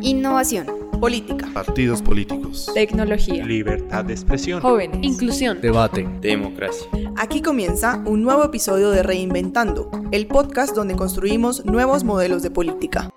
Innovación. 0.00 0.66
Política. 1.00 1.48
Partidos 1.52 2.02
políticos. 2.02 2.70
Tecnología. 2.72 3.44
Libertad 3.44 4.04
de 4.04 4.12
expresión. 4.12 4.60
Jóvenes. 4.60 5.00
Inclusión. 5.02 5.60
Debate. 5.60 6.08
Democracia. 6.20 6.86
Aquí 7.16 7.42
comienza 7.42 8.02
un 8.06 8.22
nuevo 8.22 8.44
episodio 8.44 8.90
de 8.90 9.02
Reinventando, 9.02 9.90
el 10.12 10.28
podcast 10.28 10.74
donde 10.74 10.94
construimos 10.94 11.64
nuevos 11.64 12.04
modelos 12.04 12.42
de 12.42 12.50
política. 12.50 13.10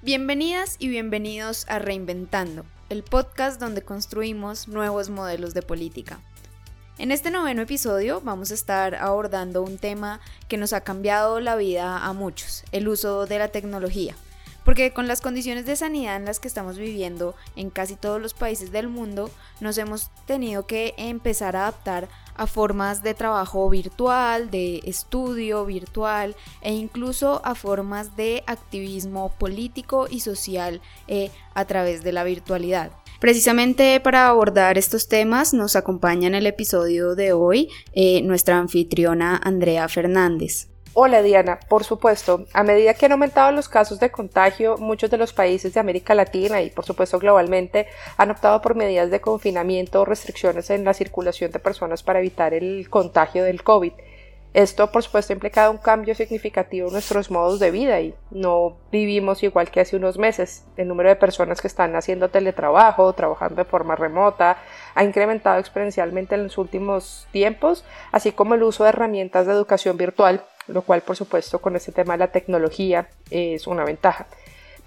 Bienvenidas 0.00 0.76
y 0.78 0.88
bienvenidos 0.88 1.66
a 1.68 1.78
Reinventando, 1.78 2.64
el 2.88 3.02
podcast 3.02 3.60
donde 3.60 3.82
construimos 3.82 4.66
nuevos 4.66 5.10
modelos 5.10 5.52
de 5.52 5.60
política. 5.60 6.20
En 6.98 7.12
este 7.12 7.30
noveno 7.30 7.62
episodio 7.62 8.20
vamos 8.24 8.50
a 8.50 8.54
estar 8.54 8.96
abordando 8.96 9.62
un 9.62 9.78
tema 9.78 10.18
que 10.48 10.56
nos 10.56 10.72
ha 10.72 10.80
cambiado 10.80 11.38
la 11.38 11.54
vida 11.54 11.96
a 11.96 12.12
muchos, 12.12 12.64
el 12.72 12.88
uso 12.88 13.24
de 13.24 13.38
la 13.38 13.46
tecnología. 13.46 14.16
Porque 14.64 14.92
con 14.92 15.06
las 15.06 15.20
condiciones 15.20 15.64
de 15.64 15.76
sanidad 15.76 16.16
en 16.16 16.24
las 16.24 16.40
que 16.40 16.48
estamos 16.48 16.76
viviendo 16.76 17.36
en 17.54 17.70
casi 17.70 17.94
todos 17.94 18.20
los 18.20 18.34
países 18.34 18.72
del 18.72 18.88
mundo, 18.88 19.30
nos 19.60 19.78
hemos 19.78 20.10
tenido 20.26 20.66
que 20.66 20.94
empezar 20.98 21.54
a 21.54 21.68
adaptar 21.68 22.08
a 22.34 22.48
formas 22.48 23.04
de 23.04 23.14
trabajo 23.14 23.70
virtual, 23.70 24.50
de 24.50 24.80
estudio 24.84 25.64
virtual 25.66 26.34
e 26.62 26.74
incluso 26.74 27.40
a 27.44 27.54
formas 27.54 28.16
de 28.16 28.42
activismo 28.48 29.32
político 29.38 30.08
y 30.10 30.18
social 30.18 30.80
eh, 31.06 31.30
a 31.54 31.64
través 31.64 32.02
de 32.02 32.10
la 32.10 32.24
virtualidad. 32.24 32.90
Precisamente 33.18 33.98
para 33.98 34.28
abordar 34.28 34.78
estos 34.78 35.08
temas 35.08 35.52
nos 35.52 35.74
acompaña 35.74 36.28
en 36.28 36.36
el 36.36 36.46
episodio 36.46 37.16
de 37.16 37.32
hoy 37.32 37.68
eh, 37.92 38.22
nuestra 38.22 38.58
anfitriona 38.58 39.40
Andrea 39.42 39.88
Fernández. 39.88 40.68
Hola 40.94 41.22
Diana, 41.22 41.58
por 41.68 41.82
supuesto, 41.82 42.46
a 42.52 42.62
medida 42.62 42.94
que 42.94 43.06
han 43.06 43.12
aumentado 43.12 43.50
los 43.50 43.68
casos 43.68 43.98
de 43.98 44.10
contagio, 44.10 44.78
muchos 44.78 45.10
de 45.10 45.16
los 45.16 45.32
países 45.32 45.74
de 45.74 45.80
América 45.80 46.14
Latina 46.14 46.62
y 46.62 46.70
por 46.70 46.84
supuesto 46.84 47.18
globalmente 47.18 47.88
han 48.16 48.30
optado 48.30 48.62
por 48.62 48.76
medidas 48.76 49.10
de 49.10 49.20
confinamiento 49.20 50.00
o 50.00 50.04
restricciones 50.04 50.70
en 50.70 50.84
la 50.84 50.94
circulación 50.94 51.50
de 51.50 51.58
personas 51.58 52.04
para 52.04 52.20
evitar 52.20 52.54
el 52.54 52.88
contagio 52.88 53.42
del 53.42 53.64
COVID. 53.64 53.92
Esto, 54.54 54.90
por 54.90 55.02
supuesto, 55.02 55.32
ha 55.32 55.34
implicado 55.34 55.70
un 55.70 55.78
cambio 55.78 56.14
significativo 56.14 56.88
en 56.88 56.94
nuestros 56.94 57.30
modos 57.30 57.60
de 57.60 57.70
vida 57.70 58.00
y 58.00 58.14
no 58.30 58.78
vivimos 58.90 59.42
igual 59.42 59.70
que 59.70 59.80
hace 59.80 59.96
unos 59.96 60.16
meses. 60.18 60.64
El 60.76 60.88
número 60.88 61.10
de 61.10 61.16
personas 61.16 61.60
que 61.60 61.68
están 61.68 61.94
haciendo 61.96 62.30
teletrabajo, 62.30 63.12
trabajando 63.12 63.56
de 63.56 63.64
forma 63.64 63.94
remota, 63.94 64.56
ha 64.94 65.04
incrementado 65.04 65.60
exponencialmente 65.60 66.34
en 66.34 66.44
los 66.44 66.56
últimos 66.56 67.28
tiempos, 67.30 67.84
así 68.10 68.32
como 68.32 68.54
el 68.54 68.62
uso 68.62 68.84
de 68.84 68.90
herramientas 68.90 69.46
de 69.46 69.52
educación 69.52 69.98
virtual, 69.98 70.42
lo 70.66 70.82
cual, 70.82 71.02
por 71.02 71.16
supuesto, 71.16 71.60
con 71.60 71.76
este 71.76 71.92
tema 71.92 72.14
de 72.14 72.18
la 72.18 72.32
tecnología 72.32 73.08
es 73.30 73.66
una 73.66 73.84
ventaja. 73.84 74.26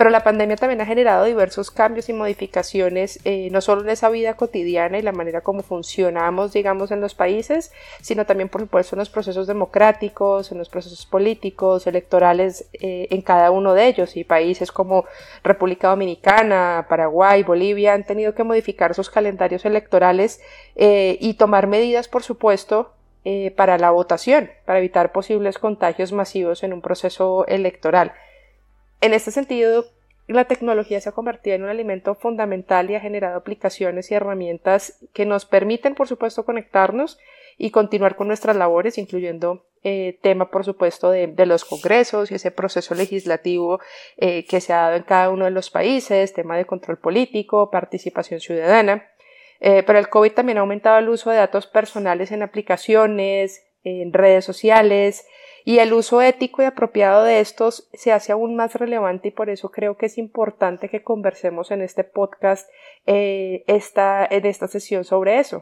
Pero 0.01 0.09
la 0.09 0.23
pandemia 0.23 0.55
también 0.55 0.81
ha 0.81 0.87
generado 0.87 1.25
diversos 1.25 1.69
cambios 1.69 2.09
y 2.09 2.13
modificaciones, 2.13 3.19
eh, 3.23 3.49
no 3.51 3.61
solo 3.61 3.83
en 3.83 3.89
esa 3.89 4.09
vida 4.09 4.33
cotidiana 4.33 4.97
y 4.97 5.03
la 5.03 5.11
manera 5.11 5.41
como 5.41 5.61
funcionamos, 5.61 6.53
digamos, 6.53 6.89
en 6.89 7.01
los 7.01 7.13
países, 7.13 7.71
sino 8.01 8.25
también, 8.25 8.49
por 8.49 8.61
supuesto, 8.61 8.95
en 8.95 8.99
los 9.01 9.11
procesos 9.11 9.45
democráticos, 9.45 10.51
en 10.51 10.57
los 10.57 10.69
procesos 10.69 11.05
políticos, 11.05 11.85
electorales, 11.85 12.67
eh, 12.73 13.09
en 13.11 13.21
cada 13.21 13.51
uno 13.51 13.75
de 13.75 13.85
ellos. 13.85 14.17
Y 14.17 14.23
países 14.23 14.71
como 14.71 15.05
República 15.43 15.89
Dominicana, 15.89 16.87
Paraguay, 16.89 17.43
Bolivia 17.43 17.93
han 17.93 18.03
tenido 18.03 18.33
que 18.33 18.43
modificar 18.43 18.95
sus 18.95 19.11
calendarios 19.11 19.65
electorales 19.65 20.41
eh, 20.75 21.19
y 21.21 21.35
tomar 21.35 21.67
medidas, 21.67 22.07
por 22.07 22.23
supuesto, 22.23 22.95
para 23.55 23.77
la 23.77 23.91
votación, 23.91 24.49
para 24.65 24.79
evitar 24.79 25.11
posibles 25.11 25.59
contagios 25.59 26.11
masivos 26.11 26.63
en 26.63 26.73
un 26.73 26.81
proceso 26.81 27.45
electoral. 27.45 28.13
En 29.01 29.15
este 29.15 29.31
sentido, 29.31 29.85
la 30.33 30.45
tecnología 30.45 30.99
se 31.01 31.09
ha 31.09 31.13
convertido 31.13 31.55
en 31.55 31.63
un 31.63 31.69
alimento 31.69 32.15
fundamental 32.15 32.89
y 32.89 32.95
ha 32.95 32.99
generado 32.99 33.37
aplicaciones 33.37 34.11
y 34.11 34.15
herramientas 34.15 34.99
que 35.13 35.25
nos 35.25 35.45
permiten, 35.45 35.95
por 35.95 36.07
supuesto, 36.07 36.45
conectarnos 36.45 37.19
y 37.57 37.71
continuar 37.71 38.15
con 38.15 38.27
nuestras 38.27 38.55
labores, 38.55 38.97
incluyendo 38.97 39.65
eh, 39.83 40.19
tema, 40.21 40.51
por 40.51 40.63
supuesto, 40.63 41.09
de, 41.09 41.45
los 41.45 41.65
congresos 41.65 42.31
y 42.31 42.35
ese 42.35 42.51
proceso 42.51 42.93
legislativo 42.93 43.79
eh, 44.17 44.45
que 44.45 44.61
se 44.61 44.73
ha 44.73 44.81
dado 44.81 44.95
en 44.95 45.03
cada 45.03 45.29
uno 45.29 45.45
de 45.45 45.51
los 45.51 45.69
países, 45.69 46.33
tema 46.33 46.57
de 46.57 46.65
control 46.65 46.97
político, 46.97 47.71
participación 47.71 48.39
ciudadana. 48.39 49.07
Eh, 49.59 49.83
pero 49.83 49.99
el 49.99 50.09
COVID 50.09 50.31
también 50.31 50.57
ha 50.57 50.61
aumentado 50.61 50.97
el 50.97 51.09
uso 51.09 51.29
de 51.29 51.37
datos 51.37 51.67
personales 51.67 52.31
en 52.31 52.41
aplicaciones, 52.41 53.63
en 53.83 54.13
redes 54.13 54.45
sociales, 54.45 55.25
y 55.63 55.79
el 55.79 55.93
uso 55.93 56.21
ético 56.21 56.61
y 56.61 56.65
apropiado 56.65 57.23
de 57.23 57.39
estos 57.39 57.89
se 57.93 58.11
hace 58.11 58.31
aún 58.31 58.55
más 58.55 58.75
relevante 58.75 59.29
y 59.29 59.31
por 59.31 59.49
eso 59.49 59.69
creo 59.69 59.95
que 59.95 60.07
es 60.07 60.17
importante 60.17 60.89
que 60.89 61.03
conversemos 61.03 61.71
en 61.71 61.81
este 61.81 62.03
podcast, 62.03 62.69
eh, 63.05 63.63
esta, 63.67 64.25
en 64.25 64.45
esta 64.45 64.67
sesión 64.67 65.03
sobre 65.03 65.39
eso. 65.39 65.61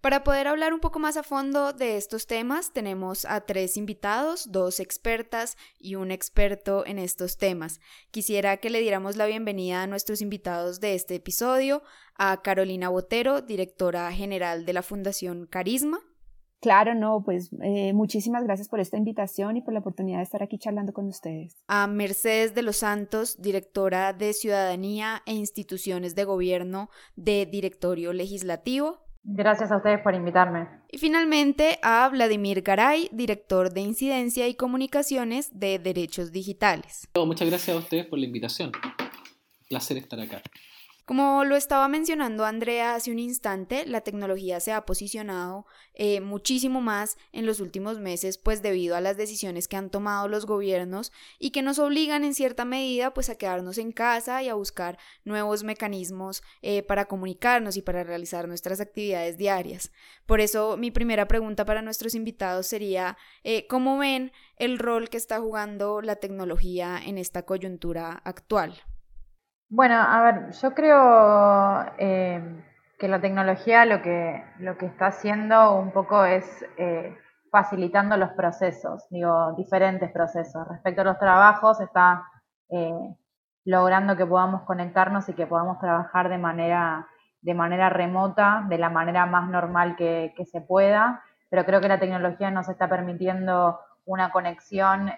Para 0.00 0.22
poder 0.22 0.46
hablar 0.46 0.72
un 0.72 0.78
poco 0.78 0.98
más 1.00 1.16
a 1.16 1.24
fondo 1.24 1.72
de 1.72 1.96
estos 1.96 2.26
temas, 2.26 2.72
tenemos 2.72 3.24
a 3.24 3.40
tres 3.40 3.76
invitados, 3.76 4.52
dos 4.52 4.78
expertas 4.78 5.56
y 5.80 5.96
un 5.96 6.12
experto 6.12 6.86
en 6.86 6.98
estos 6.98 7.38
temas. 7.38 7.80
Quisiera 8.12 8.58
que 8.58 8.70
le 8.70 8.80
diéramos 8.80 9.16
la 9.16 9.26
bienvenida 9.26 9.82
a 9.82 9.86
nuestros 9.86 10.20
invitados 10.20 10.80
de 10.80 10.94
este 10.94 11.16
episodio, 11.16 11.82
a 12.14 12.40
Carolina 12.42 12.88
Botero, 12.88 13.40
directora 13.40 14.12
general 14.12 14.64
de 14.64 14.74
la 14.74 14.82
Fundación 14.82 15.46
Carisma. 15.46 16.00
Claro, 16.60 16.94
no, 16.94 17.22
pues 17.24 17.50
eh, 17.62 17.92
muchísimas 17.92 18.44
gracias 18.44 18.68
por 18.68 18.80
esta 18.80 18.96
invitación 18.96 19.56
y 19.56 19.62
por 19.62 19.74
la 19.74 19.80
oportunidad 19.80 20.18
de 20.18 20.24
estar 20.24 20.42
aquí 20.42 20.58
charlando 20.58 20.92
con 20.92 21.06
ustedes. 21.06 21.56
A 21.68 21.86
Mercedes 21.86 22.54
de 22.54 22.62
los 22.62 22.78
Santos, 22.78 23.40
directora 23.40 24.12
de 24.12 24.32
Ciudadanía 24.32 25.22
e 25.26 25.34
Instituciones 25.34 26.14
de 26.14 26.24
Gobierno 26.24 26.88
de 27.14 27.46
Directorio 27.46 28.12
Legislativo. 28.12 29.06
Gracias 29.28 29.72
a 29.72 29.78
ustedes 29.78 30.00
por 30.02 30.14
invitarme. 30.14 30.68
Y 30.88 30.98
finalmente 30.98 31.78
a 31.82 32.08
Vladimir 32.08 32.62
Garay, 32.62 33.10
director 33.12 33.72
de 33.72 33.80
Incidencia 33.80 34.46
y 34.46 34.54
Comunicaciones 34.54 35.58
de 35.58 35.80
Derechos 35.80 36.30
Digitales. 36.30 37.08
Muchas 37.16 37.48
gracias 37.48 37.76
a 37.76 37.80
ustedes 37.80 38.06
por 38.06 38.20
la 38.20 38.26
invitación. 38.26 38.70
placer 39.68 39.96
estar 39.96 40.20
acá. 40.20 40.42
Como 41.06 41.44
lo 41.44 41.54
estaba 41.54 41.86
mencionando 41.86 42.44
Andrea 42.44 42.96
hace 42.96 43.12
un 43.12 43.20
instante, 43.20 43.86
la 43.86 44.00
tecnología 44.00 44.58
se 44.58 44.72
ha 44.72 44.84
posicionado 44.84 45.64
eh, 45.94 46.20
muchísimo 46.20 46.80
más 46.80 47.16
en 47.30 47.46
los 47.46 47.60
últimos 47.60 48.00
meses, 48.00 48.38
pues 48.38 48.60
debido 48.60 48.96
a 48.96 49.00
las 49.00 49.16
decisiones 49.16 49.68
que 49.68 49.76
han 49.76 49.88
tomado 49.88 50.26
los 50.26 50.46
gobiernos 50.46 51.12
y 51.38 51.50
que 51.50 51.62
nos 51.62 51.78
obligan 51.78 52.24
en 52.24 52.34
cierta 52.34 52.64
medida 52.64 53.14
pues 53.14 53.30
a 53.30 53.38
quedarnos 53.38 53.78
en 53.78 53.92
casa 53.92 54.42
y 54.42 54.48
a 54.48 54.54
buscar 54.54 54.98
nuevos 55.24 55.62
mecanismos 55.62 56.42
eh, 56.60 56.82
para 56.82 57.04
comunicarnos 57.04 57.76
y 57.76 57.82
para 57.82 58.02
realizar 58.02 58.48
nuestras 58.48 58.80
actividades 58.80 59.38
diarias. 59.38 59.92
Por 60.26 60.40
eso 60.40 60.76
mi 60.76 60.90
primera 60.90 61.28
pregunta 61.28 61.64
para 61.64 61.82
nuestros 61.82 62.16
invitados 62.16 62.66
sería, 62.66 63.16
eh, 63.44 63.68
¿cómo 63.68 63.96
ven 63.96 64.32
el 64.56 64.80
rol 64.80 65.08
que 65.08 65.18
está 65.18 65.38
jugando 65.38 66.02
la 66.02 66.16
tecnología 66.16 67.00
en 67.00 67.16
esta 67.16 67.44
coyuntura 67.44 68.10
actual? 68.24 68.82
Bueno, 69.68 69.96
a 69.96 70.22
ver, 70.22 70.52
yo 70.52 70.74
creo 70.74 71.84
eh, 71.98 72.40
que 72.98 73.08
la 73.08 73.20
tecnología 73.20 73.84
lo 73.84 74.00
que, 74.00 74.44
lo 74.60 74.78
que 74.78 74.86
está 74.86 75.08
haciendo 75.08 75.76
un 75.76 75.90
poco 75.90 76.24
es 76.24 76.64
eh, 76.76 77.16
facilitando 77.50 78.16
los 78.16 78.30
procesos, 78.30 79.06
digo, 79.10 79.54
diferentes 79.56 80.12
procesos. 80.12 80.68
Respecto 80.68 81.00
a 81.00 81.04
los 81.04 81.18
trabajos, 81.18 81.80
está 81.80 82.22
eh, 82.70 83.16
logrando 83.64 84.16
que 84.16 84.24
podamos 84.24 84.62
conectarnos 84.62 85.28
y 85.28 85.34
que 85.34 85.48
podamos 85.48 85.80
trabajar 85.80 86.28
de 86.28 86.38
manera, 86.38 87.08
de 87.40 87.54
manera 87.54 87.90
remota, 87.90 88.64
de 88.68 88.78
la 88.78 88.88
manera 88.88 89.26
más 89.26 89.50
normal 89.50 89.96
que, 89.96 90.32
que 90.36 90.44
se 90.44 90.60
pueda, 90.60 91.24
pero 91.50 91.64
creo 91.64 91.80
que 91.80 91.88
la 91.88 91.98
tecnología 91.98 92.52
nos 92.52 92.68
está 92.68 92.88
permitiendo 92.88 93.80
una 94.04 94.30
conexión 94.30 95.10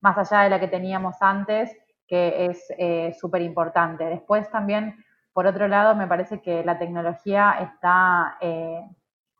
más 0.00 0.18
allá 0.18 0.42
de 0.42 0.50
la 0.50 0.58
que 0.58 0.66
teníamos 0.68 1.16
antes 1.20 1.70
que 2.06 2.46
es 2.46 2.66
eh, 2.78 3.14
súper 3.18 3.42
importante. 3.42 4.04
Después 4.04 4.50
también, 4.50 5.04
por 5.32 5.46
otro 5.46 5.68
lado, 5.68 5.94
me 5.94 6.06
parece 6.06 6.40
que 6.40 6.64
la 6.64 6.78
tecnología 6.78 7.56
está 7.60 8.36
eh, 8.40 8.80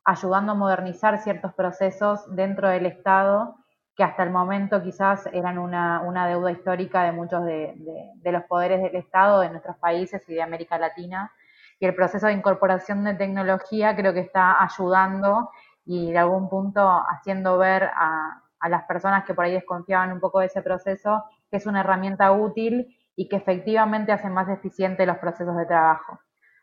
ayudando 0.04 0.52
a 0.52 0.54
modernizar 0.54 1.18
ciertos 1.18 1.54
procesos 1.54 2.24
dentro 2.34 2.68
del 2.68 2.86
Estado 2.86 3.56
que 3.96 4.02
hasta 4.02 4.24
el 4.24 4.30
momento 4.30 4.82
quizás 4.82 5.26
eran 5.32 5.58
una, 5.58 6.26
deuda 6.26 6.50
histórica 6.50 7.04
de 7.04 7.12
muchos 7.12 7.44
de, 7.44 7.76
los 8.24 8.42
poderes 8.44 8.82
del 8.82 8.96
Estado, 8.96 9.40
de 9.40 9.50
nuestros 9.50 9.76
países 9.76 10.28
y 10.28 10.34
de 10.34 10.42
América 10.42 10.78
Latina. 10.78 11.30
Y 11.78 11.86
el 11.86 11.94
proceso 11.94 12.26
de 12.26 12.32
incorporación 12.32 13.04
de 13.04 13.14
tecnología 13.14 13.94
creo 13.94 14.12
que 14.12 14.20
está 14.20 14.62
ayudando 14.62 15.50
y 15.84 16.10
de 16.10 16.18
algún 16.18 16.48
punto 16.48 16.88
haciendo 17.08 17.58
ver 17.58 17.84
a, 17.84 18.42
a 18.58 18.68
las 18.68 18.84
personas 18.84 19.24
que 19.24 19.34
por 19.34 19.44
ahí 19.44 19.52
desconfiaban 19.52 20.10
un 20.10 20.20
poco 20.20 20.40
de 20.40 20.46
ese 20.46 20.62
proceso 20.62 21.24
que 21.54 21.58
es 21.58 21.66
una 21.66 21.82
herramienta 21.82 22.32
útil 22.32 22.98
y 23.14 23.28
que 23.28 23.36
efectivamente 23.36 24.10
hace 24.10 24.28
más 24.28 24.48
eficiente 24.48 25.06
los 25.06 25.18
procesos 25.18 25.56
de 25.56 25.66
trabajo. 25.66 26.18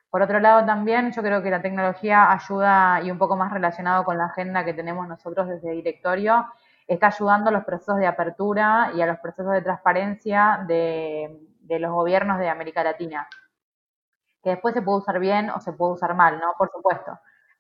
Por 0.10 0.22
otro 0.22 0.42
lado, 0.42 0.66
también 0.66 1.14
yo 1.14 1.22
creo 1.22 1.42
que 1.42 1.50
la 1.50 1.62
tecnología 1.62 2.30
ayuda, 2.30 3.00
y 3.02 3.10
un 3.10 3.18
poco 3.18 3.38
más 3.38 3.54
relacionado 3.54 4.04
con 4.04 4.18
la 4.18 4.26
agenda 4.26 4.66
que 4.66 4.74
tenemos 4.74 5.08
nosotros 5.08 5.48
desde 5.48 5.72
directorio, 5.72 6.46
está 6.86 7.08
ayudando 7.08 7.52
a 7.52 7.54
los 7.54 7.64
procesos 7.64 8.00
de 8.00 8.08
apertura 8.08 8.92
y 8.94 9.02
a 9.02 9.06
los 9.06 9.18
procesos 9.20 9.54
de 9.54 9.62
transparencia 9.62 10.66
de, 10.68 11.40
los 11.80 11.94
gobiernos 11.94 12.38
de 12.38 12.50
América 12.50 12.84
Latina. 12.84 13.30
Que 14.44 14.50
después 14.50 14.74
se 14.74 14.82
puede 14.82 14.98
usar 14.98 15.20
bien 15.22 15.52
o 15.52 15.62
se 15.62 15.72
puede 15.72 15.94
usar 15.94 16.16
mal, 16.16 16.38
¿no? 16.38 16.54
Por 16.58 16.70
supuesto. 16.70 17.18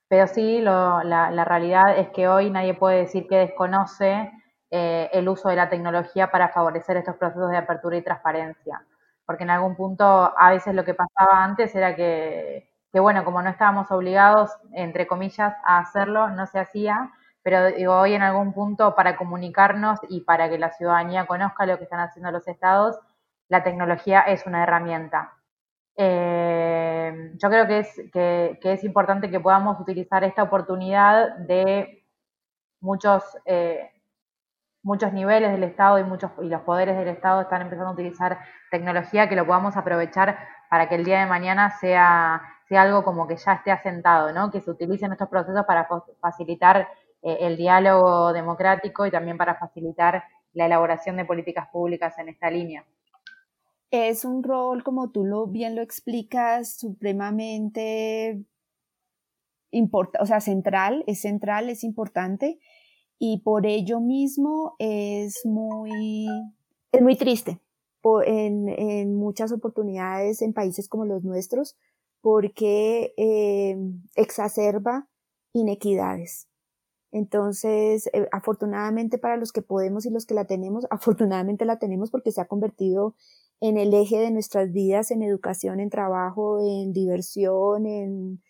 Pero 0.09 0.27
sí, 0.27 0.59
la, 0.59 1.45
realidad 1.47 1.97
es 1.97 2.09
que 2.09 2.27
hoy 2.27 2.49
nadie 2.49 2.73
puede 2.73 2.97
decir 2.97 3.25
que 3.29 3.37
desconoce 3.37 4.29
eh, 4.71 5.09
el 5.13 5.29
uso 5.29 5.49
de 5.49 5.55
la 5.57 5.69
tecnología 5.69 6.31
para 6.31 6.49
favorecer 6.49 6.97
estos 6.97 7.17
procesos 7.17 7.51
de 7.51 7.57
apertura 7.57 7.97
y 7.97 8.01
transparencia 8.01 8.81
porque 9.31 9.43
en 9.43 9.49
algún 9.49 9.77
punto 9.77 10.05
a 10.37 10.49
veces 10.51 10.75
lo 10.75 10.83
que 10.83 10.93
pasaba 10.93 11.41
antes 11.41 11.73
era 11.73 11.95
que, 11.95 12.69
bueno, 12.93 13.23
como 13.23 13.41
no 13.41 13.49
estábamos 13.49 13.89
obligados, 13.89 14.51
entre 14.73 15.07
comillas, 15.07 15.55
a 15.63 15.79
hacerlo, 15.79 16.29
no 16.29 16.45
se 16.47 16.59
hacía, 16.59 17.11
pero 17.41 17.67
digo, 17.67 17.97
hoy 17.97 18.13
en 18.13 18.23
algún 18.23 18.51
punto 18.53 18.93
para 18.93 19.15
comunicarnos 19.15 19.99
y 20.09 20.19
para 20.19 20.49
que 20.49 20.57
la 20.57 20.71
ciudadanía 20.71 21.27
conozca 21.27 21.65
lo 21.65 21.77
que 21.77 21.85
están 21.85 22.01
haciendo 22.01 22.29
los 22.29 22.45
estados, 22.45 22.99
la 23.47 23.63
tecnología 23.63 24.19
es 24.19 24.45
una 24.45 24.63
herramienta. 24.63 25.33
Eh, 25.95 27.31
yo 27.35 27.49
creo 27.49 27.67
que 27.67 27.79
es, 27.79 28.01
que, 28.11 28.59
es 28.61 28.83
importante 28.83 29.29
que 29.29 29.39
podamos 29.39 29.79
utilizar 29.79 30.25
esta 30.25 30.43
oportunidad 30.43 31.37
de 31.37 32.05
muchos 32.81 33.23
eh, 33.45 33.91
muchos 34.83 35.13
niveles 35.13 35.51
del 35.51 35.63
Estado 35.63 35.99
y 35.99 36.03
muchos 36.03 36.31
y 36.41 36.47
los 36.47 36.61
poderes 36.61 36.97
del 36.97 37.07
Estado 37.07 37.41
están 37.41 37.61
empezando 37.61 37.89
a 37.89 37.93
utilizar 37.93 38.39
tecnología 38.71 39.29
que 39.29 39.35
lo 39.35 39.45
podamos 39.45 39.77
aprovechar 39.77 40.37
para 40.69 40.89
que 40.89 40.95
el 40.95 41.03
día 41.03 41.19
de 41.19 41.25
mañana 41.25 41.69
sea, 41.79 42.41
sea 42.67 42.83
algo 42.83 43.03
como 43.03 43.27
que 43.27 43.35
ya 43.35 43.53
esté 43.53 43.71
asentado, 43.71 44.31
¿no? 44.31 44.49
Que 44.49 44.61
se 44.61 44.71
utilicen 44.71 45.11
estos 45.11 45.29
procesos 45.29 45.65
para 45.65 45.87
facilitar 46.19 46.87
eh, 47.21 47.37
el 47.41 47.57
diálogo 47.57 48.33
democrático 48.33 49.05
y 49.05 49.11
también 49.11 49.37
para 49.37 49.55
facilitar 49.55 50.23
la 50.53 50.65
elaboración 50.65 51.17
de 51.17 51.25
políticas 51.25 51.67
públicas 51.71 52.17
en 52.17 52.29
esta 52.29 52.49
línea. 52.49 52.85
Es 53.91 54.23
un 54.23 54.41
rol, 54.43 54.83
como 54.83 55.11
tú 55.11 55.25
lo 55.25 55.47
bien 55.47 55.75
lo 55.75 55.81
explicas, 55.81 56.77
supremamente 56.77 58.45
o 60.19 60.25
sea, 60.25 60.41
central, 60.41 61.03
es 61.07 61.21
central, 61.21 61.69
es 61.69 61.83
importante 61.83 62.59
y 63.23 63.37
por 63.41 63.67
ello 63.67 63.99
mismo 63.99 64.75
es 64.79 65.45
muy, 65.45 66.25
es 66.91 67.01
muy 67.03 67.15
triste 67.15 67.59
en, 68.25 68.67
en, 68.67 69.15
muchas 69.15 69.51
oportunidades 69.51 70.41
en 70.41 70.53
países 70.53 70.89
como 70.89 71.05
los 71.05 71.23
nuestros 71.23 71.77
porque 72.21 73.13
eh, 73.17 73.77
exacerba 74.15 75.07
inequidades. 75.53 76.47
Entonces, 77.11 78.09
eh, 78.11 78.27
afortunadamente 78.31 79.19
para 79.19 79.37
los 79.37 79.51
que 79.51 79.61
podemos 79.61 80.07
y 80.07 80.09
los 80.09 80.25
que 80.25 80.33
la 80.33 80.45
tenemos, 80.45 80.87
afortunadamente 80.89 81.63
la 81.63 81.77
tenemos 81.77 82.09
porque 82.09 82.31
se 82.31 82.41
ha 82.41 82.47
convertido 82.47 83.13
en 83.59 83.77
el 83.77 83.93
eje 83.93 84.17
de 84.17 84.31
nuestras 84.31 84.71
vidas, 84.71 85.11
en 85.11 85.21
educación, 85.21 85.79
en 85.79 85.91
trabajo, 85.91 86.59
en 86.59 86.91
diversión, 86.91 87.85
en, 87.85 88.41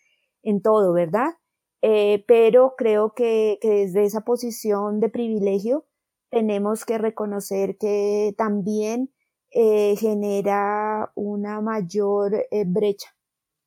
en 0.42 0.62
todo, 0.62 0.94
¿verdad? 0.94 1.34
Eh, 1.82 2.24
pero 2.28 2.74
creo 2.76 3.12
que, 3.12 3.58
desde 3.60 4.04
esa 4.04 4.20
posición 4.20 5.00
de 5.00 5.08
privilegio 5.08 5.84
tenemos 6.30 6.84
que 6.84 6.96
reconocer 6.96 7.76
que 7.76 8.34
también 8.38 9.10
eh, 9.50 9.96
genera 9.98 11.10
una 11.16 11.60
mayor 11.60 12.46
eh, 12.50 12.64
brecha 12.64 13.14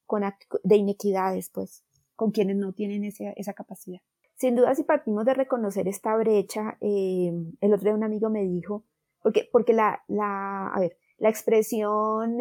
con, 0.05 0.23
de 0.63 0.75
inequidades, 0.77 1.49
pues, 1.49 1.83
con 2.15 2.31
quienes 2.31 2.55
no 2.55 2.71
tienen 2.71 3.03
esa, 3.03 3.31
esa 3.31 3.53
capacidad. 3.53 3.99
Sin 4.35 4.55
duda, 4.55 4.73
si 4.75 4.83
partimos 4.83 5.25
de 5.25 5.33
reconocer 5.33 5.87
esta 5.87 6.15
brecha, 6.15 6.77
el 6.81 7.73
otro 7.73 7.83
día 7.83 7.93
un 7.93 8.03
amigo 8.03 8.29
me 8.29 8.43
dijo, 8.43 8.83
porque, 9.21 9.47
porque 9.51 9.73
la, 9.73 10.03
la, 10.07 10.67
a 10.67 10.79
ver, 10.79 10.97
la 11.17 11.29
expresión 11.29 12.37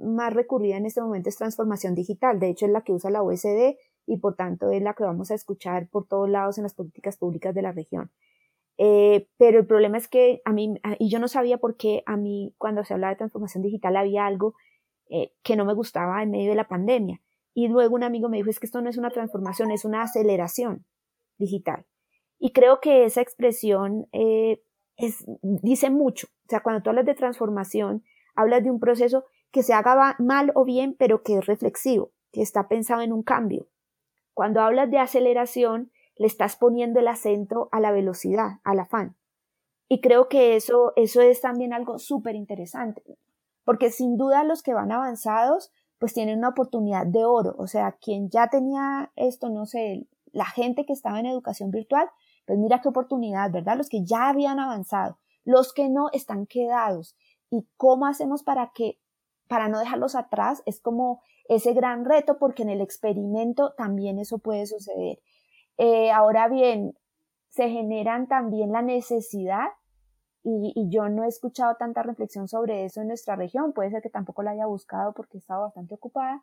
más 0.00 0.32
recurrida 0.32 0.76
en 0.76 0.86
este 0.86 1.00
momento 1.00 1.28
es 1.28 1.36
transformación 1.36 1.94
digital, 1.94 2.40
de 2.40 2.48
hecho 2.50 2.66
es 2.66 2.72
la 2.72 2.82
que 2.82 2.92
usa 2.92 3.10
la 3.10 3.22
OSD 3.22 3.76
y 4.06 4.18
por 4.18 4.34
tanto 4.34 4.70
es 4.70 4.82
la 4.82 4.94
que 4.94 5.04
vamos 5.04 5.30
a 5.30 5.34
escuchar 5.34 5.88
por 5.88 6.06
todos 6.06 6.28
lados 6.28 6.58
en 6.58 6.64
las 6.64 6.74
políticas 6.74 7.16
públicas 7.16 7.54
de 7.54 7.62
la 7.62 7.72
región. 7.72 8.10
Eh, 8.78 9.28
pero 9.36 9.60
el 9.60 9.66
problema 9.66 9.98
es 9.98 10.08
que 10.08 10.40
a 10.44 10.52
mí, 10.52 10.74
y 10.98 11.08
yo 11.08 11.18
no 11.18 11.28
sabía 11.28 11.58
por 11.58 11.76
qué 11.76 12.02
a 12.06 12.16
mí 12.16 12.54
cuando 12.58 12.84
se 12.84 12.94
hablaba 12.94 13.12
de 13.12 13.18
transformación 13.18 13.62
digital 13.62 13.96
había 13.96 14.26
algo 14.26 14.54
eh, 15.08 15.32
que 15.42 15.56
no 15.56 15.64
me 15.64 15.74
gustaba 15.74 16.22
en 16.22 16.30
medio 16.30 16.50
de 16.50 16.56
la 16.56 16.68
pandemia. 16.68 17.20
Y 17.54 17.68
luego 17.68 17.94
un 17.94 18.02
amigo 18.02 18.28
me 18.28 18.38
dijo, 18.38 18.50
es 18.50 18.58
que 18.58 18.66
esto 18.66 18.80
no 18.80 18.88
es 18.88 18.96
una 18.96 19.10
transformación, 19.10 19.70
es 19.70 19.84
una 19.84 20.02
aceleración 20.02 20.86
digital. 21.38 21.84
Y 22.38 22.52
creo 22.52 22.80
que 22.80 23.04
esa 23.04 23.20
expresión 23.20 24.08
eh, 24.12 24.62
es, 24.96 25.24
dice 25.42 25.90
mucho. 25.90 26.28
O 26.46 26.48
sea, 26.48 26.60
cuando 26.60 26.82
tú 26.82 26.90
hablas 26.90 27.04
de 27.04 27.14
transformación, 27.14 28.02
hablas 28.34 28.64
de 28.64 28.70
un 28.70 28.80
proceso 28.80 29.26
que 29.50 29.62
se 29.62 29.74
haga 29.74 30.16
mal 30.18 30.50
o 30.54 30.64
bien, 30.64 30.96
pero 30.98 31.22
que 31.22 31.36
es 31.36 31.46
reflexivo, 31.46 32.12
que 32.32 32.40
está 32.40 32.68
pensado 32.68 33.02
en 33.02 33.12
un 33.12 33.22
cambio. 33.22 33.68
Cuando 34.34 34.60
hablas 34.60 34.90
de 34.90 34.98
aceleración, 34.98 35.90
le 36.16 36.26
estás 36.26 36.56
poniendo 36.56 37.00
el 37.00 37.08
acento 37.08 37.68
a 37.72 37.80
la 37.80 37.92
velocidad, 37.92 38.60
al 38.64 38.80
afán. 38.80 39.16
Y 39.88 40.00
creo 40.00 40.28
que 40.28 40.56
eso, 40.56 40.92
eso 40.96 41.20
es 41.20 41.40
también 41.40 41.72
algo 41.72 41.98
súper 41.98 42.34
interesante, 42.34 43.18
porque 43.64 43.90
sin 43.90 44.16
duda 44.16 44.44
los 44.44 44.62
que 44.62 44.72
van 44.74 44.90
avanzados, 44.92 45.70
pues 45.98 46.14
tienen 46.14 46.38
una 46.38 46.48
oportunidad 46.48 47.06
de 47.06 47.24
oro. 47.24 47.54
O 47.58 47.66
sea, 47.66 47.92
quien 47.92 48.30
ya 48.30 48.48
tenía 48.48 49.12
esto, 49.16 49.50
no 49.50 49.66
sé, 49.66 50.06
la 50.32 50.46
gente 50.46 50.86
que 50.86 50.92
estaba 50.92 51.20
en 51.20 51.26
educación 51.26 51.70
virtual, 51.70 52.08
pues 52.46 52.58
mira 52.58 52.80
qué 52.80 52.88
oportunidad, 52.88 53.50
¿verdad? 53.52 53.76
Los 53.76 53.88
que 53.88 54.04
ya 54.04 54.28
habían 54.28 54.58
avanzado, 54.58 55.18
los 55.44 55.72
que 55.72 55.88
no 55.88 56.08
están 56.12 56.46
quedados. 56.46 57.14
¿Y 57.50 57.68
cómo 57.76 58.06
hacemos 58.06 58.42
para 58.42 58.72
que, 58.74 58.98
para 59.48 59.68
no 59.68 59.78
dejarlos 59.78 60.14
atrás? 60.14 60.62
Es 60.66 60.80
como 60.80 61.22
ese 61.48 61.72
gran 61.72 62.04
reto 62.04 62.38
porque 62.38 62.62
en 62.62 62.70
el 62.70 62.80
experimento 62.80 63.72
también 63.74 64.18
eso 64.18 64.38
puede 64.38 64.66
suceder. 64.66 65.18
Eh, 65.78 66.10
ahora 66.10 66.48
bien, 66.48 66.94
se 67.48 67.68
generan 67.68 68.28
también 68.28 68.72
la 68.72 68.82
necesidad 68.82 69.68
y, 70.44 70.88
yo 70.90 71.08
no 71.08 71.24
he 71.24 71.28
escuchado 71.28 71.76
tanta 71.76 72.02
reflexión 72.02 72.48
sobre 72.48 72.84
eso 72.84 73.00
en 73.00 73.08
nuestra 73.08 73.36
región, 73.36 73.72
puede 73.72 73.90
ser 73.90 74.02
que 74.02 74.10
tampoco 74.10 74.42
la 74.42 74.52
haya 74.52 74.66
buscado 74.66 75.12
porque 75.12 75.36
he 75.36 75.40
estado 75.40 75.62
bastante 75.62 75.94
ocupada, 75.94 76.42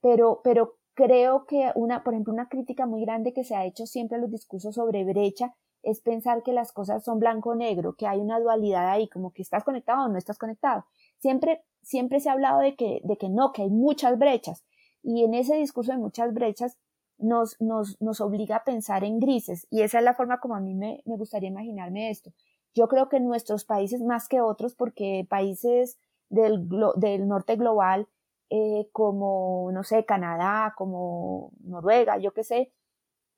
pero, 0.00 0.40
pero 0.42 0.76
creo 0.94 1.46
que 1.46 1.70
una, 1.74 2.02
por 2.02 2.14
ejemplo, 2.14 2.32
una 2.32 2.48
crítica 2.48 2.86
muy 2.86 3.02
grande 3.02 3.32
que 3.32 3.44
se 3.44 3.54
ha 3.54 3.64
hecho 3.64 3.86
siempre 3.86 4.18
a 4.18 4.20
los 4.20 4.30
discursos 4.30 4.74
sobre 4.74 5.04
brecha 5.04 5.54
es 5.82 6.00
pensar 6.00 6.42
que 6.42 6.52
las 6.52 6.72
cosas 6.72 7.04
son 7.04 7.20
blanco-negro, 7.20 7.94
que 7.94 8.06
hay 8.06 8.18
una 8.18 8.40
dualidad 8.40 8.90
ahí, 8.90 9.08
como 9.08 9.32
que 9.32 9.42
estás 9.42 9.62
conectado 9.62 10.04
o 10.04 10.08
no 10.08 10.18
estás 10.18 10.38
conectado. 10.38 10.84
Siempre, 11.18 11.62
siempre 11.88 12.20
se 12.20 12.28
ha 12.28 12.32
hablado 12.32 12.60
de 12.60 12.76
que, 12.76 13.00
de 13.02 13.16
que 13.16 13.30
no, 13.30 13.52
que 13.52 13.62
hay 13.62 13.70
muchas 13.70 14.18
brechas. 14.18 14.62
Y 15.02 15.24
en 15.24 15.32
ese 15.32 15.56
discurso 15.56 15.92
de 15.92 15.98
muchas 15.98 16.34
brechas 16.34 16.78
nos, 17.16 17.58
nos, 17.60 18.00
nos 18.00 18.20
obliga 18.20 18.56
a 18.56 18.64
pensar 18.64 19.04
en 19.04 19.18
grises. 19.18 19.66
Y 19.70 19.80
esa 19.80 19.98
es 19.98 20.04
la 20.04 20.12
forma 20.12 20.38
como 20.38 20.54
a 20.54 20.60
mí 20.60 20.74
me, 20.74 21.02
me 21.06 21.16
gustaría 21.16 21.48
imaginarme 21.48 22.10
esto. 22.10 22.30
Yo 22.74 22.88
creo 22.88 23.08
que 23.08 23.16
en 23.16 23.26
nuestros 23.26 23.64
países, 23.64 24.02
más 24.02 24.28
que 24.28 24.42
otros, 24.42 24.74
porque 24.74 25.26
países 25.30 25.98
del, 26.28 26.68
del 26.96 27.26
norte 27.26 27.56
global, 27.56 28.06
eh, 28.50 28.88
como, 28.92 29.70
no 29.72 29.82
sé, 29.82 30.04
Canadá, 30.04 30.74
como 30.76 31.52
Noruega, 31.60 32.18
yo 32.18 32.34
qué 32.34 32.44
sé, 32.44 32.70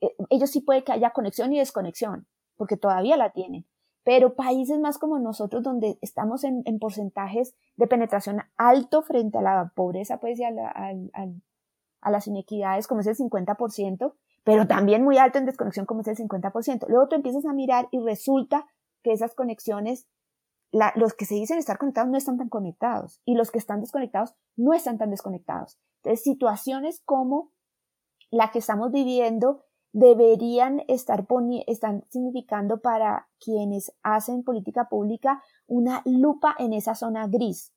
eh, 0.00 0.14
ellos 0.28 0.50
sí 0.50 0.60
puede 0.60 0.82
que 0.82 0.90
haya 0.90 1.10
conexión 1.10 1.52
y 1.52 1.60
desconexión, 1.60 2.26
porque 2.56 2.76
todavía 2.76 3.16
la 3.16 3.30
tienen. 3.30 3.64
Pero 4.10 4.34
países 4.34 4.80
más 4.80 4.98
como 4.98 5.20
nosotros, 5.20 5.62
donde 5.62 5.96
estamos 6.00 6.42
en, 6.42 6.64
porcentajes 6.80 7.54
de 7.76 7.86
penetración 7.86 8.42
alto 8.56 9.02
frente 9.02 9.38
a 9.38 9.40
la 9.40 9.72
pobreza, 9.76 10.18
pues, 10.18 10.36
y 10.40 10.42
a, 10.42 10.50
a 12.00 12.10
las 12.10 12.26
inequidades, 12.26 12.88
como 12.88 13.02
es 13.02 13.06
el 13.06 13.14
50%, 13.14 14.12
pero 14.42 14.66
también 14.66 15.04
muy 15.04 15.18
alto 15.18 15.38
en 15.38 15.46
desconexión, 15.46 15.86
como 15.86 16.00
es 16.00 16.08
el 16.08 16.16
50%. 16.16 16.88
Luego 16.88 17.06
tú 17.06 17.14
empiezas 17.14 17.44
a 17.44 17.52
mirar 17.52 17.86
y 17.92 18.00
resulta 18.00 18.66
que 19.04 19.12
esas 19.12 19.36
conexiones, 19.36 20.08
los 20.96 21.14
que 21.14 21.24
se 21.24 21.36
dicen 21.36 21.58
estar 21.58 21.78
conectados 21.78 22.10
no 22.10 22.18
están 22.18 22.36
tan 22.36 22.48
conectados 22.48 23.22
y 23.24 23.36
los 23.36 23.52
que 23.52 23.58
están 23.58 23.80
desconectados 23.80 24.34
no 24.56 24.74
están 24.74 24.98
tan 24.98 25.10
desconectados. 25.10 25.78
Entonces, 26.02 26.24
situaciones 26.24 27.00
como 27.04 27.52
la 28.32 28.50
que 28.50 28.58
estamos 28.58 28.90
viviendo 28.90 29.62
deberían 29.92 30.82
estar 30.88 31.26
están 31.66 32.04
significando 32.10 32.80
para 32.80 33.28
quienes 33.40 33.92
hacen 34.02 34.44
política 34.44 34.88
pública 34.88 35.42
una 35.66 36.02
lupa 36.04 36.54
en 36.58 36.72
esa 36.72 36.94
zona 36.94 37.26
gris. 37.26 37.72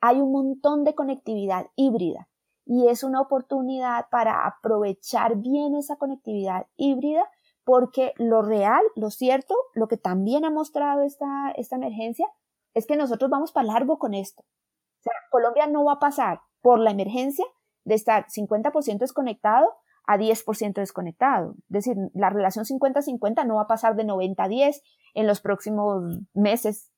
Hay 0.00 0.20
un 0.20 0.32
montón 0.32 0.84
de 0.84 0.94
conectividad 0.94 1.66
híbrida 1.76 2.28
y 2.66 2.88
es 2.88 3.04
una 3.04 3.20
oportunidad 3.20 4.08
para 4.10 4.46
aprovechar 4.46 5.36
bien 5.36 5.74
esa 5.74 5.96
conectividad 5.96 6.66
híbrida 6.76 7.30
porque 7.64 8.12
lo 8.16 8.42
real, 8.42 8.82
lo 8.94 9.10
cierto, 9.10 9.54
lo 9.74 9.88
que 9.88 9.96
también 9.96 10.44
ha 10.44 10.50
mostrado 10.50 11.02
esta, 11.02 11.50
esta 11.56 11.76
emergencia 11.76 12.26
es 12.74 12.86
que 12.86 12.96
nosotros 12.96 13.30
vamos 13.30 13.52
para 13.52 13.68
largo 13.68 13.98
con 13.98 14.12
esto. 14.12 14.42
O 14.42 15.02
sea, 15.02 15.12
Colombia 15.30 15.66
no 15.66 15.84
va 15.84 15.94
a 15.94 15.98
pasar 15.98 16.40
por 16.60 16.78
la 16.78 16.90
emergencia 16.90 17.46
de 17.84 17.94
estar 17.94 18.26
50% 18.26 18.98
desconectado 18.98 19.74
a 20.06 20.18
10% 20.18 20.74
desconectado. 20.74 21.54
Es 21.70 21.84
decir, 21.84 21.96
la 22.14 22.30
relación 22.30 22.64
50-50 22.64 23.46
no 23.46 23.56
va 23.56 23.62
a 23.62 23.66
pasar 23.66 23.96
de 23.96 24.04
90 24.04 24.42
a 24.42 24.48
10 24.48 24.82
en 25.14 25.26
los 25.26 25.40
próximos 25.40 26.20
meses, 26.34 26.90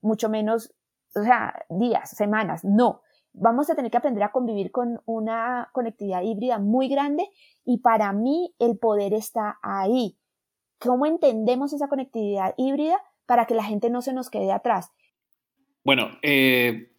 mucho 0.00 0.28
menos, 0.28 0.74
o 1.14 1.22
sea, 1.22 1.64
días, 1.68 2.10
semanas, 2.10 2.64
no. 2.64 3.02
Vamos 3.32 3.70
a 3.70 3.74
tener 3.74 3.90
que 3.90 3.96
aprender 3.96 4.24
a 4.24 4.32
convivir 4.32 4.72
con 4.72 5.00
una 5.06 5.70
conectividad 5.72 6.22
híbrida 6.22 6.58
muy 6.58 6.88
grande 6.88 7.28
y 7.64 7.78
para 7.78 8.12
mí 8.12 8.54
el 8.58 8.76
poder 8.78 9.14
está 9.14 9.58
ahí. 9.62 10.18
¿Cómo 10.78 11.06
entendemos 11.06 11.72
esa 11.72 11.88
conectividad 11.88 12.54
híbrida 12.56 13.00
para 13.26 13.46
que 13.46 13.54
la 13.54 13.62
gente 13.62 13.90
no 13.90 14.02
se 14.02 14.12
nos 14.12 14.30
quede 14.30 14.50
atrás? 14.50 14.90
Bueno, 15.84 16.08
eh, 16.22 16.90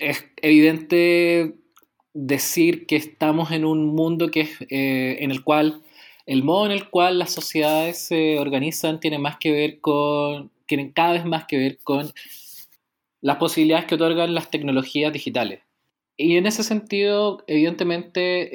es 0.00 0.24
evidente 0.36 1.60
decir 2.26 2.86
que 2.86 2.96
estamos 2.96 3.52
en 3.52 3.64
un 3.64 3.86
mundo 3.86 4.30
que 4.30 4.48
eh, 4.70 5.18
en 5.20 5.30
el 5.30 5.44
cual 5.44 5.82
el 6.26 6.42
modo 6.42 6.66
en 6.66 6.72
el 6.72 6.90
cual 6.90 7.18
las 7.18 7.32
sociedades 7.32 7.98
se 7.98 8.38
organizan 8.38 9.00
tiene 9.00 9.18
más 9.18 9.36
que 9.38 9.52
ver 9.52 9.80
con, 9.80 10.50
tienen 10.66 10.92
cada 10.92 11.12
vez 11.12 11.24
más 11.24 11.46
que 11.46 11.56
ver 11.56 11.78
con 11.84 12.10
las 13.20 13.36
posibilidades 13.36 13.86
que 13.86 13.94
otorgan 13.94 14.34
las 14.34 14.50
tecnologías 14.50 15.12
digitales. 15.12 15.60
Y 16.16 16.36
en 16.36 16.46
ese 16.46 16.64
sentido, 16.64 17.44
evidentemente, 17.46 18.50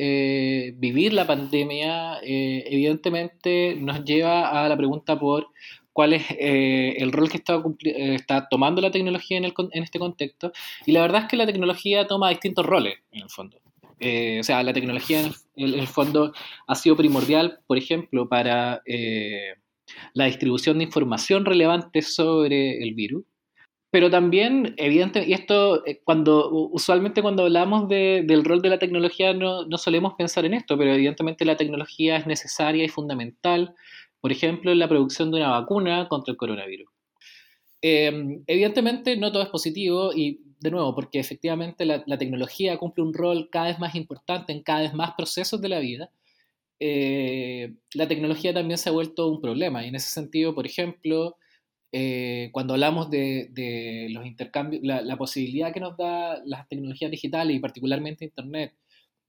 eh, 0.67 0.73
vivir 0.77 1.13
la 1.13 1.25
pandemia, 1.25 2.19
eh, 2.21 2.65
evidentemente 2.67 3.75
nos 3.79 4.03
lleva 4.03 4.65
a 4.65 4.67
la 4.67 4.75
pregunta 4.75 5.17
por 5.17 5.47
cuál 5.93 6.13
es 6.13 6.25
eh, 6.31 6.95
el 6.97 7.11
rol 7.11 7.29
que 7.29 7.37
está, 7.37 7.63
eh, 7.85 8.15
está, 8.15 8.47
tomando 8.49 8.81
la 8.81 8.91
tecnología 8.91 9.37
en, 9.37 9.45
el, 9.45 9.53
en, 9.71 9.83
este 9.83 9.99
contexto. 9.99 10.51
Y 10.85 10.91
la 10.91 11.01
verdad 11.01 11.21
es 11.21 11.27
que 11.29 11.37
la 11.37 11.45
tecnología 11.45 12.07
toma 12.07 12.29
distintos 12.29 12.65
roles, 12.65 12.95
en 13.11 13.21
el 13.21 13.29
fondo. 13.29 13.59
Eh, 13.99 14.39
o 14.41 14.43
sea, 14.43 14.61
la 14.63 14.73
tecnología 14.73 15.21
en 15.21 15.33
el, 15.55 15.87
fondo 15.87 16.33
ha 16.67 16.75
sido 16.75 16.97
primordial, 16.97 17.59
por 17.67 17.77
ejemplo, 17.77 18.27
para 18.27 18.81
la 20.13 20.25
distribución 20.25 20.79
de 20.79 20.85
información 20.85 21.45
relevante 21.45 22.01
sobre 22.01 22.83
el 22.83 22.95
virus. 22.95 23.23
Pero 23.91 24.09
también, 24.09 24.73
evidentemente, 24.77 25.29
y 25.29 25.33
esto, 25.33 25.83
cuando 26.03 26.49
usualmente 26.49 27.21
cuando 27.21 27.43
hablamos 27.43 27.87
de, 27.87 28.23
del 28.25 28.43
rol 28.43 28.59
de 28.63 28.69
la 28.69 28.79
tecnología 28.79 29.35
no, 29.35 29.67
no 29.67 29.77
solemos 29.77 30.15
pensar 30.15 30.45
en 30.45 30.55
esto, 30.55 30.75
pero 30.79 30.91
evidentemente 30.91 31.45
la 31.45 31.57
tecnología 31.57 32.17
es 32.17 32.25
necesaria 32.25 32.83
y 32.83 32.89
fundamental 32.89 33.75
por 34.23 34.31
ejemplo, 34.31 34.71
en 34.71 34.79
la 34.79 34.87
producción 34.87 35.31
de 35.31 35.37
una 35.39 35.49
vacuna 35.49 36.07
contra 36.07 36.31
el 36.31 36.37
coronavirus. 36.37 36.89
Em, 37.81 38.41
evidentemente 38.47 39.17
no 39.17 39.33
todo 39.33 39.43
es 39.43 39.49
positivo 39.49 40.13
y 40.15 40.39
de 40.61 40.71
nuevo, 40.71 40.95
porque 40.95 41.19
efectivamente 41.19 41.85
la, 41.85 42.17
tecnología 42.17 42.77
cumple 42.77 43.03
un 43.03 43.13
rol 43.13 43.49
cada 43.51 43.65
vez 43.67 43.79
más 43.79 43.95
importante 43.95 44.53
en 44.53 44.63
cada 44.63 44.83
vez 44.83 44.93
más 44.93 45.11
procesos 45.17 45.59
de 45.59 45.67
la 45.67 45.79
vida, 45.79 46.09
eh, 46.79 47.73
la 47.95 48.07
tecnología 48.07 48.53
también 48.53 48.77
se 48.77 48.87
ha 48.87 48.93
vuelto 48.93 49.27
un 49.27 49.41
problema 49.41 49.83
y 49.83 49.89
en 49.89 49.95
ese 49.95 50.09
sentido, 50.09 50.55
por 50.55 50.65
ejemplo, 50.65 51.35
eh, 51.91 52.49
cuando 52.53 52.75
hablamos 52.75 53.09
de, 53.09 54.07
los 54.11 54.25
intercambios, 54.25 54.83
la, 54.83 55.01
la, 55.01 55.17
posibilidad 55.17 55.73
que 55.73 55.81
nos 55.81 55.97
da 55.97 56.41
las 56.45 56.65
tecnologías 56.69 57.11
digitales 57.11 57.57
y 57.57 57.59
particularmente 57.59 58.23
Internet 58.23 58.73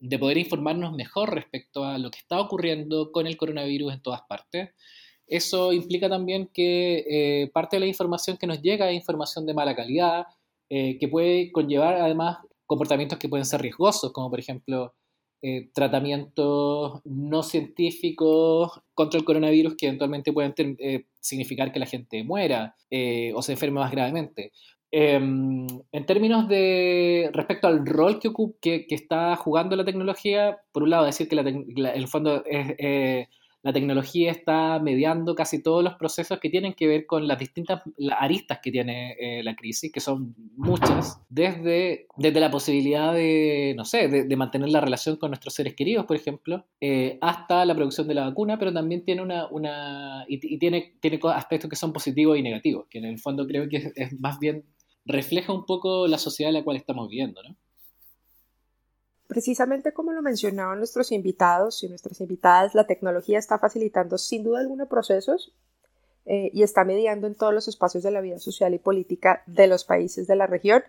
de 0.04 0.18
poder 0.18 0.36
informarnos 0.36 0.92
mejor 0.92 1.34
respecto 1.34 1.84
a 1.84 1.96
lo 1.96 2.10
que 2.10 2.18
está 2.18 2.38
ocurriendo 2.38 3.10
con 3.10 3.26
el 3.26 3.38
coronavirus 3.38 3.94
en 3.94 4.02
todas 4.02 4.20
partes. 4.28 4.70
Eso 5.26 5.72
implica 5.72 6.10
también 6.10 6.50
que 6.52 7.04
eh, 7.08 7.50
parte 7.54 7.76
de 7.76 7.80
la 7.80 7.86
información 7.86 8.36
que 8.36 8.46
nos 8.46 8.60
llega 8.60 8.90
es 8.90 8.96
información 8.96 9.46
de 9.46 9.54
mala 9.54 9.74
calidad, 9.74 10.26
eh, 10.68 10.98
que 10.98 11.08
puede 11.08 11.50
conllevar 11.52 11.94
además 11.94 12.38
comportamientos 12.66 13.18
que 13.18 13.30
pueden 13.30 13.46
ser 13.46 13.62
riesgosos, 13.62 14.12
como 14.12 14.28
por 14.28 14.40
ejemplo 14.40 14.94
eh, 15.40 15.70
tratamientos 15.72 17.00
no 17.04 17.42
científicos 17.42 18.82
contra 18.92 19.18
el 19.18 19.24
coronavirus 19.24 19.74
que 19.74 19.86
eventualmente 19.86 20.32
pueden 20.34 20.54
significar 21.18 21.72
que 21.72 21.78
la 21.78 21.86
gente 21.86 22.22
muera 22.24 22.76
o 23.34 23.42
se 23.42 23.52
enferme 23.52 23.80
más 23.80 23.90
gravemente. 23.90 24.52
Em, 24.96 25.66
en 25.90 26.06
términos 26.06 26.46
de 26.46 27.28
respecto 27.32 27.66
al 27.66 27.84
rol 27.84 28.20
que, 28.20 28.30
que, 28.60 28.86
que, 28.86 28.94
está 28.94 29.34
jugando 29.34 29.74
la 29.74 29.84
tecnología, 29.84 30.58
por 30.70 30.84
un 30.84 30.90
lado 30.90 31.04
decir 31.04 31.28
que 31.28 31.34
la, 31.34 31.90
el 31.90 32.06
fondo 32.06 32.44
es, 32.46 32.74
eh, 32.78 33.26
la 33.64 33.72
tecnología 33.72 34.30
está 34.30 34.78
mediando 34.78 35.34
casi 35.34 35.60
todos 35.60 35.82
los 35.82 35.94
procesos 35.94 36.38
que 36.38 36.48
tienen 36.48 36.74
que 36.74 36.86
ver 36.86 37.06
con 37.06 37.26
las 37.26 37.40
distintas 37.40 37.82
aristas 38.16 38.60
que 38.62 38.70
tiene 38.70 39.16
eh, 39.18 39.42
la 39.42 39.56
crisis, 39.56 39.90
que 39.90 39.98
son 39.98 40.36
muchas, 40.56 41.20
desde, 41.28 42.06
desde 42.16 42.38
la 42.38 42.52
posibilidad 42.52 43.12
de, 43.12 43.74
no 43.76 43.84
sé, 43.84 44.06
de, 44.06 44.36
mantener 44.36 44.68
la 44.68 44.80
relación 44.80 45.16
con 45.16 45.30
nuestros 45.30 45.54
seres 45.54 45.74
queridos, 45.74 46.06
por 46.06 46.14
ejemplo, 46.14 46.66
eh, 46.80 47.18
hasta 47.20 47.64
la 47.64 47.74
producción 47.74 48.06
de 48.06 48.14
la 48.14 48.28
vacuna, 48.28 48.60
pero 48.60 48.72
también 48.72 49.04
tiene 49.04 49.22
una, 49.22 49.48
una 49.48 50.24
y, 50.28 50.58
tiene, 50.58 50.94
tiene 51.00 51.18
aspectos 51.34 51.68
que 51.68 51.74
son 51.74 51.92
positivos 51.92 52.38
y 52.38 52.42
negativos, 52.42 52.86
que 52.88 52.98
en 52.98 53.06
el 53.06 53.18
fondo 53.18 53.44
creo 53.44 53.68
que 53.68 53.90
es 53.96 54.20
más 54.20 54.38
bien 54.38 54.64
refleja 55.04 55.52
un 55.52 55.66
poco 55.66 56.06
la 56.06 56.18
sociedad 56.18 56.50
en 56.50 56.54
la 56.54 56.64
cual 56.64 56.76
estamos 56.76 57.08
viviendo, 57.08 57.42
¿no? 57.42 57.56
Precisamente 59.26 59.92
como 59.92 60.12
lo 60.12 60.22
mencionaban 60.22 60.78
nuestros 60.78 61.10
invitados 61.10 61.82
y 61.82 61.88
nuestras 61.88 62.20
invitadas, 62.20 62.74
la 62.74 62.86
tecnología 62.86 63.38
está 63.38 63.58
facilitando 63.58 64.18
sin 64.18 64.44
duda 64.44 64.60
alguna 64.60 64.86
procesos 64.86 65.52
eh, 66.26 66.50
y 66.52 66.62
está 66.62 66.84
mediando 66.84 67.26
en 67.26 67.34
todos 67.34 67.52
los 67.52 67.66
espacios 67.66 68.02
de 68.02 68.10
la 68.10 68.20
vida 68.20 68.38
social 68.38 68.74
y 68.74 68.78
política 68.78 69.42
de 69.46 69.66
los 69.66 69.84
países 69.84 70.26
de 70.26 70.36
la 70.36 70.46
región. 70.46 70.84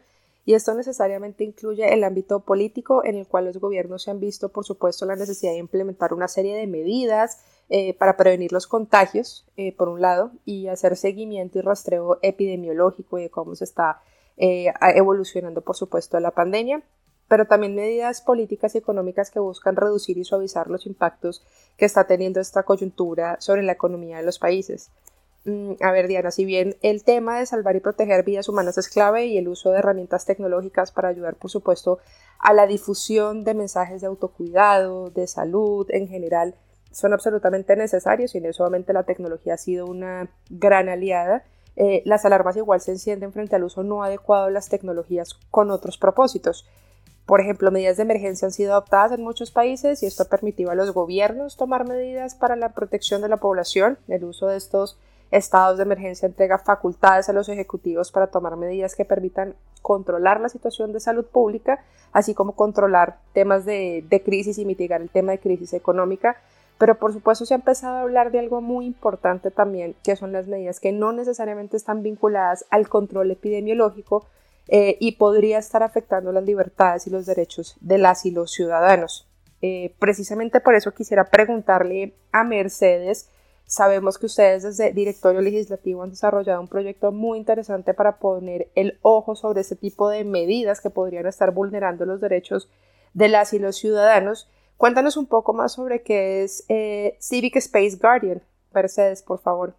Y 0.45 0.53
esto 0.53 0.75
necesariamente 0.75 1.43
incluye 1.43 1.91
el 1.91 2.03
ámbito 2.03 2.41
político 2.41 3.03
en 3.03 3.15
el 3.15 3.25
cual 3.25 3.45
los 3.45 3.57
gobiernos 3.57 4.03
se 4.03 4.11
han 4.11 4.19
visto, 4.19 4.49
por 4.49 4.65
supuesto, 4.65 5.05
la 5.05 5.15
necesidad 5.15 5.53
de 5.53 5.57
implementar 5.57 6.13
una 6.13 6.27
serie 6.27 6.55
de 6.55 6.67
medidas 6.67 7.39
eh, 7.69 7.93
para 7.95 8.15
prevenir 8.15 8.51
los 8.51 8.67
contagios, 8.67 9.45
eh, 9.57 9.75
por 9.75 9.89
un 9.89 10.01
lado, 10.01 10.31
y 10.45 10.67
hacer 10.67 10.95
seguimiento 10.95 11.57
y 11.57 11.61
rastreo 11.61 12.19
epidemiológico 12.21 13.17
y 13.17 13.23
de 13.23 13.29
cómo 13.29 13.55
se 13.55 13.63
está 13.63 14.01
eh, 14.37 14.71
evolucionando, 14.95 15.61
por 15.61 15.75
supuesto, 15.75 16.19
la 16.19 16.31
pandemia, 16.31 16.83
pero 17.27 17.47
también 17.47 17.75
medidas 17.75 18.21
políticas 18.21 18.75
y 18.75 18.77
económicas 18.77 19.31
que 19.31 19.39
buscan 19.39 19.75
reducir 19.75 20.17
y 20.17 20.25
suavizar 20.25 20.69
los 20.69 20.85
impactos 20.85 21.43
que 21.77 21.85
está 21.85 22.05
teniendo 22.05 22.39
esta 22.39 22.63
coyuntura 22.63 23.37
sobre 23.39 23.63
la 23.63 23.71
economía 23.71 24.17
de 24.17 24.23
los 24.23 24.37
países. 24.37 24.91
Mm, 25.45 25.73
a 25.81 25.91
ver, 25.91 26.07
Diana, 26.07 26.31
si 26.31 26.43
bien 26.43 26.75
el 26.81 27.03
tema 27.03 27.39
de 27.39 27.45
salvar 27.45 27.75
y 27.75 27.79
proteger 27.79 28.23
vidas 28.23 28.49
humanas 28.49 28.77
es 28.77 28.89
clave 28.89 29.27
y 29.27 29.37
el 29.37 29.47
uso 29.47 29.71
de 29.71 29.79
herramientas 29.79 30.25
tecnológicas 30.25 30.91
para 30.91 31.09
ayudar, 31.09 31.35
por 31.35 31.51
supuesto, 31.51 31.99
a 32.39 32.53
la 32.53 32.67
difusión 32.67 33.43
de 33.43 33.53
mensajes 33.53 34.01
de 34.01 34.07
autocuidado, 34.07 35.11
de 35.11 35.27
salud 35.27 35.87
en 35.89 36.07
general, 36.07 36.55
son 36.95 37.11
absolutamente 37.11 37.75
necesarios 37.75 38.33
y 38.33 38.37
en 38.37 38.45
eso 38.45 38.63
obviamente 38.63 38.93
la 38.93 39.03
tecnología 39.03 39.55
ha 39.55 39.57
sido 39.57 39.85
una 39.85 40.29
gran 40.49 40.87
aliada. 40.87 41.43
Eh, 41.75 42.01
las 42.05 42.23
alarmas 42.23 42.55
igual 42.55 42.79
se 42.79 42.91
encienden 42.91 43.33
frente 43.33 43.57
al 43.57 43.65
uso 43.65 43.83
no 43.83 44.01
adecuado 44.01 44.45
de 44.45 44.53
las 44.53 44.69
tecnologías 44.69 45.37
con 45.51 45.71
otros 45.71 45.97
propósitos. 45.97 46.65
Por 47.25 47.41
ejemplo, 47.41 47.69
medidas 47.69 47.97
de 47.97 48.03
emergencia 48.03 48.45
han 48.45 48.53
sido 48.53 48.71
adoptadas 48.71 49.11
en 49.11 49.23
muchos 49.23 49.51
países 49.51 50.01
y 50.03 50.05
esto 50.05 50.23
ha 50.23 50.29
permitido 50.29 50.71
a 50.71 50.75
los 50.75 50.93
gobiernos 50.93 51.57
tomar 51.57 51.85
medidas 51.85 52.33
para 52.33 52.55
la 52.55 52.69
protección 52.69 53.21
de 53.21 53.27
la 53.27 53.37
población. 53.37 53.97
El 54.07 54.23
uso 54.23 54.47
de 54.47 54.55
estos 54.55 54.97
estados 55.31 55.77
de 55.77 55.83
emergencia 55.83 56.27
entrega 56.27 56.59
facultades 56.59 57.27
a 57.27 57.33
los 57.33 57.49
ejecutivos 57.49 58.13
para 58.13 58.27
tomar 58.27 58.55
medidas 58.55 58.95
que 58.95 59.03
permitan 59.03 59.55
controlar 59.81 60.39
la 60.39 60.47
situación 60.47 60.93
de 60.93 61.01
salud 61.01 61.25
pública, 61.25 61.83
así 62.13 62.33
como 62.33 62.53
controlar 62.53 63.17
temas 63.33 63.65
de, 63.65 64.05
de 64.07 64.23
crisis 64.23 64.59
y 64.59 64.65
mitigar 64.65 65.01
el 65.01 65.09
tema 65.09 65.33
de 65.33 65.39
crisis 65.39 65.73
económica 65.73 66.37
pero 66.77 66.99
por 66.99 67.13
supuesto 67.13 67.45
se 67.45 67.53
ha 67.53 67.57
empezado 67.57 67.97
a 67.97 68.01
hablar 68.01 68.31
de 68.31 68.39
algo 68.39 68.61
muy 68.61 68.85
importante 68.85 69.51
también, 69.51 69.95
que 70.03 70.15
son 70.15 70.31
las 70.31 70.47
medidas 70.47 70.79
que 70.79 70.91
no 70.91 71.13
necesariamente 71.13 71.77
están 71.77 72.03
vinculadas 72.03 72.65
al 72.69 72.89
control 72.89 73.31
epidemiológico 73.31 74.25
eh, 74.67 74.97
y 74.99 75.13
podría 75.13 75.59
estar 75.59 75.83
afectando 75.83 76.31
las 76.31 76.43
libertades 76.43 77.07
y 77.07 77.11
los 77.11 77.25
derechos 77.25 77.77
de 77.79 77.97
las 77.97 78.25
y 78.25 78.31
los 78.31 78.51
ciudadanos. 78.51 79.27
Eh, 79.61 79.95
precisamente 79.99 80.59
por 80.59 80.75
eso 80.75 80.91
quisiera 80.93 81.25
preguntarle 81.25 82.13
a 82.31 82.43
Mercedes, 82.43 83.29
sabemos 83.65 84.17
que 84.17 84.25
ustedes 84.25 84.63
desde 84.63 84.91
Directorio 84.91 85.41
Legislativo 85.41 86.03
han 86.03 86.09
desarrollado 86.09 86.61
un 86.61 86.67
proyecto 86.67 87.11
muy 87.11 87.39
interesante 87.39 87.93
para 87.93 88.17
poner 88.17 88.69
el 88.75 88.99
ojo 89.01 89.35
sobre 89.35 89.61
este 89.61 89.75
tipo 89.75 90.09
de 90.09 90.23
medidas 90.23 90.81
que 90.81 90.89
podrían 90.89 91.25
estar 91.25 91.51
vulnerando 91.51 92.05
los 92.05 92.19
derechos 92.19 92.69
de 93.13 93.29
las 93.29 93.53
y 93.53 93.59
los 93.59 93.77
ciudadanos 93.77 94.49
Cuéntanos 94.77 95.15
un 95.17 95.25
poco 95.25 95.53
más 95.53 95.73
sobre 95.73 96.03
qué 96.03 96.43
es 96.43 96.65
eh, 96.69 97.17
Civic 97.19 97.55
Space 97.57 97.97
Guardian. 97.97 98.41
Mercedes, 98.73 99.23
por 99.23 99.39
favor. 99.39 99.75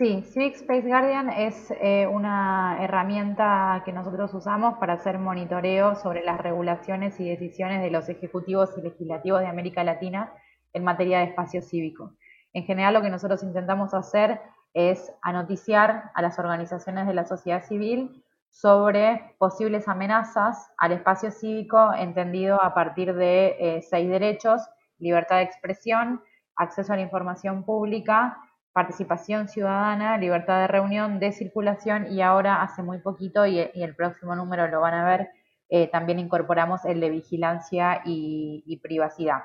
Sí, 0.00 0.22
Civic 0.22 0.54
Space 0.54 0.86
Guardian 0.86 1.28
es 1.28 1.70
eh, 1.72 2.06
una 2.06 2.78
herramienta 2.80 3.82
que 3.84 3.92
nosotros 3.92 4.32
usamos 4.32 4.78
para 4.78 4.94
hacer 4.94 5.18
monitoreo 5.18 5.94
sobre 5.96 6.24
las 6.24 6.40
regulaciones 6.40 7.18
y 7.20 7.28
decisiones 7.28 7.82
de 7.82 7.90
los 7.90 8.08
ejecutivos 8.08 8.70
y 8.78 8.82
legislativos 8.82 9.40
de 9.40 9.48
América 9.48 9.84
Latina 9.84 10.32
en 10.72 10.84
materia 10.84 11.18
de 11.18 11.24
espacio 11.24 11.60
cívico. 11.60 12.12
En 12.52 12.64
general 12.64 12.94
lo 12.94 13.02
que 13.02 13.10
nosotros 13.10 13.42
intentamos 13.42 13.92
hacer 13.92 14.40
es 14.72 15.12
anoticiar 15.22 16.12
a 16.14 16.22
las 16.22 16.38
organizaciones 16.38 17.06
de 17.06 17.14
la 17.14 17.26
sociedad 17.26 17.62
civil 17.64 18.24
sobre 18.50 19.34
posibles 19.38 19.88
amenazas 19.88 20.70
al 20.76 20.92
espacio 20.92 21.30
cívico 21.30 21.92
entendido 21.94 22.60
a 22.62 22.74
partir 22.74 23.14
de 23.14 23.56
eh, 23.58 23.82
seis 23.82 24.08
derechos, 24.10 24.62
libertad 24.98 25.36
de 25.36 25.44
expresión, 25.44 26.20
acceso 26.56 26.92
a 26.92 26.96
la 26.96 27.02
información 27.02 27.64
pública, 27.64 28.38
participación 28.72 29.48
ciudadana, 29.48 30.18
libertad 30.18 30.60
de 30.60 30.66
reunión, 30.66 31.20
de 31.20 31.32
circulación 31.32 32.12
y 32.12 32.22
ahora 32.22 32.62
hace 32.62 32.82
muy 32.82 32.98
poquito 32.98 33.46
y, 33.46 33.58
el 33.58 33.96
próximo 33.96 34.34
número 34.34 34.68
lo 34.68 34.80
van 34.80 34.94
a 34.94 35.04
ver, 35.04 35.28
eh, 35.68 35.88
también 35.88 36.18
incorporamos 36.18 36.84
el 36.84 37.00
de 37.00 37.10
vigilancia 37.10 38.02
y, 38.04 38.78
privacidad. 38.82 39.44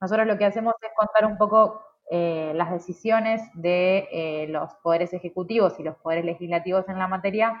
Nosotros 0.00 0.26
lo 0.26 0.36
que 0.38 0.44
hacemos 0.44 0.74
es 0.82 0.90
contar 0.96 1.24
un 1.26 1.38
poco 1.38 1.82
eh, 2.10 2.52
las 2.54 2.70
decisiones 2.72 3.42
de 3.54 4.46
los 4.50 4.74
poderes 4.82 5.12
ejecutivos 5.12 5.78
y 5.78 5.84
los 5.84 5.96
poderes 5.96 6.24
legislativos 6.24 6.88
en 6.88 6.98
la 6.98 7.06
materia 7.06 7.60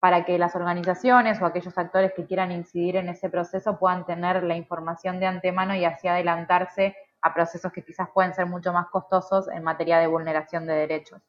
para 0.00 0.24
que 0.24 0.38
las 0.38 0.56
organizaciones 0.56 1.40
o 1.40 1.46
aquellos 1.46 1.76
actores 1.76 2.12
que 2.16 2.24
quieran 2.24 2.50
incidir 2.50 2.96
en 2.96 3.10
ese 3.10 3.28
proceso 3.28 3.78
puedan 3.78 4.06
tener 4.06 4.42
la 4.42 4.56
información 4.56 5.20
de 5.20 5.26
antemano 5.26 5.74
y 5.76 5.84
así 5.84 6.08
adelantarse 6.08 6.96
a 7.20 7.34
procesos 7.34 7.70
que 7.70 7.84
quizás 7.84 8.08
pueden 8.12 8.34
ser 8.34 8.46
mucho 8.46 8.72
más 8.72 8.88
costosos 8.88 9.48
en 9.48 9.62
materia 9.62 9.98
de 9.98 10.06
vulneración 10.06 10.66
de 10.66 10.72
derechos. 10.72 11.20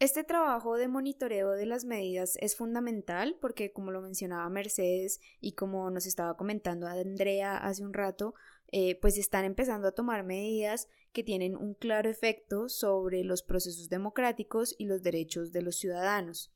Este 0.00 0.24
trabajo 0.24 0.76
de 0.76 0.88
monitoreo 0.88 1.52
de 1.52 1.66
las 1.66 1.84
medidas 1.84 2.36
es 2.40 2.56
fundamental 2.56 3.36
porque, 3.40 3.72
como 3.72 3.90
lo 3.90 4.00
mencionaba 4.00 4.48
Mercedes 4.48 5.20
y 5.40 5.52
como 5.52 5.88
nos 5.90 6.06
estaba 6.06 6.36
comentando 6.36 6.88
Andrea 6.88 7.56
hace 7.56 7.84
un 7.84 7.94
rato, 7.94 8.34
eh, 8.72 8.98
pues 9.00 9.16
están 9.18 9.44
empezando 9.44 9.86
a 9.86 9.92
tomar 9.92 10.24
medidas 10.24 10.88
que 11.12 11.22
tienen 11.22 11.56
un 11.56 11.74
claro 11.74 12.10
efecto 12.10 12.68
sobre 12.68 13.22
los 13.22 13.42
procesos 13.42 13.88
democráticos 13.88 14.74
y 14.78 14.86
los 14.86 15.02
derechos 15.02 15.52
de 15.52 15.62
los 15.62 15.76
ciudadanos. 15.76 16.52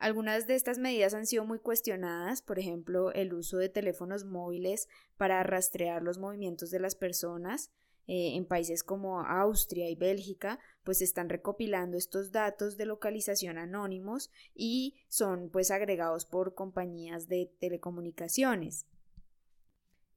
Algunas 0.00 0.46
de 0.46 0.54
estas 0.54 0.78
medidas 0.78 1.12
han 1.12 1.26
sido 1.26 1.44
muy 1.44 1.58
cuestionadas, 1.58 2.40
por 2.40 2.58
ejemplo, 2.58 3.12
el 3.12 3.34
uso 3.34 3.58
de 3.58 3.68
teléfonos 3.68 4.24
móviles 4.24 4.88
para 5.18 5.42
rastrear 5.42 6.02
los 6.02 6.16
movimientos 6.16 6.70
de 6.70 6.80
las 6.80 6.94
personas. 6.94 7.70
Eh, 8.06 8.34
en 8.34 8.46
países 8.46 8.82
como 8.82 9.20
Austria 9.20 9.90
y 9.90 9.94
Bélgica, 9.94 10.58
pues 10.84 11.02
están 11.02 11.28
recopilando 11.28 11.98
estos 11.98 12.32
datos 12.32 12.78
de 12.78 12.86
localización 12.86 13.58
anónimos 13.58 14.30
y 14.54 14.96
son 15.08 15.50
pues 15.50 15.70
agregados 15.70 16.24
por 16.24 16.54
compañías 16.54 17.28
de 17.28 17.52
telecomunicaciones. 17.60 18.86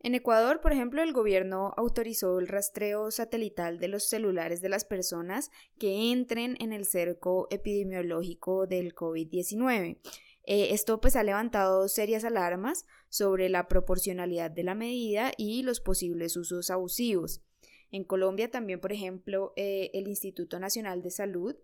En 0.04 0.16
Ecuador, 0.16 0.60
por 0.60 0.74
ejemplo, 0.74 1.02
el 1.02 1.14
gobierno 1.14 1.74
autorizó 1.78 2.38
el 2.40 2.50
rastreo 2.50 3.10
satelital 3.10 3.80
de 3.80 3.88
los 3.88 4.10
celulares 4.10 4.60
de 4.60 4.68
las 4.68 4.84
personas 4.84 5.50
que 5.80 6.12
entren 6.12 6.58
en 6.60 6.74
el 6.74 6.86
cerco 6.86 7.48
epidemiológico 7.52 8.68
del 8.68 8.94
COVID-19. 8.94 9.98
Eh, 10.46 10.74
esto 10.74 11.00
pues 11.00 11.16
ha 11.16 11.24
levantado 11.24 11.88
serias 11.88 12.26
alarmas 12.26 12.86
sobre 13.08 13.48
la 13.48 13.70
proporcionalidad 13.70 14.52
de 14.52 14.64
la 14.64 14.76
medida 14.76 15.32
y 15.38 15.64
los 15.64 15.80
posibles 15.80 16.36
usos 16.36 16.70
abusivos. 16.70 17.42
En 17.90 18.04
Colombia 18.04 18.52
también, 18.52 18.82
por 18.82 18.92
ejemplo, 18.92 19.54
eh, 19.56 19.90
el 19.94 20.10
Instituto 20.10 20.60
Nacional 20.60 21.02
de 21.02 21.12
Salud 21.12 21.56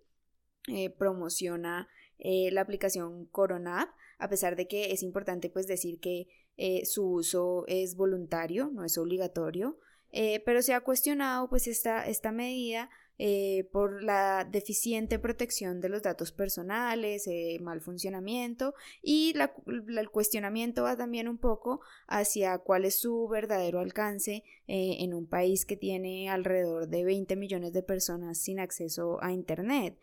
eh, 0.69 0.89
promociona 0.89 1.89
la 2.21 2.59
aplicación 2.59 3.27
Coronab, 3.27 3.87
a 4.17 4.27
pesar 4.27 4.57
de 4.57 4.67
que 4.67 4.91
es 4.91 5.03
importante 5.03 5.49
pues 5.49 5.67
decir 5.67 6.01
que 6.01 6.27
eh, 6.61 6.85
su 6.85 7.09
uso 7.09 7.63
es 7.67 7.95
voluntario, 7.95 8.69
no 8.73 8.83
es 8.83 8.97
obligatorio, 8.97 9.79
eh, 10.11 10.41
pero 10.41 10.61
se 10.61 10.73
ha 10.73 10.81
cuestionado 10.81 11.47
pues 11.47 11.67
esta, 11.67 12.05
esta 12.05 12.33
medida 12.33 12.89
eh, 13.17 13.69
por 13.71 14.03
la 14.03 14.43
deficiente 14.43 15.19
protección 15.19 15.79
de 15.79 15.87
los 15.87 16.01
datos 16.01 16.33
personales, 16.33 17.29
mal 17.61 17.79
funcionamiento 17.79 18.73
y 19.01 19.33
el 19.67 20.09
cuestionamiento 20.09 20.83
va 20.83 20.97
también 20.97 21.29
un 21.29 21.37
poco 21.37 21.79
hacia 22.07 22.57
cuál 22.57 22.83
es 22.83 22.99
su 22.99 23.29
verdadero 23.29 23.79
alcance 23.79 24.43
en 24.67 25.13
un 25.13 25.27
país 25.27 25.65
que 25.65 25.77
tiene 25.77 26.29
alrededor 26.29 26.89
de 26.89 27.05
20 27.05 27.37
millones 27.37 27.71
de 27.71 27.83
personas 27.83 28.37
sin 28.37 28.59
acceso 28.59 29.23
a 29.23 29.31
Internet. 29.31 29.97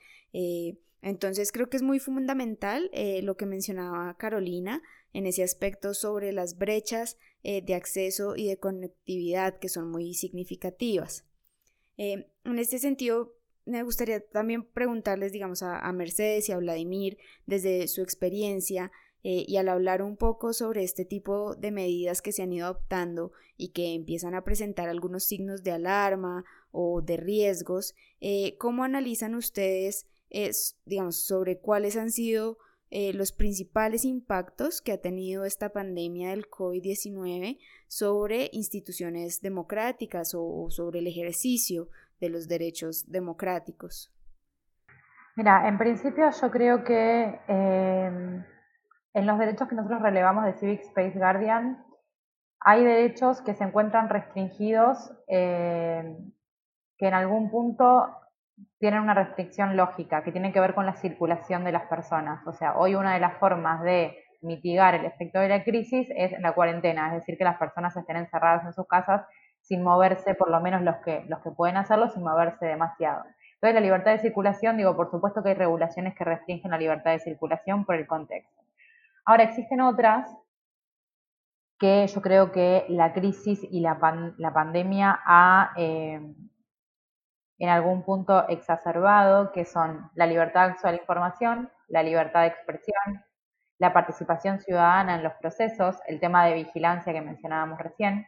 entonces 1.03 1.53
creo 1.53 1.69
que 1.69 1.77
es 1.77 1.83
muy 1.83 1.99
fundamental 1.99 2.91
lo 3.23 3.37
que 3.37 3.45
mencionaba 3.45 4.17
Carolina 4.19 4.83
en 5.17 5.27
ese 5.27 5.43
aspecto 5.43 5.95
sobre 5.95 6.31
las 6.31 6.59
brechas 6.59 7.17
eh, 7.43 7.63
de 7.63 7.75
acceso 7.75 8.37
y 8.37 8.49
de 8.49 8.59
conectividad 8.59 9.59
que 9.59 9.71
son 9.71 9.91
muy 9.91 10.13
significativas. 10.13 11.25
Eh, 11.97 12.29
en 12.45 12.59
este 12.59 12.79
sentido, 12.79 13.33
me 13.65 13.83
gustaría 13.83 14.21
también 14.21 14.65
preguntarles, 14.65 15.33
digamos, 15.33 15.63
a, 15.63 15.91
Mercedes 15.93 16.51
y 16.51 16.53
a 16.53 16.59
Vladimir, 16.59 17.17
desde 17.47 17.89
su 17.89 18.03
experiencia, 18.03 18.93
eh, 19.25 19.47
y 19.49 19.57
al 19.57 19.71
hablar 19.71 20.03
un 20.03 20.19
poco 20.19 20.53
sobre 20.53 20.85
este 20.85 21.07
tipo 21.07 21.55
de 21.55 21.71
medidas 21.71 22.21
que 22.21 22.33
se 22.33 22.43
han 22.43 22.53
ido 22.53 22.67
adoptando 22.67 23.33
y 23.57 23.69
que 23.69 23.95
empiezan 23.95 24.35
a 24.35 24.45
presentar 24.45 24.91
algunos 24.91 25.25
signos 25.25 25.63
de 25.63 25.71
alarma 25.71 26.45
o 26.71 27.01
de 27.01 27.17
riesgos, 27.17 27.95
¿cómo 28.59 28.85
analizan 28.85 29.35
ustedes, 29.35 30.07
digamos, 30.85 31.17
sobre 31.17 31.59
cuáles 31.59 31.97
han 31.97 32.11
sido 32.11 32.59
eh, 32.91 33.13
los 33.13 33.33
principales 33.33 34.05
impactos 34.05 34.81
que 34.81 34.93
ha 34.93 35.01
tenido 35.01 35.45
esta 35.45 35.71
pandemia 35.71 36.31
del 36.31 36.49
COVID-19 36.49 37.59
sobre 37.89 38.49
instituciones 38.53 39.41
democráticas 39.41 40.35
o, 40.37 40.71
sobre 40.71 41.01
el 41.01 41.09
ejercicio 41.09 41.89
de 42.21 42.29
los 42.29 42.47
derechos 42.47 43.11
democráticos. 43.11 44.13
Mira, 45.35 45.69
en 45.69 45.79
principio 45.79 46.31
yo 46.31 46.51
creo 46.51 46.85
que 46.85 47.41
em, 47.49 48.45
en 49.15 49.27
los 49.27 49.39
derechos 49.39 49.69
que 49.69 49.75
nosotros 49.75 50.01
relevamos 50.03 50.45
de 50.45 50.55
Civic 50.55 50.81
Space 50.83 51.19
Guardian 51.19 51.85
hay 52.61 52.85
derechos 52.85 53.43
que 53.43 53.55
se 53.55 53.65
encuentran 53.65 54.09
restringidos 54.09 55.13
em, 55.27 56.33
que 56.99 57.09
en 57.09 57.15
algún 57.15 57.51
punto 57.51 58.07
tienen 58.79 59.01
una 59.01 59.15
restricción 59.15 59.77
lógica 59.77 60.23
que 60.23 60.33
tiene 60.33 60.53
que 60.53 60.61
ver 60.61 60.75
con 60.75 60.87
la 60.87 60.95
circulación 60.95 61.65
de 61.65 61.73
las 61.73 61.87
personas. 61.87 62.47
O 62.47 62.53
sea, 62.53 62.77
hoy 62.77 62.95
una 62.95 63.15
de 63.15 63.21
las 63.21 63.39
formas 63.39 63.83
de 63.83 64.17
mitigar 64.43 64.95
el 64.95 65.05
efecto 65.05 65.41
de 65.41 65.49
la 65.49 65.65
crisis 65.65 66.09
es 66.15 66.39
la 66.41 66.53
cuarentena, 66.53 67.09
es 67.09 67.15
decir, 67.21 67.37
que 67.37 67.45
las 67.45 67.59
personas 67.59 67.97
estén 67.97 68.17
encerradas 68.17 68.65
en 68.65 68.73
sus 68.73 68.87
casas 68.87 69.27
sin 69.61 69.83
moverse, 69.83 70.35
por 70.35 70.51
lo 70.51 70.61
menos 70.61 70.83
los 70.83 70.97
que, 70.97 71.25
los 71.29 71.41
que 71.41 71.51
pueden 71.51 71.77
hacerlo, 71.77 72.09
sin 72.09 72.23
moverse 72.23 72.67
demasiado. 72.67 73.25
Entonces, 73.55 73.75
la 73.75 73.81
libertad 73.81 74.13
de 74.13 74.19
circulación, 74.19 74.77
digo, 74.77 74.95
por 74.95 75.11
supuesto 75.11 75.43
que 75.43 75.51
hay 75.51 75.55
regulaciones 75.55 76.15
que 76.15 76.25
restringen 76.25 76.71
la 76.71 76.79
libertad 76.79 77.13
de 77.13 77.19
circulación 77.19 77.85
por 77.85 77.97
el 77.97 78.07
contexto. 78.07 78.63
Ahora, 79.25 79.43
existen 79.43 79.81
otras 79.81 80.31
que 81.79 82.07
yo 82.07 82.23
creo 82.23 82.53
que 82.53 82.87
la 82.89 83.13
crisis 83.13 83.61
y 83.69 83.81
la, 83.81 83.99
la 84.39 84.53
pandemia 84.53 85.21
ha 85.27 85.73
eh, 85.77 86.21
en 87.59 87.69
algún 87.69 88.03
punto 88.03 88.49
exacerbado, 88.49 89.53
que 89.53 89.65
son 89.65 90.11
la 90.15 90.27
libertad 90.27 90.67
de 90.67 90.71
acceso 90.73 90.89
a 90.89 90.93
la 90.93 90.99
información, 90.99 91.71
la 91.89 92.03
libertad 92.03 92.43
de 92.43 92.49
expresión, 92.49 93.25
la 93.79 93.93
participación 93.93 94.61
ciudadana 94.61 95.17
en 95.17 95.23
los 95.23 95.35
procesos, 95.35 95.97
el 96.07 96.21
tema 96.21 96.47
de 96.47 96.55
vigilancia 96.55 97.13
que 97.13 97.21
mencionábamos 97.21 97.79
recién. 97.79 98.27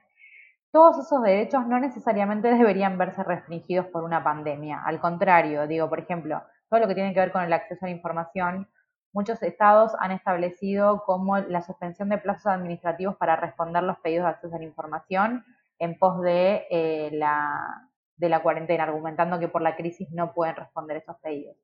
Todos 0.70 0.98
esos 0.98 1.22
derechos 1.22 1.66
no 1.66 1.78
necesariamente 1.78 2.48
deberían 2.54 2.98
verse 2.98 3.22
restringidos 3.22 3.86
por 3.86 4.04
una 4.04 4.22
pandemia. 4.22 4.82
Al 4.84 5.00
contrario, 5.00 5.66
digo, 5.66 5.88
por 5.88 6.00
ejemplo, 6.00 6.42
todo 6.68 6.80
lo 6.80 6.88
que 6.88 6.94
tiene 6.94 7.14
que 7.14 7.20
ver 7.20 7.32
con 7.32 7.42
el 7.42 7.52
acceso 7.52 7.84
a 7.84 7.88
la 7.88 7.94
información, 7.94 8.68
muchos 9.12 9.42
estados 9.42 9.92
han 10.00 10.12
establecido 10.12 11.02
como 11.04 11.38
la 11.38 11.62
suspensión 11.62 12.10
de 12.10 12.18
plazos 12.18 12.46
administrativos 12.46 13.16
para 13.16 13.36
responder 13.36 13.82
los 13.82 13.98
pedidos 13.98 14.24
de 14.24 14.30
acceso 14.30 14.56
a 14.56 14.58
la 14.58 14.64
información 14.64 15.44
en 15.78 15.98
pos 15.98 16.20
de 16.20 16.66
eh, 16.70 17.10
la 17.12 17.87
de 18.18 18.28
la 18.28 18.42
cuarentena, 18.42 18.84
argumentando 18.84 19.38
que 19.38 19.48
por 19.48 19.62
la 19.62 19.76
crisis 19.76 20.10
no 20.10 20.32
pueden 20.32 20.56
responder 20.56 20.98
esos 20.98 21.16
pedidos. 21.20 21.56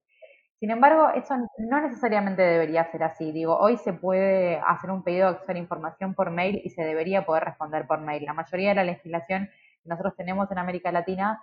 Sin 0.61 0.71
embargo, 0.71 1.11
eso 1.15 1.35
no 1.59 1.81
necesariamente 1.81 2.41
debería 2.41 2.91
ser 2.91 3.03
así. 3.03 3.33
Digo, 3.33 3.59
hoy 3.59 3.77
se 3.77 3.93
puede 3.93 4.59
hacer 4.67 4.91
un 4.91 5.03
pedido 5.03 5.27
de 5.27 5.35
acceso 5.35 5.53
a 5.53 5.59
información 5.59 6.15
por 6.15 6.31
mail 6.31 6.61
y 6.65 6.71
se 6.71 6.83
debería 6.83 7.27
poder 7.27 7.45
responder 7.45 7.87
por 7.87 8.01
mail. 8.01 8.25
La 8.25 8.33
mayoría 8.33 8.71
de 8.71 8.77
la 8.77 8.85
legislación 8.85 9.51
que 9.83 9.89
nosotros 9.89 10.15
tenemos 10.17 10.51
en 10.51 10.59
América 10.59 10.91
Latina 10.93 11.43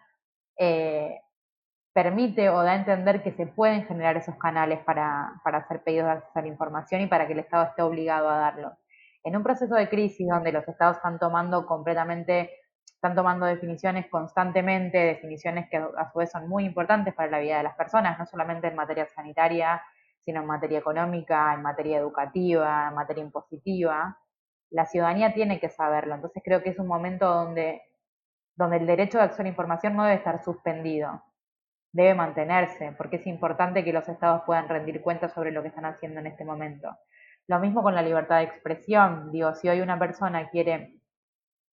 eh, 0.58 1.21
permite 1.93 2.50
o 2.50 2.63
da 2.63 2.71
a 2.71 2.76
entender 2.76 3.21
que 3.21 3.32
se 3.34 3.45
pueden 3.47 3.86
generar 3.86 4.15
esos 4.17 4.38
canales 4.38 4.80
para, 4.80 5.34
para 5.43 5.60
hacer 5.60 5.84
pedidos 5.84 6.06
de 6.06 6.12
acceso 6.13 6.39
a 6.39 6.41
la 6.41 6.47
información 6.47 7.02
y 7.02 7.08
para 7.08 7.28
que 7.28 7.34
el 7.34 7.39
Estado 7.39 7.65
esté 7.65 7.82
obligado 7.82 8.30
a 8.30 8.38
darlo. 8.38 8.78
En 9.24 9.36
un 9.36 9.43
proceso 9.43 9.76
de 9.76 9.89
crisis 9.89 10.28
donde 10.28 10.52
los 10.52 10.67
estados 10.67 10.97
están 10.97 11.19
tomando 11.19 11.65
completamente 11.67 12.50
están 13.01 13.15
tomando 13.15 13.47
definiciones 13.47 14.05
constantemente, 14.11 14.99
definiciones 14.99 15.67
que 15.71 15.77
a 15.77 16.11
su 16.11 16.19
vez 16.19 16.29
son 16.29 16.47
muy 16.47 16.65
importantes 16.65 17.15
para 17.15 17.31
la 17.31 17.39
vida 17.39 17.57
de 17.57 17.63
las 17.63 17.75
personas, 17.75 18.19
no 18.19 18.27
solamente 18.27 18.67
en 18.67 18.75
materia 18.75 19.07
sanitaria, 19.07 19.81
sino 20.19 20.41
en 20.41 20.45
materia 20.45 20.77
económica, 20.77 21.51
en 21.55 21.63
materia 21.63 21.97
educativa, 21.97 22.89
en 22.89 22.93
materia 22.93 23.23
impositiva. 23.23 24.19
La 24.69 24.85
ciudadanía 24.85 25.33
tiene 25.33 25.59
que 25.59 25.69
saberlo, 25.69 26.13
entonces 26.13 26.43
creo 26.45 26.61
que 26.61 26.69
es 26.69 26.77
un 26.77 26.85
momento 26.85 27.25
donde, 27.25 27.81
donde 28.55 28.77
el 28.77 28.85
derecho 28.85 29.17
de 29.17 29.23
acceso 29.23 29.41
a 29.41 29.45
la 29.45 29.49
información 29.49 29.95
no 29.95 30.03
debe 30.03 30.17
estar 30.17 30.43
suspendido. 30.43 31.23
debe 31.91 32.13
mantenerse, 32.13 32.93
porque 32.97 33.15
es 33.17 33.25
importante 33.25 33.83
que 33.83 33.93
los 33.93 34.07
estados 34.07 34.43
puedan 34.45 34.69
rendir 34.69 35.01
cuentas 35.01 35.33
sobre 35.33 35.51
lo 35.51 35.63
que 35.63 35.69
están 35.69 35.85
haciendo 35.85 36.19
en 36.19 36.27
este 36.27 36.45
momento. 36.45 36.95
Lo 37.47 37.59
mismo 37.59 37.81
con 37.81 37.95
la 37.95 38.03
libertad 38.03 38.37
de 38.37 38.43
expresión. 38.43 39.31
Digo, 39.31 39.55
si 39.55 39.69
hoy 39.69 39.81
una 39.81 39.97
persona 39.97 40.49
quiere, 40.49 40.99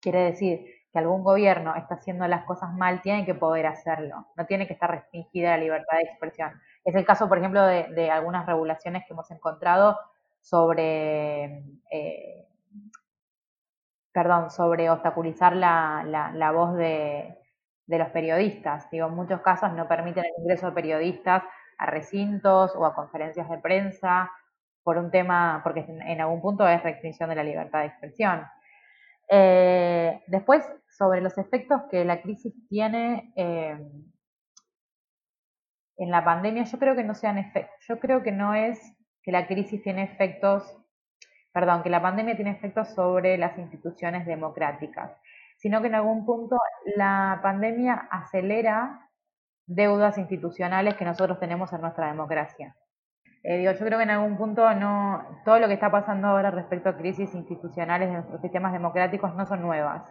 quiere 0.01 0.23
decir 0.23 0.76
que 0.97 1.01
algún 1.01 1.23
gobierno 1.23 1.75
está 1.75 1.93
haciendo 1.93 2.27
las 2.27 2.43
cosas 2.45 2.73
mal, 2.73 3.03
tiene 3.03 3.23
que 3.23 3.35
poder 3.35 3.67
hacerlo. 3.67 4.25
No 4.35 4.47
tiene 4.47 4.65
que 4.65 4.73
estar 4.73 4.89
restringida 4.89 5.51
la 5.51 5.57
libertad 5.57 5.97
de 5.97 6.03
expresión. 6.05 6.59
Es 6.83 6.95
el 6.95 7.05
caso, 7.05 7.29
por 7.29 7.37
ejemplo, 7.37 7.61
de, 7.61 8.09
algunas 8.09 8.47
regulaciones 8.47 9.03
que 9.05 9.13
hemos 9.13 9.29
encontrado 9.29 9.99
sobre, 10.41 11.63
eh, 11.91 12.47
perdón, 14.11 14.49
sobre 14.49 14.89
obstaculizar 14.89 15.55
la, 15.55 16.03
la, 16.33 16.51
voz 16.51 16.75
de, 16.75 17.37
de 17.85 17.99
los 17.99 18.09
periodistas. 18.09 18.89
Digo, 18.89 19.05
en 19.05 19.13
muchos 19.13 19.41
casos 19.41 19.71
no 19.73 19.87
permiten 19.87 20.25
el 20.25 20.41
ingreso 20.41 20.67
de 20.67 20.71
periodistas 20.71 21.43
a 21.77 21.85
recintos 21.85 22.75
o 22.75 22.87
a 22.87 22.95
conferencias 22.95 23.47
de 23.47 23.59
prensa 23.59 24.31
por 24.81 24.97
un 24.97 25.11
tema, 25.11 25.61
porque 25.63 25.85
en 25.87 26.21
algún 26.21 26.41
punto 26.41 26.67
es 26.67 26.81
restricción 26.81 27.29
de 27.29 27.35
la 27.35 27.43
libertad 27.43 27.81
de 27.81 27.87
expresión. 27.87 28.47
Eh, 29.29 30.23
después, 30.27 30.63
sobre 30.89 31.21
los 31.21 31.37
efectos 31.37 31.81
que 31.91 32.05
la 32.05 32.21
crisis 32.21 32.53
tiene 32.69 33.33
eh, 33.35 33.77
en 35.97 36.11
la 36.11 36.23
pandemia, 36.23 36.63
yo 36.63 36.79
creo 36.79 36.95
que 36.95 37.03
no 37.03 37.13
sean 37.13 37.37
efectos. 37.37 37.85
Yo 37.87 37.99
creo 37.99 38.23
que 38.23 38.31
no 38.31 38.53
es 38.53 38.79
que 39.23 39.31
la 39.31 39.47
crisis 39.47 39.81
tiene 39.83 40.03
efectos, 40.03 40.77
perdón, 41.51 41.83
que 41.83 41.89
la 41.89 42.01
pandemia 42.01 42.35
tiene 42.35 42.51
efectos 42.51 42.89
sobre 42.93 43.37
las 43.37 43.57
instituciones 43.57 44.25
democráticas, 44.25 45.11
sino 45.57 45.81
que 45.81 45.87
en 45.87 45.95
algún 45.95 46.25
punto 46.25 46.57
la 46.95 47.39
pandemia 47.43 48.07
acelera 48.11 49.09
deudas 49.65 50.17
institucionales 50.17 50.95
que 50.95 51.05
nosotros 51.05 51.39
tenemos 51.39 51.73
en 51.73 51.81
nuestra 51.81 52.07
democracia. 52.07 52.75
Eh, 53.43 53.57
digo, 53.57 53.71
yo 53.71 53.85
creo 53.85 53.97
que 53.97 54.03
en 54.03 54.09
algún 54.09 54.37
punto 54.37 54.73
no, 54.73 55.41
todo 55.45 55.59
lo 55.59 55.67
que 55.67 55.75
está 55.75 55.91
pasando 55.91 56.27
ahora 56.27 56.51
respecto 56.51 56.89
a 56.89 56.97
crisis 56.97 57.33
institucionales 57.33 58.09
de 58.09 58.15
nuestros 58.15 58.41
sistemas 58.41 58.73
democráticos 58.73 59.33
no 59.35 59.45
son 59.45 59.61
nuevas. 59.61 60.03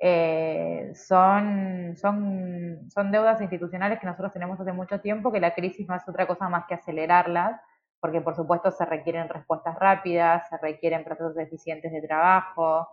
Eh, 0.00 0.90
son, 0.94 1.94
son, 1.96 2.90
son 2.90 3.12
deudas 3.12 3.40
institucionales 3.40 4.00
que 4.00 4.06
nosotros 4.06 4.32
tenemos 4.32 4.58
hace 4.60 4.72
mucho 4.72 5.00
tiempo, 5.00 5.30
que 5.32 5.40
la 5.40 5.54
crisis 5.54 5.88
no 5.88 5.94
es 5.94 6.08
otra 6.08 6.26
cosa 6.26 6.48
más 6.48 6.66
que 6.66 6.74
acelerarlas, 6.74 7.60
porque 8.00 8.20
por 8.20 8.34
supuesto 8.34 8.72
se 8.72 8.84
requieren 8.84 9.28
respuestas 9.28 9.78
rápidas, 9.78 10.48
se 10.48 10.58
requieren 10.58 11.04
procesos 11.04 11.38
eficientes 11.38 11.92
de 11.92 12.02
trabajo, 12.02 12.88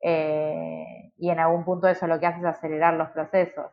eh, 0.00 1.12
y 1.16 1.30
en 1.30 1.38
algún 1.38 1.64
punto 1.64 1.88
eso 1.88 2.06
lo 2.08 2.18
que 2.18 2.26
hace 2.26 2.40
es 2.40 2.46
acelerar 2.46 2.94
los 2.94 3.10
procesos. 3.10 3.70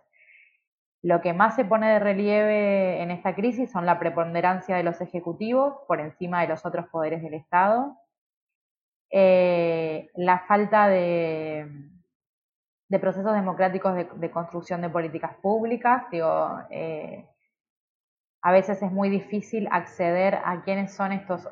Lo 1.05 1.21
que 1.21 1.33
más 1.33 1.55
se 1.55 1.65
pone 1.65 1.87
de 1.87 1.99
relieve 1.99 2.99
en 3.03 3.11
esta 3.11 3.35
crisis 3.35 3.71
son 3.71 3.85
la 3.85 3.99
preponderancia 3.99 4.75
de 4.75 4.81
los 4.81 4.99
ejecutivos 5.01 5.75
por 5.87 5.99
encima 5.99 6.41
de 6.41 6.47
los 6.47 6.65
otros 6.65 6.87
poderes 6.87 7.21
del 7.21 7.35
Estado, 7.35 7.95
eh, 9.11 10.09
la 10.15 10.39
falta 10.47 10.87
de, 10.87 11.67
procesos 12.99 13.35
democráticos 13.35 13.93
de, 13.95 14.31
construcción 14.31 14.81
de 14.81 14.89
políticas 14.89 15.35
públicas. 15.43 16.05
Digo, 16.09 16.59
eh, 16.71 17.29
a 18.41 18.51
veces 18.51 18.81
es 18.81 18.91
muy 18.91 19.09
difícil 19.11 19.67
acceder 19.69 20.41
a 20.43 20.63
quiénes 20.63 20.95
son 20.95 21.11
estos, 21.11 21.47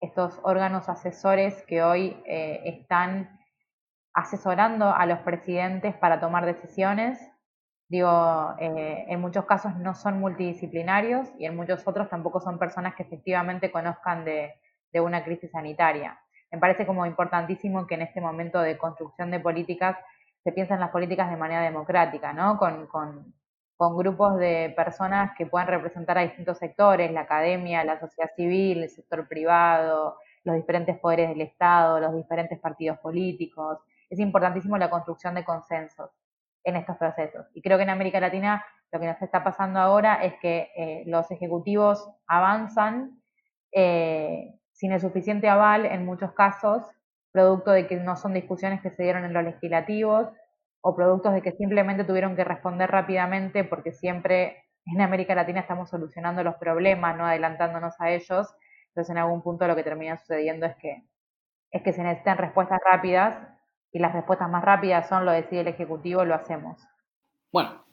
estos 0.00 0.40
órganos 0.44 0.88
asesores 0.88 1.62
que 1.66 1.82
hoy 1.82 2.22
eh, 2.24 2.62
están 2.64 3.38
asesorando 4.14 4.94
a 4.94 5.04
los 5.04 5.18
presidentes 5.18 5.94
para 5.94 6.20
tomar 6.20 6.46
decisiones 6.46 7.33
Digo, 7.88 8.54
eh, 8.58 9.04
en 9.08 9.20
muchos 9.20 9.44
casos 9.44 9.76
no 9.76 9.94
son 9.94 10.18
multidisciplinarios 10.18 11.28
y 11.38 11.44
en 11.44 11.54
muchos 11.54 11.86
otros 11.86 12.08
tampoco 12.08 12.40
son 12.40 12.58
personas 12.58 12.94
que 12.94 13.02
efectivamente 13.02 13.70
conozcan 13.70 14.24
de, 14.24 14.54
una 14.94 15.24
crisis 15.24 15.50
sanitaria. 15.50 16.18
Me 16.52 16.58
parece 16.58 16.86
como 16.86 17.04
importantísimo 17.04 17.86
que 17.86 17.96
en 17.96 18.02
este 18.02 18.20
momento 18.20 18.60
de 18.60 18.78
construcción 18.78 19.30
de 19.32 19.40
políticas 19.40 19.96
se 20.44 20.52
piensen 20.52 20.78
las 20.78 20.90
políticas 20.90 21.28
de 21.30 21.36
manera 21.36 21.62
democrática, 21.62 22.32
¿no? 22.32 22.56
Con, 22.58 22.86
con, 22.86 23.34
con, 23.76 23.96
grupos 23.96 24.38
de 24.38 24.72
personas 24.76 25.32
que 25.36 25.46
puedan 25.46 25.66
representar 25.68 26.16
a 26.16 26.22
distintos 26.22 26.58
sectores, 26.58 27.10
la 27.10 27.22
academia, 27.22 27.82
la 27.82 27.98
sociedad 27.98 28.30
civil, 28.36 28.84
el 28.84 28.90
sector 28.90 29.26
privado, 29.26 30.16
los 30.44 30.54
diferentes 30.54 30.96
poderes 31.00 31.30
del 31.30 31.40
Estado, 31.40 31.98
los 31.98 32.14
diferentes 32.14 32.58
partidos 32.60 32.98
políticos. 32.98 33.80
Es 34.08 34.20
importantísimo 34.20 34.78
la 34.78 34.90
construcción 34.90 35.34
de 35.34 35.44
consensos 35.44 36.10
en 36.64 36.76
estos 36.76 36.96
procesos. 36.96 37.46
Y 37.54 37.62
creo 37.62 37.76
que 37.76 37.84
en 37.84 37.90
América 37.90 38.20
Latina 38.20 38.64
lo 38.90 39.00
que 39.00 39.06
nos 39.06 39.20
está 39.20 39.44
pasando 39.44 39.80
ahora 39.80 40.24
es 40.24 40.34
que 40.40 40.70
eh, 40.76 41.04
los 41.06 41.30
ejecutivos 41.30 42.08
avanzan 42.26 43.20
eh, 43.72 44.54
sin 44.72 44.92
el 44.92 45.00
suficiente 45.00 45.48
aval 45.48 45.84
en 45.86 46.04
muchos 46.04 46.32
casos, 46.32 46.82
producto 47.32 47.72
de 47.72 47.86
que 47.86 47.96
no 47.96 48.16
son 48.16 48.32
discusiones 48.32 48.80
que 48.80 48.90
se 48.90 49.02
dieron 49.02 49.24
en 49.24 49.32
los 49.32 49.44
legislativos 49.44 50.28
o 50.80 50.94
productos 50.94 51.34
de 51.34 51.42
que 51.42 51.52
simplemente 51.52 52.04
tuvieron 52.04 52.36
que 52.36 52.44
responder 52.44 52.90
rápidamente 52.90 53.64
porque 53.64 53.92
siempre 53.92 54.64
en 54.86 55.00
América 55.00 55.34
Latina 55.34 55.60
estamos 55.60 55.90
solucionando 55.90 56.44
los 56.44 56.56
problemas, 56.56 57.16
no 57.16 57.26
adelantándonos 57.26 57.94
a 58.00 58.10
ellos. 58.10 58.54
Entonces 58.88 59.10
en 59.10 59.18
algún 59.18 59.42
punto 59.42 59.66
lo 59.66 59.74
que 59.74 59.82
termina 59.82 60.16
sucediendo 60.18 60.66
es 60.66 60.76
que, 60.76 61.02
es 61.72 61.82
que 61.82 61.92
se 61.92 62.02
necesitan 62.02 62.38
respuestas 62.38 62.78
rápidas 62.84 63.53
y 63.94 64.00
las 64.00 64.12
respuestas 64.12 64.50
más 64.50 64.62
rápidas 64.62 65.08
son 65.08 65.24
lo 65.24 65.32
decide 65.32 65.60
el 65.60 65.68
Ejecutivo, 65.68 66.24
lo 66.24 66.34
hacemos. 66.34 66.82
Bueno, 67.52 67.84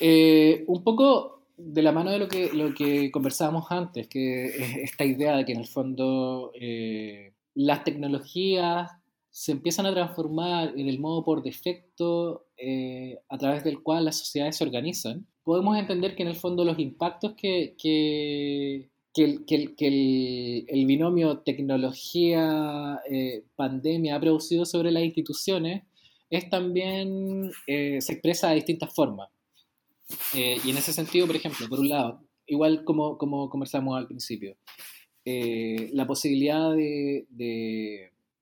eh, 0.00 0.64
un 0.68 0.84
poco 0.84 1.42
de 1.56 1.82
la 1.82 1.90
mano 1.90 2.12
de 2.12 2.20
lo 2.20 2.28
que, 2.28 2.52
lo 2.52 2.72
que 2.72 3.10
conversábamos 3.10 3.66
antes, 3.70 4.08
que 4.08 4.46
es 4.46 4.76
esta 4.76 5.04
idea 5.04 5.36
de 5.36 5.44
que 5.44 5.52
en 5.52 5.60
el 5.60 5.66
fondo 5.66 6.52
eh, 6.54 7.32
las 7.54 7.82
tecnologías 7.82 8.92
se 9.30 9.52
empiezan 9.52 9.86
a 9.86 9.92
transformar 9.92 10.72
en 10.76 10.88
el 10.88 11.00
modo 11.00 11.24
por 11.24 11.42
defecto 11.42 12.46
eh, 12.56 13.18
a 13.28 13.36
través 13.36 13.64
del 13.64 13.82
cual 13.82 14.04
las 14.04 14.18
sociedades 14.18 14.56
se 14.56 14.64
organizan, 14.64 15.26
podemos 15.42 15.76
entender 15.76 16.14
que 16.14 16.22
en 16.22 16.28
el 16.28 16.36
fondo 16.36 16.64
los 16.64 16.78
impactos 16.78 17.34
que, 17.34 18.90
que 19.16 20.64
el, 20.68 20.86
binomio 20.86 21.38
tecnología-pandemia 21.38 24.12
eh, 24.12 24.14
ha 24.14 24.20
producido 24.20 24.66
sobre 24.66 24.90
las 24.90 25.04
instituciones 25.04 25.84
es 26.28 26.50
también, 26.50 27.50
eh, 27.66 27.98
se 28.00 28.12
expresa 28.12 28.48
de 28.48 28.56
distintas 28.56 28.92
formas. 28.94 29.30
Eh, 30.34 30.58
y 30.64 30.70
en 30.70 30.76
ese 30.76 30.92
sentido, 30.92 31.26
por 31.26 31.36
ejemplo, 31.36 31.66
por 31.68 31.80
un 31.80 31.88
lado, 31.88 32.20
igual 32.46 32.84
como, 32.84 33.16
como 33.16 33.48
conversamos 33.48 33.96
al 33.96 34.06
principio, 34.06 34.58
la 35.24 36.06
posibilidad 36.06 36.72
de, 36.72 37.26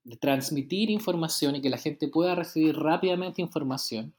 de 0.04 0.16
transmitir 0.20 0.90
información 0.90 1.56
y 1.56 1.62
que 1.62 1.70
la 1.70 1.78
gente 1.78 2.08
pueda 2.08 2.34
recibir 2.34 2.76
rápidamente 2.76 3.40
información, 3.40 4.12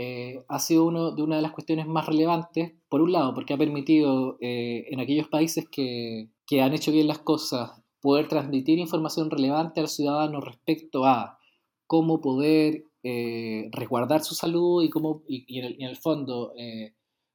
eh, 0.00 0.44
ha 0.46 0.60
sido 0.60 0.86
uno 0.86 1.10
de 1.10 1.24
una 1.24 1.34
de 1.34 1.42
las 1.42 1.50
cuestiones 1.50 1.88
más 1.88 2.06
relevantes, 2.06 2.72
por 2.88 3.02
un 3.02 3.10
lado, 3.10 3.34
porque 3.34 3.52
ha 3.52 3.58
permitido 3.58 4.38
eh, 4.40 4.86
en 4.92 5.00
aquellos 5.00 5.26
países 5.26 5.68
que, 5.68 6.30
que, 6.46 6.62
han 6.62 6.72
hecho 6.72 6.92
bien 6.92 7.08
las 7.08 7.18
cosas 7.18 7.82
poder 8.00 8.28
transmitir 8.28 8.78
información 8.78 9.28
relevante 9.28 9.80
a 9.80 9.82
los 9.82 9.96
ciudadanos 9.96 10.44
respecto 10.44 11.04
a 11.04 11.40
cómo 11.88 12.20
poder 12.20 12.84
eh, 13.02 13.70
resguardar 13.72 14.22
su 14.22 14.36
salud 14.36 14.84
y, 14.84 14.88
cómo, 14.88 15.24
y, 15.26 15.58
en, 15.58 15.82
el, 15.82 15.96
fondo 15.96 16.52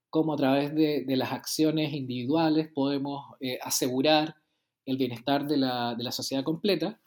cómo 0.10 0.34
a 0.34 0.38
través 0.38 0.73
de, 0.73 1.04
de, 1.04 1.17
las 1.17 1.34
acciones 1.34 1.91
individuales 1.91 2.69
podemos 2.73 3.26
asegurar 3.62 4.38
el 4.86 4.95
bienestar 4.95 5.47
de 5.47 5.58
la, 5.58 5.95
de 5.95 6.04
la 6.06 6.13
sociedad 6.13 6.45
completa, 6.45 7.02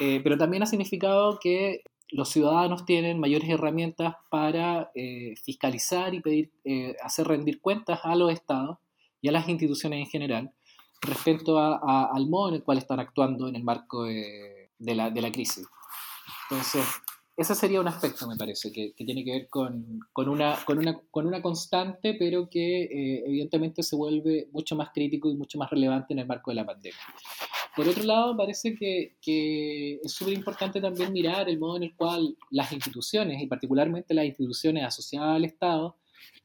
pero 0.00 0.36
también 0.36 0.64
ha 0.64 0.66
significado 0.66 1.38
que 1.40 1.82
los 2.10 2.28
ciudadanos 2.30 2.84
tienen 2.84 3.20
mayores 3.20 3.48
herramientas 3.48 4.14
para 4.30 4.90
eh, 4.94 5.34
fiscalizar 5.44 6.14
y 6.14 6.20
pedir, 6.20 6.52
eh, 6.64 6.96
hacer 7.02 7.26
rendir 7.28 7.60
cuentas 7.60 8.00
a 8.02 8.14
los 8.16 8.32
estados 8.32 8.78
y 9.20 9.28
a 9.28 9.32
las 9.32 9.48
instituciones 9.48 10.00
en 10.00 10.06
general 10.06 10.52
respecto 11.00 11.58
al 11.58 12.28
modo 12.28 12.48
en 12.48 12.54
el 12.56 12.64
cual 12.64 12.78
están 12.78 12.98
actuando 12.98 13.48
en 13.48 13.56
el 13.56 13.62
marco 13.62 14.04
de, 14.04 14.70
la, 14.78 15.10
de 15.10 15.32
crisis. 15.32 15.66
Entonces, 16.50 16.84
ese 17.36 17.54
sería 17.54 17.80
un 17.80 17.86
aspecto, 17.86 18.26
me 18.26 18.36
parece, 18.36 18.72
que, 18.72 18.92
tiene 18.96 19.24
que 19.24 19.30
ver 19.30 19.48
con, 19.48 20.00
una, 20.16 21.40
constante, 21.40 22.14
pero 22.14 22.48
que 22.50 22.82
eh, 22.82 23.22
evidentemente 23.26 23.84
se 23.84 23.94
vuelve 23.94 24.48
mucho 24.50 24.74
más 24.74 24.90
crítico 24.92 25.30
y 25.30 25.36
mucho 25.36 25.56
más 25.56 25.70
relevante 25.70 26.14
en 26.14 26.18
el 26.18 26.26
marco 26.26 26.50
de 26.50 26.56
la 26.56 26.66
pandemia. 26.66 26.98
Por 27.78 27.86
otro 27.86 28.02
lado, 28.02 28.36
parece 28.36 28.74
que, 28.74 30.00
es 30.02 30.10
súper 30.10 30.34
importante 30.34 30.80
también 30.80 31.12
mirar 31.12 31.48
el 31.48 31.60
modo 31.60 31.76
en 31.76 31.84
el 31.84 31.94
cual 31.94 32.36
las 32.50 32.72
instituciones, 32.72 33.40
y 33.40 33.46
particularmente 33.46 34.14
las 34.14 34.24
instituciones 34.24 34.84
asociadas 34.84 35.36
al 35.36 35.44
Estado, 35.44 35.96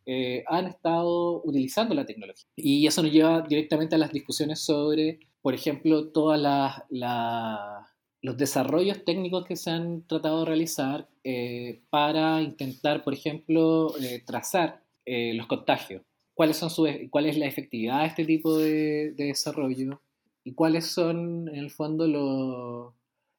eh, 0.06 0.44
han 0.46 0.68
estado 0.68 1.42
utilizando 1.44 1.96
la 1.96 2.06
tecnología. 2.06 2.46
Y 2.56 2.86
eso 2.86 3.02
nos 3.02 3.12
lleva 3.12 3.42
directamente 3.42 3.96
a 3.96 3.98
las 3.98 4.14
discusiones 4.14 4.60
sobre, 4.60 5.22
por 5.42 5.56
ejemplo. 5.56 6.12
La, 6.38 7.88
los 8.22 8.38
desarrollos 8.38 9.04
técnicos 9.04 9.44
que 9.44 9.56
se 9.56 9.72
han 9.72 10.06
tratado 10.06 10.42
de 10.42 10.46
realizar 10.46 11.10
eh, 11.24 11.82
para 11.90 12.44
intentar, 12.44 13.04
por 13.04 13.16
ejemplo, 13.16 13.98
eh, 14.00 14.22
trazar 14.24 14.84
los 15.08 15.48
contagios. 15.48 16.04
cuáles 16.36 16.58
son 16.58 16.70
su, 16.70 16.88
cuál 17.10 17.26
es 17.26 17.40
la 17.40 17.48
efectividad 17.48 18.02
de 18.02 18.08
este 18.08 18.24
tipo 18.24 18.56
de, 18.56 19.14
desarrollo 19.14 20.00
y 20.44 20.54
cuáles 20.54 20.88
son, 20.88 21.48
en 21.50 21.56
el 21.56 21.72
fondo, 21.72 22.08
los... 22.08 22.94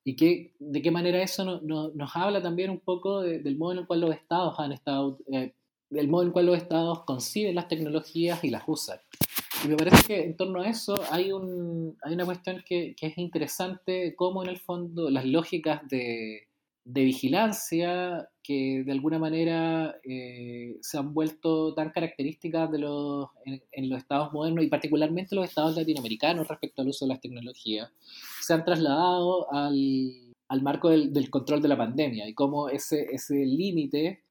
y 0.05 0.17
qué, 0.17 0.55
de 0.59 0.83
qué 0.83 0.91
manera 0.91 1.23
eso 1.23 1.61
nos 1.63 2.17
habla 2.17 2.43
también 2.43 2.71
un 2.71 2.81
poco 2.81 3.21
del 3.23 3.57
modo 3.57 3.73
en 3.73 3.79
el 3.79 3.87
cual 3.87 4.01
los 4.01 4.15
estados 4.15 4.59
han 4.59 4.73
estado, 4.73 5.19
eh, 5.33 5.55
del 5.91 6.09
modo 6.09 6.23
en 6.23 6.29
el 6.29 6.33
cual 6.33 6.47
los 6.47 6.57
estados 6.57 7.05
conciben 7.05 7.55
las 7.55 7.69
tecnologías 7.69 8.43
y 8.45 8.51
las 8.51 8.65
usan. 8.67 8.99
Y 9.65 9.69
me 9.69 9.77
parece 9.77 10.07
que 10.07 10.25
en 10.25 10.37
torno 10.37 10.61
a 10.61 10.69
eso 10.69 10.95
hay, 11.11 11.33
un, 11.33 11.97
hay 12.03 12.15
una 12.15 12.25
cuestión 12.25 12.63
que, 12.67 12.95
que 12.97 13.07
es 13.07 13.19
interesante, 13.19 14.15
cómo 14.17 14.43
en 14.43 14.51
el 14.51 14.59
fondo 14.59 15.11
las 15.11 15.25
lógicas 15.25 15.87
de, 15.89 16.49
de 16.85 17.05
vigilancia 17.05 18.29
que 18.43 18.83
de 18.85 18.93
alguna 18.93 19.19
manera 19.19 19.97
eh, 20.05 20.77
se 20.83 20.99
han 20.99 21.15
vuelto 21.15 21.75
tan 21.75 21.91
características 21.91 22.71
de 22.71 22.79
los, 22.79 23.29
en, 23.47 23.89
los 23.89 23.99
estados 23.99 24.33
modernos 24.33 24.65
y 24.65 24.69
particularmente 24.69 25.35
los 25.35 25.47
estados 25.47 25.77
latinoamericanos 25.77 26.47
respecto 26.47 26.83
al 26.83 26.89
uso 26.89 27.07
de 27.07 27.15
las 27.15 27.21
tecnologías, 27.21 27.91
se 28.43 28.53
han 28.53 28.65
trasladado 28.65 29.51
al, 29.51 30.35
al 30.49 30.63
marco 30.63 30.91
del, 30.91 31.13
del, 31.13 31.31
control 31.31 31.63
de 31.63 31.69
la 31.69 31.79
pandemia 31.79 32.29
y 32.29 32.35
cómo 32.35 32.69
ese, 32.69 33.07
ese 33.11 33.35
límite 33.35 34.23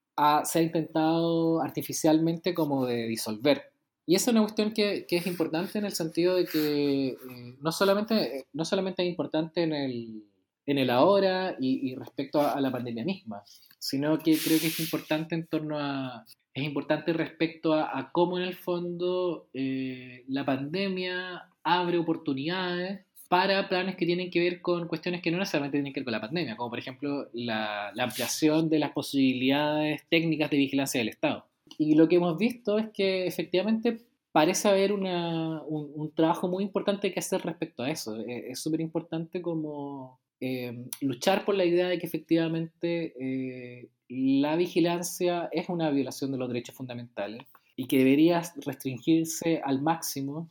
se 0.44 0.58
ha 0.58 0.62
intentado 0.62 1.60
artificialmente 1.60 2.54
como 2.54 2.86
de 2.86 3.08
disolver. 3.08 3.74
Y 4.06 4.14
esa 4.14 4.30
es 4.30 4.34
una 4.34 4.42
cuestión 4.42 4.72
que, 4.72 5.06
que 5.08 5.16
es 5.16 5.26
importante 5.26 5.78
en 5.78 5.86
el 5.86 5.92
sentido 5.92 6.36
de 6.36 6.44
que 6.44 7.08
eh, 7.08 7.16
no, 7.60 7.72
solamente, 7.72 8.46
no 8.52 8.64
solamente 8.64 9.02
es 9.02 9.08
importante 9.08 9.62
en 9.62 9.72
el 9.72 10.24
en 10.66 10.78
el 10.78 10.90
ahora 10.90 11.56
y, 11.60 11.94
respecto 11.94 12.40
a, 12.40 12.60
la 12.60 12.70
pandemia 12.70 13.04
misma, 13.04 13.42
sino 13.78 14.18
que 14.18 14.36
creo 14.38 14.58
que 14.58 14.68
es 14.68 14.80
importante 14.80 15.34
en 15.34 15.46
torno 15.46 15.78
a, 15.78 16.24
es 16.54 16.64
importante 16.64 17.12
respecto 17.12 17.74
a, 17.74 18.10
cómo 18.12 18.38
en 18.38 18.44
el 18.44 18.54
fondo 18.54 19.48
eh, 19.52 20.24
la 20.28 20.44
pandemia 20.44 21.48
abre 21.62 21.98
oportunidades 21.98 23.04
para 23.28 23.68
planes 23.68 23.96
que 23.96 24.06
tienen 24.06 24.30
que 24.30 24.40
ver 24.40 24.60
con 24.60 24.86
cuestiones 24.86 25.20
que 25.20 25.30
no 25.30 25.38
necesariamente 25.38 25.78
tienen 25.78 25.92
que 25.92 26.00
ver 26.00 26.04
con 26.04 26.12
la 26.12 26.20
pandemia, 26.20 26.56
como 26.56 26.70
por 26.70 26.78
ejemplo 26.78 27.28
la, 27.32 27.88
ampliación 27.98 28.68
de 28.68 28.78
las 28.78 28.92
posibilidades 28.92 30.02
técnicas 30.08 30.50
de 30.50 30.58
vigilancia 30.58 31.00
del 31.00 31.08
Estado. 31.08 31.46
Y 31.78 31.94
lo 31.94 32.08
que 32.08 32.16
hemos 32.16 32.38
visto 32.38 32.78
es 32.78 32.90
que 32.90 33.26
efectivamente 33.26 33.98
parece 34.30 34.68
haber 34.68 34.92
una, 34.92 35.62
un, 35.62 35.90
un, 35.94 36.12
trabajo 36.12 36.48
muy 36.48 36.62
importante 36.62 37.12
que 37.12 37.20
hacer 37.20 37.40
respecto 37.42 37.82
a 37.82 37.90
eso. 37.90 38.16
Es 38.26 38.60
súper 38.60 38.80
importante 38.80 39.40
como 39.42 40.20
eh, 40.46 40.90
luchar 41.00 41.46
por 41.46 41.54
la 41.54 41.64
idea 41.64 41.88
de 41.88 41.98
que 41.98 42.06
efectivamente 42.06 43.14
eh, 43.18 43.88
la 44.10 44.56
vigilancia 44.56 45.48
es 45.50 45.70
una 45.70 45.88
violación 45.88 46.32
de 46.32 46.36
los 46.36 46.48
derechos 46.48 46.74
fundamentales 46.74 47.46
y 47.76 47.86
que 47.86 47.96
debería 47.96 48.42
restringirse 48.56 49.62
al 49.64 49.80
máximo 49.80 50.50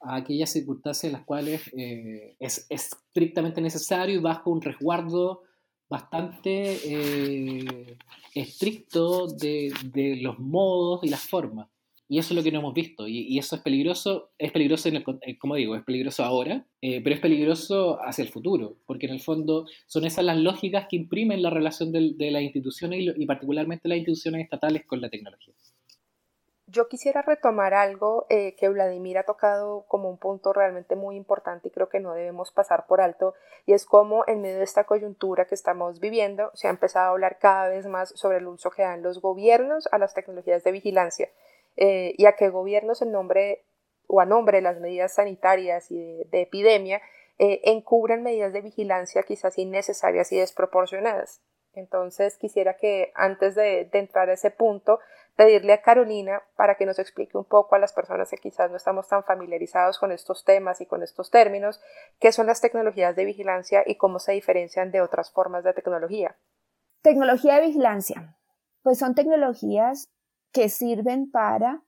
a 0.00 0.14
aquellas 0.14 0.52
circunstancias 0.52 1.06
en 1.06 1.12
las 1.14 1.24
cuales 1.24 1.68
eh, 1.76 2.36
es, 2.38 2.68
estrictamente 2.68 3.60
necesario 3.60 4.14
y 4.14 4.22
bajo 4.22 4.50
un 4.50 4.62
resguardo 4.62 5.42
bastante 5.90 6.78
estricto 8.36 9.26
de, 9.26 9.74
de, 9.92 10.18
los 10.22 10.38
modos 10.38 11.02
y 11.02 11.08
las 11.08 11.28
formas. 11.28 11.66
Y 12.12 12.18
eso 12.18 12.34
es 12.34 12.36
lo 12.36 12.42
que 12.42 12.52
no 12.52 12.58
hemos 12.58 12.74
visto. 12.74 13.08
Y, 13.08 13.38
eso 13.38 13.56
es 13.56 13.62
peligroso, 13.62 14.32
es 14.36 14.52
peligroso, 14.52 14.86
en 14.90 14.96
el, 14.96 15.04
eh, 15.22 15.38
como 15.38 15.54
digo, 15.54 15.76
es 15.76 15.82
peligroso 15.82 16.22
ahora, 16.22 16.66
eh, 16.82 17.00
pero 17.02 17.16
es 17.16 17.22
peligroso 17.22 17.98
hacia 18.02 18.22
el 18.22 18.28
futuro, 18.28 18.76
porque 18.84 19.06
en 19.06 19.14
el 19.14 19.20
fondo 19.20 19.64
son 19.86 20.04
esas 20.04 20.22
las 20.22 20.36
lógicas 20.36 20.88
que 20.90 20.96
imprimen 20.96 21.40
la 21.40 21.48
relación 21.48 21.90
de, 21.90 22.30
las 22.30 22.42
instituciones 22.42 23.14
y, 23.16 23.24
particularmente 23.24 23.88
las 23.88 23.96
instituciones 23.96 24.42
estatales 24.42 24.84
con 24.84 25.00
la 25.00 25.08
tecnología. 25.08 25.54
Yo 26.66 26.86
quisiera 26.86 27.22
retomar 27.22 27.72
algo 27.72 28.26
eh, 28.28 28.56
que 28.58 28.68
Vladimir 28.68 29.16
ha 29.16 29.24
tocado 29.24 29.86
como 29.88 30.10
un 30.10 30.18
punto 30.18 30.52
realmente 30.52 30.96
muy 30.96 31.16
importante 31.16 31.68
y 31.68 31.70
creo 31.70 31.88
que 31.88 32.00
no 32.00 32.12
debemos 32.12 32.52
pasar 32.52 32.84
por 32.86 33.00
alto, 33.00 33.32
y 33.64 33.72
es 33.72 33.86
cómo 33.86 34.24
en 34.26 34.42
medio 34.42 34.58
de 34.58 34.64
esta 34.64 34.84
coyuntura 34.84 35.46
que 35.46 35.54
estamos 35.54 35.98
viviendo 35.98 36.50
se 36.52 36.66
ha 36.66 36.70
empezado 36.70 37.06
a 37.06 37.10
hablar 37.12 37.38
cada 37.40 37.68
vez 37.68 37.86
más 37.86 38.10
sobre 38.16 38.36
el 38.36 38.48
uso 38.48 38.70
que 38.70 38.82
dan 38.82 39.02
los 39.02 39.22
gobiernos 39.22 39.88
a 39.92 39.96
las 39.96 40.12
tecnologías 40.12 40.62
de 40.62 40.72
vigilancia 40.72 41.30
eh, 41.76 42.14
y 42.16 42.26
a 42.26 42.32
que 42.32 42.50
gobiernos 42.50 43.02
en 43.02 43.12
nombre 43.12 43.64
o 44.06 44.20
a 44.20 44.26
nombre 44.26 44.58
de 44.58 44.62
las 44.62 44.78
medidas 44.80 45.14
sanitarias 45.14 45.90
y 45.90 46.24
de, 46.24 46.42
epidemia 46.42 47.00
eh, 47.38 47.60
encubran 47.64 48.22
medidas 48.22 48.52
de 48.52 48.60
vigilancia 48.60 49.22
quizás 49.22 49.58
innecesarias 49.58 50.30
y 50.32 50.38
desproporcionadas. 50.38 51.42
Entonces 51.72 52.36
quisiera 52.36 52.76
que 52.76 53.12
antes 53.14 53.54
de, 53.54 53.88
entrar 53.92 54.28
a 54.28 54.34
ese 54.34 54.50
punto 54.50 55.00
pedirle 55.36 55.72
a 55.72 55.80
Carolina 55.80 56.42
para 56.56 56.74
que 56.74 56.84
nos 56.84 56.98
explique 56.98 57.38
un 57.38 57.46
poco 57.46 57.74
a 57.74 57.78
las 57.78 57.94
personas 57.94 58.28
que 58.28 58.36
quizás 58.36 58.70
no 58.70 58.76
estamos 58.76 59.08
tan 59.08 59.24
familiarizados 59.24 59.98
con 59.98 60.12
estos 60.12 60.44
temas 60.44 60.82
y 60.82 60.86
con 60.86 61.02
estos 61.02 61.30
términos, 61.30 61.80
qué 62.20 62.32
son 62.32 62.46
las 62.46 62.60
tecnologías 62.60 63.16
de 63.16 63.24
vigilancia 63.24 63.82
y 63.86 63.96
cómo 63.96 64.18
se 64.18 64.32
diferencian 64.32 64.90
de 64.90 65.00
otras 65.00 65.32
formas 65.32 65.64
de 65.64 65.72
tecnología. 65.72 66.36
Tecnología 67.00 67.54
de 67.54 67.68
vigilancia. 67.68 68.36
Pues 68.82 68.98
son 68.98 69.14
tecnologías 69.14 70.11
que 70.52 70.68
sirven 70.68 71.30
para, 71.30 71.82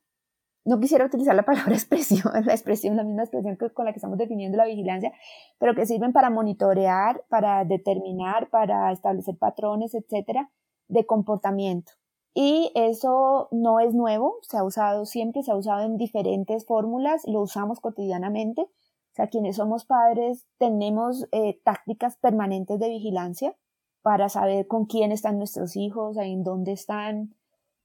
no 0.65 0.79
quisiera 0.79 1.05
utilizar 1.05 1.35
la 1.35 1.45
palabra 1.45 1.73
expresión, 1.73 2.31
la 2.45 2.53
expresión, 2.53 2.95
la 2.95 3.03
misma 3.03 3.23
expresión 3.23 3.57
con 3.73 3.85
la 3.85 3.93
que 3.93 3.99
estamos 3.99 4.17
definiendo 4.17 4.57
la 4.57 4.65
vigilancia, 4.65 5.13
pero 5.59 5.75
que 5.75 5.85
sirven 5.85 6.13
para 6.13 6.29
monitorear, 6.29 7.23
para 7.29 7.63
determinar, 7.65 8.49
para 8.49 8.91
establecer 8.91 9.37
patrones, 9.37 9.93
etcétera, 9.93 10.51
de 10.87 11.05
comportamiento. 11.05 11.93
Y 12.37 12.71
eso 12.75 13.47
no 13.51 13.79
es 13.79 13.93
nuevo, 13.93 14.39
se 14.41 14.57
ha 14.57 14.63
usado 14.65 15.05
siempre, 15.05 15.41
se 15.41 15.51
ha 15.51 15.55
usado 15.55 15.85
en 15.85 15.95
diferentes 15.95 16.65
fórmulas, 16.65 17.25
lo 17.25 17.41
usamos 17.41 17.79
cotidianamente. 17.79 18.61
O 18.61 19.15
sea, 19.15 19.27
quienes 19.27 19.55
somos 19.55 19.85
padres 19.85 20.45
tenemos 20.57 21.29
eh, 21.31 21.61
tácticas 21.63 22.17
permanentes 22.17 22.77
de 22.77 22.89
vigilancia 22.89 23.55
para 24.01 24.27
saber 24.27 24.67
con 24.67 24.85
quién 24.85 25.13
están 25.13 25.37
nuestros 25.37 25.77
hijos, 25.77 26.17
en 26.17 26.43
dónde 26.43 26.73
están, 26.73 27.33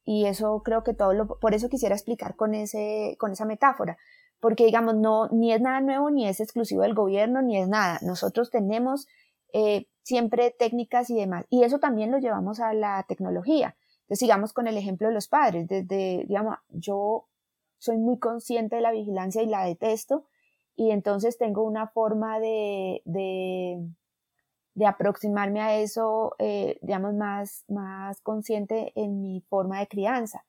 y 0.04 0.26
eso 0.26 0.62
creo 0.64 0.82
que 0.82 0.94
todo 0.94 1.12
lo, 1.12 1.38
por 1.38 1.54
eso 1.54 1.68
quisiera 1.68 1.94
explicar 1.94 2.36
con, 2.36 2.54
ese, 2.54 3.16
con 3.18 3.32
esa 3.32 3.44
metáfora, 3.44 3.98
porque 4.40 4.64
digamos, 4.64 4.96
no, 4.96 5.28
ni 5.28 5.52
es 5.52 5.60
nada 5.60 5.80
nuevo, 5.80 6.10
ni 6.10 6.26
es 6.26 6.40
exclusivo 6.40 6.82
del 6.82 6.94
gobierno, 6.94 7.42
ni 7.42 7.58
es 7.58 7.68
nada. 7.68 7.98
Nosotros 8.02 8.50
tenemos 8.50 9.06
eh, 9.52 9.86
siempre 10.02 10.54
técnicas 10.58 11.10
y 11.10 11.16
demás, 11.16 11.44
y 11.50 11.62
eso 11.62 11.78
también 11.78 12.10
lo 12.10 12.18
llevamos 12.18 12.60
a 12.60 12.72
la 12.72 13.04
tecnología. 13.06 13.76
Entonces, 14.02 14.20
sigamos 14.20 14.52
con 14.52 14.66
el 14.66 14.76
ejemplo 14.76 15.08
de 15.08 15.14
los 15.14 15.28
padres. 15.28 15.68
Desde, 15.68 16.24
digamos, 16.26 16.56
yo 16.68 17.26
soy 17.78 17.98
muy 17.98 18.18
consciente 18.18 18.76
de 18.76 18.82
la 18.82 18.92
vigilancia 18.92 19.42
y 19.42 19.46
la 19.46 19.64
detesto, 19.64 20.24
y 20.74 20.90
entonces 20.90 21.36
tengo 21.36 21.62
una 21.62 21.88
forma 21.88 22.40
de, 22.40 23.02
de 23.04 23.86
de 24.80 24.86
aproximarme 24.86 25.60
a 25.60 25.76
eso, 25.76 26.34
eh, 26.38 26.78
digamos, 26.80 27.12
más, 27.12 27.64
más 27.68 28.22
consciente 28.22 28.94
en 28.94 29.20
mi 29.20 29.42
forma 29.42 29.78
de 29.78 29.88
crianza. 29.88 30.46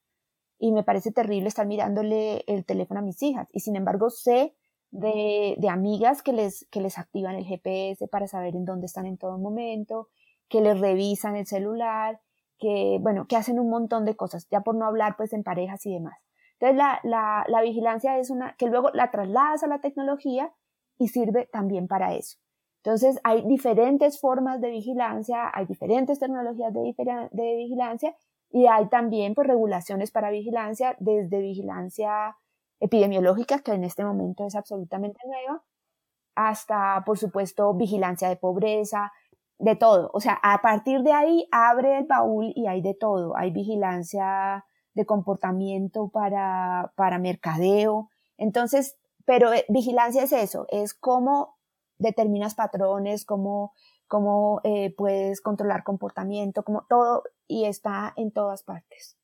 Y 0.58 0.72
me 0.72 0.84
parece 0.84 1.12
terrible 1.12 1.50
estar 1.50 1.68
mirándole 1.68 2.46
el 2.48 2.64
teléfono 2.64 3.02
a 3.02 3.04
mis 3.04 3.22
hijas. 3.24 3.50
Y 3.52 3.60
sin 3.60 3.76
embargo, 3.76 4.10
sé 4.10 4.56
de, 4.90 5.56
de 5.58 5.68
amigas 5.68 6.24
que 6.24 6.32
les, 6.32 6.66
que 6.72 6.80
les 6.80 6.98
activan 6.98 7.36
el 7.36 7.44
GPS 7.44 8.08
para 8.08 8.26
saber 8.26 8.56
en 8.56 8.64
dónde 8.64 8.86
están 8.86 9.06
en 9.06 9.18
todo 9.18 9.38
momento, 9.38 10.08
que 10.48 10.62
les 10.62 10.80
revisan 10.80 11.36
el 11.36 11.46
celular, 11.46 12.22
que, 12.58 13.00
bueno, 13.02 13.28
que 13.28 13.36
hacen 13.36 13.60
un 13.60 13.70
montón 13.70 14.06
de 14.06 14.16
cosas, 14.16 14.48
ya 14.50 14.62
por 14.62 14.76
no 14.76 14.86
hablar 14.86 15.18
pues 15.18 15.34
en 15.34 15.44
parejas 15.44 15.86
y 15.86 15.92
demás. 15.92 16.18
Entonces 16.54 16.78
la, 16.78 17.02
la, 17.04 17.44
la 17.50 17.62
vigilancia 17.62 18.18
es 18.18 18.30
una 18.30 18.56
que 18.56 18.68
luego 18.68 18.92
la 18.94 19.12
trasladas 19.12 19.62
a 19.64 19.68
la 19.68 19.82
tecnología 19.82 20.54
y 20.98 21.10
sirve 21.10 21.50
también 21.52 21.90
para 21.90 22.16
eso. 22.16 22.38
Entonces, 22.84 23.20
hay 23.24 23.44
diferentes 23.44 24.20
formas 24.20 24.60
de 24.60 24.72
vigilancia, 24.72 25.52
hay 25.54 25.66
diferentes 25.66 26.20
tecnologías 26.20 26.74
de, 26.74 26.82
de 27.32 27.56
vigilancia 27.56 28.16
y 28.50 28.66
hay 28.66 28.88
también 28.90 29.36
pues, 29.36 29.48
regulaciones 29.48 30.12
para 30.12 30.32
vigilancia, 30.32 30.96
desde 31.00 31.42
vigilancia 31.42 32.38
epidemiológica, 32.80 33.60
que 33.60 33.74
en 33.74 33.84
este 33.84 34.04
momento 34.04 34.46
es 34.46 34.56
absolutamente 34.56 35.20
nueva, 35.26 35.64
hasta, 36.36 37.04
por 37.06 37.18
supuesto, 37.18 37.74
vigilancia 37.76 38.28
de 38.30 38.36
pobreza, 38.36 39.12
de 39.60 39.76
todo. 39.76 40.10
O 40.14 40.20
sea, 40.20 40.40
a 40.42 40.62
partir 40.62 41.04
de 41.04 41.14
ahí 41.14 41.48
abre 41.52 42.00
el 42.00 42.06
baúl 42.06 42.52
y 42.56 42.68
hay 42.68 42.82
de 42.82 42.96
todo. 42.96 43.38
Hay 43.38 43.52
vigilancia 43.52 44.66
de 44.94 45.06
comportamiento 45.06 46.10
para, 46.10 46.92
para 46.96 47.20
mercadeo. 47.20 48.10
Entonces, 48.38 48.98
pero 49.26 49.54
eh, 49.54 49.66
vigilancia 49.70 50.24
es 50.24 50.34
eso, 50.34 50.66
es 50.70 50.94
cómo 50.94 51.58
determinas 52.02 52.56
patrones, 52.56 53.26
cómo, 53.26 53.74
cómo 54.08 54.62
eh, 54.64 54.94
puedes 54.96 55.42
controlar 55.42 55.84
comportamiento, 55.84 56.64
como 56.64 56.86
todo, 56.90 57.24
y 57.48 57.66
está 57.66 58.14
en 58.18 58.32
todas 58.32 58.64
partes. 58.64 59.18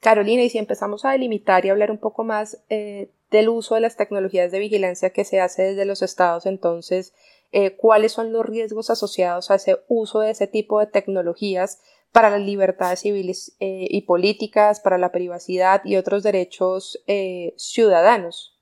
Carolina, 0.00 0.42
y 0.42 0.50
si 0.50 0.58
empezamos 0.58 1.04
a 1.04 1.12
delimitar 1.12 1.64
y 1.64 1.70
hablar 1.70 1.90
un 1.90 1.98
poco 1.98 2.22
más 2.22 2.62
eh, 2.68 3.10
del 3.30 3.48
uso 3.48 3.74
de 3.74 3.80
las 3.80 3.96
tecnologías 3.96 4.52
de 4.52 4.58
vigilancia 4.58 5.10
que 5.10 5.24
se 5.24 5.40
hace 5.40 5.62
desde 5.62 5.84
los 5.84 6.02
estados, 6.02 6.46
entonces, 6.46 7.14
eh, 7.52 7.76
¿cuáles 7.76 8.12
son 8.12 8.32
los 8.32 8.44
riesgos 8.44 8.90
asociados 8.90 9.50
a 9.50 9.54
ese 9.54 9.78
uso 9.88 10.20
de 10.20 10.30
ese 10.30 10.46
tipo 10.46 10.80
de 10.80 10.86
tecnologías 10.86 11.80
para 12.16 12.30
las 12.30 12.40
libertades 12.40 13.00
civiles 13.00 13.54
eh, 13.60 13.86
y 13.90 14.00
políticas, 14.06 14.80
para 14.80 14.96
la 14.96 15.12
privacidad 15.12 15.82
y 15.84 15.96
otros 15.96 16.22
derechos 16.22 17.02
eh, 17.06 17.52
ciudadanos. 17.58 18.55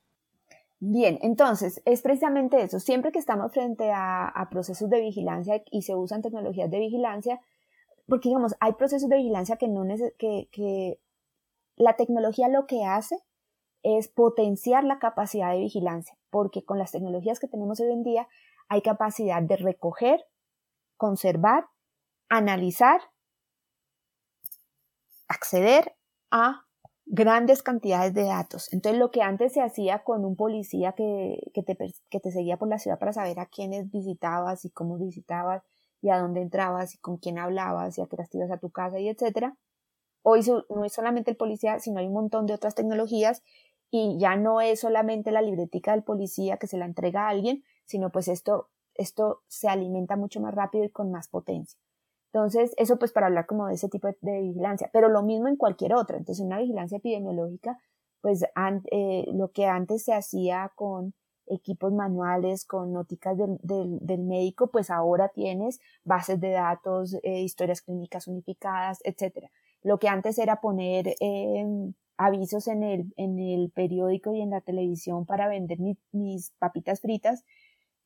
Bien, 0.87 1.19
entonces 1.23 1.81
es 1.87 2.03
precisamente 2.03 2.61
eso. 2.61 2.79
Siempre 2.79 3.11
que 3.11 3.19
estamos 3.19 3.51
frente 3.53 3.91
a, 3.91 4.49
procesos 4.51 4.91
de 4.91 5.01
vigilancia 5.01 5.63
y 5.71 5.81
se 5.81 5.95
usan 5.95 6.21
tecnologías 6.21 6.71
de 6.71 6.79
vigilancia, 6.79 7.41
porque 8.07 8.29
digamos, 8.29 8.55
hay 8.61 8.75
procesos 8.75 9.09
de 9.09 9.17
vigilancia 9.17 9.57
que 9.57 9.67
no 9.67 9.83
que, 10.19 10.51
que 10.53 11.01
la 11.77 11.97
tecnología 11.97 12.49
lo 12.49 12.67
que 12.67 12.85
hace 12.85 13.17
es 13.83 14.09
potenciar 14.09 14.85
la 14.85 14.99
capacidad 14.99 15.53
de 15.53 15.61
vigilancia, 15.61 16.19
porque 16.29 16.67
con 16.67 16.79
las 16.79 16.93
tecnologías 16.93 17.41
que 17.41 17.49
tenemos 17.49 17.81
hoy 17.81 17.91
en 17.91 18.03
día 18.03 18.29
hay 18.69 18.83
capacidad 18.83 19.41
de 19.43 19.57
recoger, 19.57 20.27
conservar, 20.99 21.65
analizar, 22.29 23.01
acceder 25.29 25.97
a 26.31 26.64
grandes 27.07 27.63
cantidades 27.63 28.15
de 28.15 28.25
datos. 28.25 28.73
Entonces, 28.73 28.99
lo 28.99 29.11
que 29.11 29.23
antes 29.23 29.53
se 29.53 29.61
hacía 29.61 30.03
con 30.05 30.25
un 30.25 30.37
policía 30.37 30.93
que, 30.93 31.39
te, 31.55 31.77
que 32.11 32.21
te 32.21 32.33
seguía 32.33 32.57
por 32.57 32.69
la 32.69 32.79
ciudad 32.79 32.99
para 32.99 33.13
saber 33.13 33.39
a 33.41 33.47
quiénes 33.47 33.91
visitabas 33.91 34.65
y 34.65 34.71
cómo 34.71 34.97
visitabas 34.97 35.63
y 36.01 36.11
a 36.11 36.19
dónde 36.19 36.41
entrabas 36.43 36.95
y 36.95 36.99
con 36.99 37.19
quién 37.19 37.39
hablabas 37.39 37.99
y 37.99 38.03
a 38.03 38.07
qué 38.07 38.17
horas 38.17 38.35
ibas 38.35 38.51
a 38.51 38.59
tu 38.59 38.71
casa 38.71 38.99
y 38.99 39.09
etcétera. 39.09 39.57
Hoy 40.23 40.41
no 40.71 40.85
es 40.85 40.93
solamente 40.93 41.31
el 41.31 41.37
policía, 41.37 41.79
sino 41.81 42.01
hay 42.01 42.07
un 42.07 42.15
montón 42.15 42.47
de 42.47 42.55
otras 42.55 42.75
tecnologías 42.75 43.43
y 43.91 44.19
ya 44.19 44.37
no 44.37 44.61
es 44.61 44.81
solamente 44.81 45.31
la 45.31 45.43
libretica 45.43 45.93
del 45.93 46.03
policía 46.03 46.57
que 46.57 46.67
se 46.67 46.79
la 46.79 46.87
entrega 46.87 47.27
a 47.27 47.29
alguien, 47.29 47.63
sino 47.85 48.11
pues 48.11 48.29
esto, 48.29 48.71
esto 48.95 49.43
se 49.47 49.69
alimenta 49.69 50.17
mucho 50.17 50.41
más 50.41 50.55
rápido 50.55 50.85
y 50.85 50.91
con 50.91 51.11
más 51.11 51.29
potencia. 51.29 51.79
Entonces, 52.35 52.75
eso 52.79 52.99
pues 52.99 53.13
para 53.13 53.29
hablar 53.29 53.47
como 53.47 53.69
de 53.69 53.75
ese 53.75 53.89
tipo 53.89 54.09
de, 54.09 54.41
vigilancia, 54.41 54.91
pero 54.93 55.09
lo 55.09 55.23
mismo 55.23 55.47
en 55.47 55.55
cualquier 55.55 55.95
otra. 55.95 56.17
Entonces, 56.17 56.45
una 56.45 56.59
vigilancia 56.59 56.99
epidemiológica, 56.99 57.79
pues 58.23 58.45
eh, 58.91 59.25
lo 59.33 59.53
que 59.53 59.67
antes 59.67 60.03
se 60.03 60.15
hacía 60.15 60.73
con 60.75 61.15
equipos 61.47 61.93
manuales, 61.93 62.65
con 62.65 62.93
nóticas 62.93 63.39
del, 63.39 63.57
del, 64.01 64.25
médico, 64.25 64.67
pues 64.67 64.91
ahora 64.91 65.29
tienes 65.29 65.79
bases 66.03 66.41
de 66.41 66.51
datos, 66.51 67.15
eh, 67.23 67.43
historias 67.43 67.83
clínicas 67.83 68.27
unificadas, 68.27 68.99
etcétera. 69.05 69.49
Lo 69.85 70.01
que 70.01 70.09
antes 70.09 70.37
era 70.37 70.61
poner 70.61 71.15
em, 71.21 71.95
avisos 72.17 72.67
en 72.67 72.83
el, 72.83 73.15
en 73.17 73.39
el 73.39 73.71
periódico 73.71 74.35
y 74.35 74.41
en 74.41 74.51
la 74.51 74.61
televisión 74.61 75.25
para 75.25 75.47
vender 75.47 75.79
mis 76.11 76.51
papitas 76.59 77.01
fritas, 77.01 77.45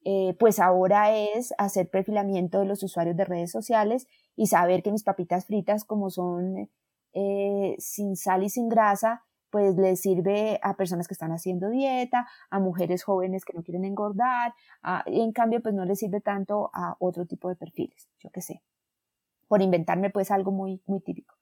eh, 0.04 0.34
pues 0.38 0.58
ahora 0.60 1.14
es 1.14 1.52
hacer 1.58 1.90
perfilamiento 1.90 2.60
de 2.60 2.66
los 2.66 2.82
usuarios 2.82 3.16
de 3.16 3.24
redes 3.24 3.50
sociales 3.50 4.06
y 4.36 4.46
saber 4.46 4.82
que 4.82 4.92
mis 4.92 5.04
papitas 5.04 5.46
fritas, 5.46 5.84
como 5.84 6.10
son 6.10 6.70
eh, 7.12 7.76
sin 7.78 8.16
sal 8.16 8.42
y 8.42 8.48
sin 8.48 8.68
grasa, 8.68 9.24
pues 9.50 9.76
les 9.76 10.00
sirve 10.00 10.60
a 10.62 10.74
personas 10.74 11.08
que 11.08 11.14
están 11.14 11.32
haciendo 11.32 11.70
dieta, 11.70 12.28
a 12.50 12.60
mujeres 12.60 13.02
jóvenes 13.02 13.44
que 13.44 13.54
no 13.54 13.62
quieren 13.62 13.84
engordar, 13.84 14.52
y 15.06 15.22
en 15.22 15.32
cambio 15.32 15.62
pues 15.62 15.74
no 15.74 15.84
les 15.84 15.98
sirve 15.98 16.20
tanto 16.20 16.70
a 16.74 16.96
otro 16.98 17.26
tipo 17.26 17.48
de 17.48 17.56
perfiles, 17.56 18.08
yo 18.18 18.30
qué 18.30 18.42
sé, 18.42 18.62
por 19.48 19.62
inventarme 19.62 20.10
pues 20.10 20.30
algo 20.30 20.50
muy, 20.50 20.82
muy 20.86 21.00
típico. 21.00 21.34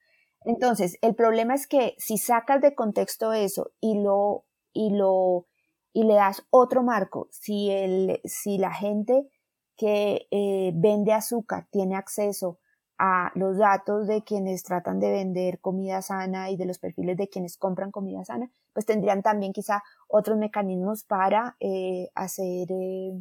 Entonces, 0.45 0.99
el 1.03 1.17
problema 1.17 1.55
es 1.55 1.67
que 1.67 1.97
si 1.99 2.19
sacas 2.19 2.61
de 2.61 2.77
contexto 2.77 3.33
eso 3.33 3.73
y 3.81 4.01
lo, 4.01 4.45
y 4.73 4.91
lo 4.91 5.47
y 5.97 6.05
le 6.05 6.13
das 6.13 6.47
otro 6.51 6.83
marco. 6.83 7.27
Si, 7.31 7.71
el, 7.71 8.21
si 8.25 8.59
la 8.59 8.71
gente 8.71 9.31
que 9.79 10.29
eh, 10.31 10.73
vende 10.75 11.15
azúcar 11.15 11.69
tiene 11.71 11.97
acceso 11.97 12.59
a 12.99 13.33
los 13.35 13.57
datos 13.57 14.07
de 14.07 14.23
quienes 14.23 14.63
tratan 14.63 15.01
de 15.01 15.11
vender 15.11 15.59
comida 15.59 16.03
sana 16.03 16.51
y 16.51 16.59
de 16.59 16.67
los 16.67 16.79
perfiles 16.79 17.17
de 17.17 17.31
quienes 17.31 17.57
compran 17.57 17.93
comida 17.93 18.23
sana, 18.27 18.51
pues 18.75 18.85
tendrían 18.85 19.23
también 19.23 19.55
quizá 19.55 19.83
otros 20.07 20.37
mecanismos 20.37 21.05
para 21.05 21.57
eh, 21.61 22.11
hacer, 22.15 22.69
eh, 22.71 23.13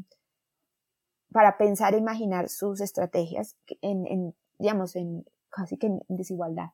para 1.31 1.57
pensar 1.57 1.93
e 1.93 1.97
imaginar 1.97 2.49
sus 2.49 2.81
estrategias 2.81 3.55
en, 3.81 4.05
en 4.05 4.35
digamos, 4.59 4.97
en 4.97 5.23
casi 5.49 5.77
que 5.77 5.88
en 5.88 6.01
desigualdad. 6.09 6.71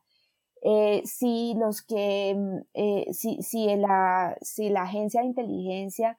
Eh, 0.64 1.02
si 1.04 1.54
los 1.58 1.82
que, 1.82 2.34
mm, 2.36 2.58
eh, 2.74 3.12
si, 3.12 3.42
si, 3.42 3.74
la, 3.76 4.36
si 4.42 4.68
la 4.70 4.82
agencia 4.82 5.20
de 5.20 5.26
inteligencia 5.26 6.18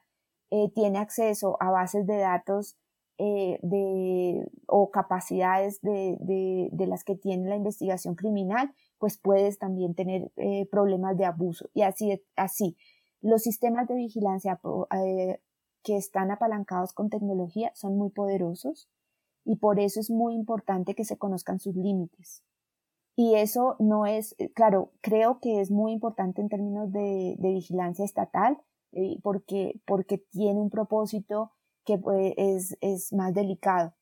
eh, 0.51 0.69
tiene 0.75 0.99
acceso 0.99 1.58
a 1.62 1.71
bases 1.71 2.06
de 2.06 2.17
datos 2.17 2.77
de, 3.17 4.45
o 4.67 4.91
capacidades 4.91 5.79
de, 5.82 6.17
de, 6.19 6.67
de, 6.73 6.88
las 6.88 7.06
que 7.06 7.15
tiene 7.15 7.47
la 7.47 7.56
investigación 7.56 8.15
criminal, 8.15 8.73
pues 8.97 9.17
puedes 9.17 9.60
también 9.60 9.95
tener 9.95 10.29
problemas 10.69 11.17
de 11.17 11.23
abuso. 11.23 11.69
Y 11.73 11.84
así, 11.84 12.21
así, 12.36 12.75
los 13.21 13.43
sistemas 13.43 13.88
de 13.88 13.95
vigilancia 13.95 14.60
que 15.84 15.95
están 15.95 16.32
apalancados 16.32 16.91
con 16.91 17.10
tecnología 17.10 17.71
son 17.75 17.97
muy 17.97 18.10
poderosos 18.10 18.89
y 19.45 19.56
por 19.56 19.79
eso 19.79 20.01
es 20.01 20.10
muy 20.10 20.34
importante 20.36 20.93
que 20.93 21.06
se 21.06 21.17
conozcan 21.17 21.60
sus 21.60 21.75
límites. 21.75 22.43
Y 23.15 23.36
eso 23.36 23.76
no 23.80 24.06
es, 24.06 24.36
eh, 24.39 24.52
claro, 24.54 24.91
creo 25.02 25.39
que 25.39 25.62
es 25.62 25.69
muy 25.69 25.91
importante 25.91 26.41
en 26.41 26.49
términos 26.49 26.91
de, 26.91 27.36
vigilancia 27.39 28.06
estatal, 28.06 28.58
eh, 28.91 29.19
porque, 29.21 29.80
porque 29.86 30.17
tiene 30.17 30.60
un 30.60 30.69
propósito 30.69 31.52
que 31.86 31.97
pues, 31.97 32.34
es, 32.38 32.78
es 32.82 33.13
más 33.13 33.34
delicado. 33.34 33.93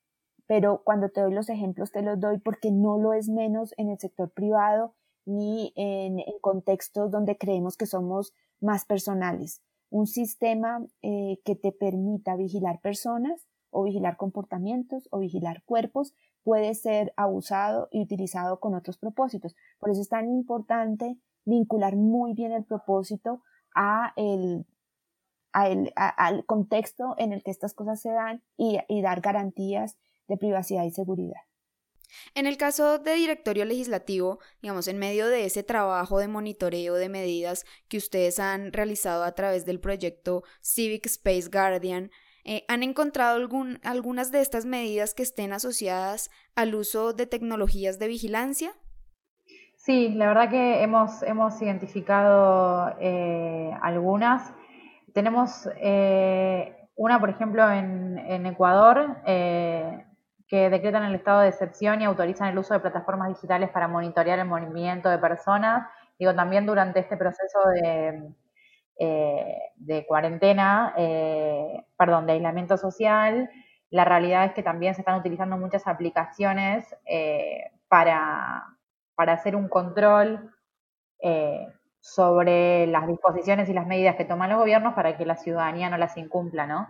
Pero 0.48 0.82
cuando 0.84 1.10
te 1.10 1.22
doy 1.22 1.34
los 1.34 1.50
ejemplos, 1.50 1.92
te 1.92 2.02
los 2.02 2.20
doy 2.20 2.40
porque 2.40 2.72
no 2.72 2.98
lo 2.98 3.14
es 3.14 3.30
menos 3.30 3.74
en 3.78 3.90
el 3.90 4.00
sector 4.00 4.32
privado 4.32 4.96
ni 5.26 5.72
en, 5.76 6.20
contextos 6.42 7.12
donde 7.12 7.38
creemos 7.38 7.78
que 7.78 7.86
somos 7.86 8.34
más 8.60 8.86
personales. 8.86 9.62
Un 9.90 10.08
sistema 10.08 10.86
eh, 11.02 11.40
que 11.46 11.56
te 11.56 11.72
permita 11.72 12.36
vigilar 12.36 12.82
personas 12.82 13.48
o 13.70 13.84
vigilar 13.84 14.18
comportamientos 14.18 15.08
o 15.12 15.20
vigilar 15.20 15.64
cuerpos 15.64 16.14
puede 16.44 16.74
ser 16.74 17.14
abusado 17.16 17.88
y 17.92 18.02
utilizado 18.02 18.60
con 18.60 18.76
otros 18.76 18.98
propósitos. 18.98 19.56
Por 19.80 19.92
eso 19.92 20.02
es 20.02 20.10
tan 20.10 20.30
importante 20.30 21.18
vincular 21.46 21.96
muy 21.96 22.34
bien 22.34 22.52
el 22.52 22.64
propósito 22.64 23.42
a 23.76 24.14
el, 24.16 24.66
al 25.54 26.46
contexto 26.46 27.16
en 27.18 27.34
el 27.34 27.44
que 27.44 27.52
estas 27.52 27.74
cosas 27.74 28.02
se 28.02 28.12
dan 28.12 28.44
y, 28.58 28.80
y 28.88 29.02
dar 29.02 29.22
garantías 29.22 29.98
de 30.28 30.38
privacidad 30.38 30.84
y 30.84 30.92
seguridad. 30.92 31.42
En 32.36 32.46
el 32.46 32.58
caso 32.58 33.00
de 33.00 33.14
directorio 33.14 33.66
legislativo, 33.66 34.40
digamos, 34.62 34.88
en 34.88 34.98
medio 34.98 35.28
de 35.28 35.46
ese 35.46 35.64
trabajo 35.64 36.20
de 36.20 36.28
monitoreo 36.28 36.96
de 36.96 37.10
medidas 37.10 37.66
que 37.88 37.98
ustedes 37.98 38.40
han 38.40 38.74
realizado 38.74 39.24
a 39.24 39.34
través 39.34 39.66
del 39.66 39.80
proyecto 39.80 40.44
Civic 40.62 41.06
Space 41.06 41.50
Guardian, 41.50 42.12
eh, 42.44 42.64
¿Han 42.68 42.84
encontrado 42.84 43.36
algún, 43.36 43.80
algunas 43.84 44.32
de 44.32 44.42
estas 44.42 44.66
medidas 44.66 45.14
que 45.14 45.24
estén 45.24 45.54
asociadas 45.54 46.30
al 46.56 46.76
uso 46.76 47.14
de 47.14 47.28
tecnologías 47.28 48.00
de 48.00 48.08
vigilancia? 48.08 48.72
Sí, 49.76 50.10
la 50.10 50.28
verdad 50.28 50.50
que 50.50 50.84
hemos, 50.84 51.24
hemos 51.24 51.62
identificado 51.62 52.96
eh, 53.00 53.72
algunas. 53.82 54.54
Tenemos 55.14 55.68
eh, 55.78 56.76
una, 56.96 57.20
por 57.20 57.30
ejemplo, 57.30 57.70
en, 57.70 58.18
en 58.18 58.46
Ecuador, 58.46 59.18
que 59.26 60.70
decretan 60.70 61.04
el 61.04 61.16
estado 61.16 61.42
de 61.42 61.50
excepción 61.50 62.02
y 62.02 62.06
autorizan 62.06 62.50
el 62.50 62.58
uso 62.58 62.74
de 62.74 62.82
plataformas 62.82 63.30
digitales 63.30 63.70
para 63.70 63.88
monitorear 63.88 64.38
el 64.38 64.48
movimiento 64.48 65.10
de 65.10 65.18
personas. 65.18 65.88
Digo, 66.20 66.36
también 66.36 66.66
durante 66.66 67.00
este 67.00 67.18
proceso 67.18 67.60
de, 67.74 68.34
eh, 69.00 69.58
de 69.76 70.06
cuarentena, 70.06 70.94
eh, 70.98 71.86
perdón, 71.98 72.28
de 72.28 72.34
aislamiento 72.34 72.78
social, 72.78 73.50
la 73.90 74.06
realidad 74.06 74.46
es 74.46 74.54
que 74.54 74.64
también 74.64 74.94
se 74.94 75.02
están 75.02 75.20
utilizando 75.20 75.58
muchas 75.58 75.88
aplicaciones 75.88 76.86
eh, 77.06 77.72
para, 77.88 78.64
para, 79.16 79.34
hacer 79.34 79.56
un 79.56 79.68
control 79.68 80.54
sobre 82.00 82.88
las 82.88 83.08
disposiciones 83.08 83.70
y 83.70 83.74
las 83.74 83.86
medidas 83.86 84.16
que 84.16 84.26
toman 84.26 84.50
los 84.50 84.60
gobiernos 84.60 84.96
para 84.96 85.18
que 85.18 85.26
la 85.26 85.36
ciudadanía 85.36 85.90
no 85.90 85.98
las 85.98 86.18
incumpla, 86.18 86.66
¿no? 86.66 86.88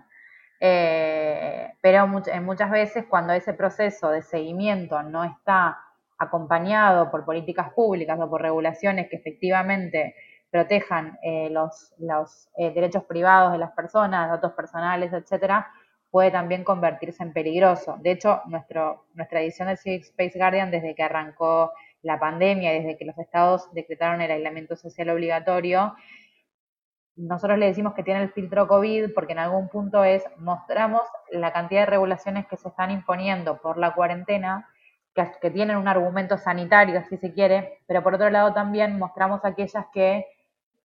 pero 0.59 2.07
muchas 2.07 2.69
veces 2.69 3.05
cuando 3.09 3.33
ese 3.33 3.53
proceso 3.53 4.11
de 4.11 4.21
seguimiento 4.21 5.01
no 5.01 5.23
está 5.23 5.79
acompañado 6.21 7.09
por 7.09 7.25
políticas 7.25 7.73
públicas 7.73 8.19
o 8.21 8.29
por 8.29 8.43
regulaciones 8.43 9.09
que 9.09 9.15
efectivamente 9.15 10.13
protejan 10.51 11.17
eh, 11.23 11.49
los, 11.49 11.93
los 11.97 12.49
eh, 12.57 12.71
derechos 12.71 13.05
privados 13.05 13.53
de 13.53 13.57
las 13.57 13.71
personas, 13.71 14.29
datos 14.29 14.51
personales, 14.53 15.13
etcétera, 15.13 15.71
puede 16.11 16.29
también 16.29 16.63
convertirse 16.63 17.23
en 17.23 17.33
peligroso. 17.33 17.97
De 18.01 18.11
hecho, 18.11 18.41
nuestro, 18.45 19.05
nuestra 19.13 19.41
edición 19.41 19.69
del 19.69 19.77
Civic 19.77 20.03
Space 20.03 20.37
Guardian, 20.37 20.69
desde 20.69 20.93
que 20.93 21.03
arrancó 21.03 21.71
la 22.01 22.19
pandemia, 22.19 22.73
desde 22.73 22.97
que 22.97 23.05
los 23.05 23.17
estados 23.17 23.71
decretaron 23.73 24.21
el 24.21 24.31
aislamiento 24.31 24.75
social 24.75 25.09
obligatorio, 25.09 25.95
nosotros 27.15 27.57
le 27.57 27.67
decimos 27.67 27.93
que 27.93 28.03
tiene 28.03 28.21
el 28.21 28.31
filtro 28.31 28.67
COVID 28.67 29.13
porque 29.13 29.33
en 29.33 29.39
algún 29.39 29.69
punto 29.69 30.03
es, 30.03 30.23
mostramos 30.37 31.01
la 31.31 31.53
cantidad 31.53 31.81
de 31.81 31.85
regulaciones 31.85 32.47
que 32.47 32.57
se 32.57 32.69
están 32.69 32.91
imponiendo 32.91 33.61
por 33.61 33.77
la 33.77 33.93
cuarentena 33.93 34.67
que, 35.13 35.51
tienen 35.51 35.77
un 35.77 35.87
argumento 35.87 36.37
sanitario, 36.37 37.03
si 37.09 37.17
se 37.17 37.33
quiere, 37.33 37.79
pero 37.87 38.01
por 38.01 38.15
otro 38.15 38.29
lado 38.29 38.53
también 38.53 38.97
mostramos 38.97 39.43
aquellas 39.43 39.85
que 39.93 40.25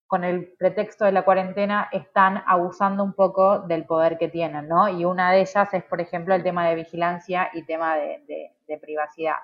con 0.06 0.24
el 0.24 0.52
pretexto 0.58 1.04
de 1.04 1.12
la 1.12 1.24
cuarentena 1.24 1.88
están 1.92 2.42
abusando 2.46 3.02
un 3.02 3.12
poco 3.12 3.60
del 3.60 3.84
poder 3.84 4.18
que 4.18 4.28
tienen, 4.28 4.68
¿no? 4.68 4.88
Y 4.88 5.04
una 5.04 5.32
de 5.32 5.40
ellas 5.40 5.72
es, 5.74 5.84
por 5.84 6.00
ejemplo, 6.00 6.34
el 6.34 6.42
tema 6.42 6.68
de 6.68 6.76
vigilancia 6.76 7.50
y 7.52 7.64
tema 7.64 7.96
de, 7.96 8.52
de 8.66 8.78
privacidad. 8.78 9.36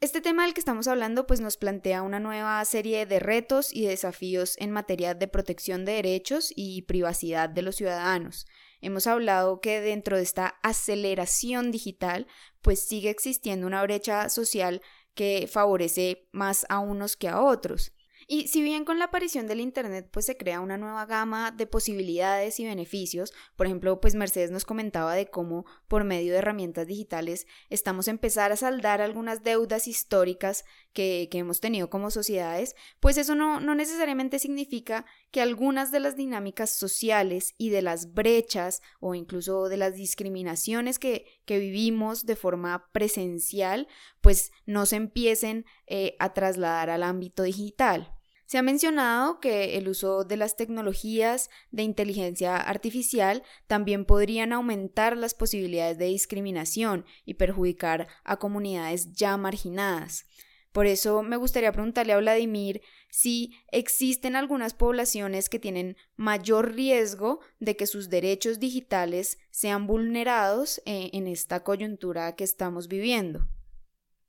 Este 0.00 0.22
tema 0.22 0.44
del 0.44 0.54
que 0.54 0.60
estamos 0.60 0.88
hablando 0.88 1.26
pues 1.26 1.42
nos 1.42 1.58
plantea 1.58 2.00
una 2.00 2.20
nueva 2.20 2.64
serie 2.64 3.04
de 3.04 3.20
retos 3.20 3.70
y 3.70 3.84
desafíos 3.84 4.56
en 4.58 4.70
materia 4.70 5.12
de 5.12 5.28
protección 5.28 5.84
de 5.84 5.92
derechos 5.92 6.54
y 6.56 6.80
privacidad 6.82 7.50
de 7.50 7.60
los 7.60 7.76
ciudadanos. 7.76 8.46
Hemos 8.80 9.06
hablado 9.06 9.60
que 9.60 9.82
dentro 9.82 10.16
de 10.16 10.22
esta 10.22 10.58
aceleración 10.62 11.70
digital 11.70 12.26
pues 12.62 12.82
sigue 12.88 13.10
existiendo 13.10 13.66
una 13.66 13.82
brecha 13.82 14.30
social 14.30 14.80
que 15.14 15.46
favorece 15.52 16.26
más 16.32 16.64
a 16.70 16.78
unos 16.78 17.18
que 17.18 17.28
a 17.28 17.42
otros. 17.42 17.92
Y 18.32 18.46
si 18.46 18.62
bien 18.62 18.84
con 18.84 19.00
la 19.00 19.06
aparición 19.06 19.48
del 19.48 19.58
Internet 19.58 20.08
pues 20.08 20.26
se 20.26 20.36
crea 20.36 20.60
una 20.60 20.78
nueva 20.78 21.04
gama 21.04 21.50
de 21.50 21.66
posibilidades 21.66 22.60
y 22.60 22.64
beneficios, 22.64 23.32
por 23.56 23.66
ejemplo, 23.66 24.00
pues 24.00 24.14
Mercedes 24.14 24.52
nos 24.52 24.64
comentaba 24.64 25.16
de 25.16 25.26
cómo 25.26 25.66
por 25.88 26.04
medio 26.04 26.30
de 26.30 26.38
herramientas 26.38 26.86
digitales 26.86 27.48
estamos 27.70 28.06
a 28.06 28.12
empezar 28.12 28.52
a 28.52 28.56
saldar 28.56 29.00
algunas 29.00 29.42
deudas 29.42 29.88
históricas 29.88 30.64
que, 30.92 31.28
hemos 31.32 31.58
tenido 31.58 31.90
como 31.90 32.12
sociedades, 32.12 32.76
pues 33.00 33.16
eso 33.16 33.34
no, 33.34 33.58
no 33.58 33.74
necesariamente 33.74 34.38
significa 34.38 35.06
que 35.32 35.40
algunas 35.40 35.90
de 35.90 35.98
las 35.98 36.14
dinámicas 36.14 36.70
sociales 36.70 37.54
y 37.58 37.70
de 37.70 37.82
las 37.82 38.14
brechas 38.14 38.80
o 39.00 39.16
incluso 39.16 39.68
de 39.68 39.76
las 39.76 39.96
discriminaciones 39.96 41.00
que, 41.00 41.26
que 41.46 41.58
vivimos 41.58 42.26
de 42.26 42.36
forma 42.36 42.90
presencial, 42.92 43.88
pues 44.20 44.52
no 44.66 44.86
se 44.86 44.94
empiecen 44.94 45.64
eh, 45.88 46.14
a 46.20 46.32
trasladar 46.32 46.90
al 46.90 47.02
ámbito 47.02 47.42
digital. 47.42 48.19
Se 48.50 48.58
ha 48.58 48.62
mencionado 48.62 49.38
que 49.38 49.78
el 49.78 49.86
uso 49.86 50.24
de 50.24 50.36
las 50.36 50.56
tecnologías 50.56 51.50
de 51.70 51.84
inteligencia 51.84 52.56
artificial 52.56 53.44
también 53.68 54.04
podrían 54.04 54.52
aumentar 54.52 55.16
las 55.16 55.34
posibilidades 55.34 55.98
de 55.98 56.06
discriminación 56.06 57.04
y 57.24 57.34
perjudicar 57.34 58.08
a 58.24 58.40
comunidades 58.40 59.12
ya 59.12 59.36
marginadas. 59.36 60.26
Por 60.72 60.86
eso 60.86 61.22
me 61.22 61.36
gustaría 61.36 61.70
preguntarle 61.70 62.12
a 62.12 62.18
Vladimir 62.18 62.82
si 63.08 63.52
existen 63.70 64.34
algunas 64.34 64.74
poblaciones 64.74 65.48
que 65.48 65.60
tienen 65.60 65.96
mayor 66.16 66.74
riesgo 66.74 67.38
de 67.60 67.76
que 67.76 67.86
sus 67.86 68.08
derechos 68.10 68.58
digitales 68.58 69.38
sean 69.52 69.86
vulnerados 69.86 70.82
eh, 70.86 71.10
en 71.12 71.28
esta 71.28 71.62
coyuntura 71.62 72.34
que 72.34 72.42
estamos 72.42 72.88
viviendo. 72.88 73.46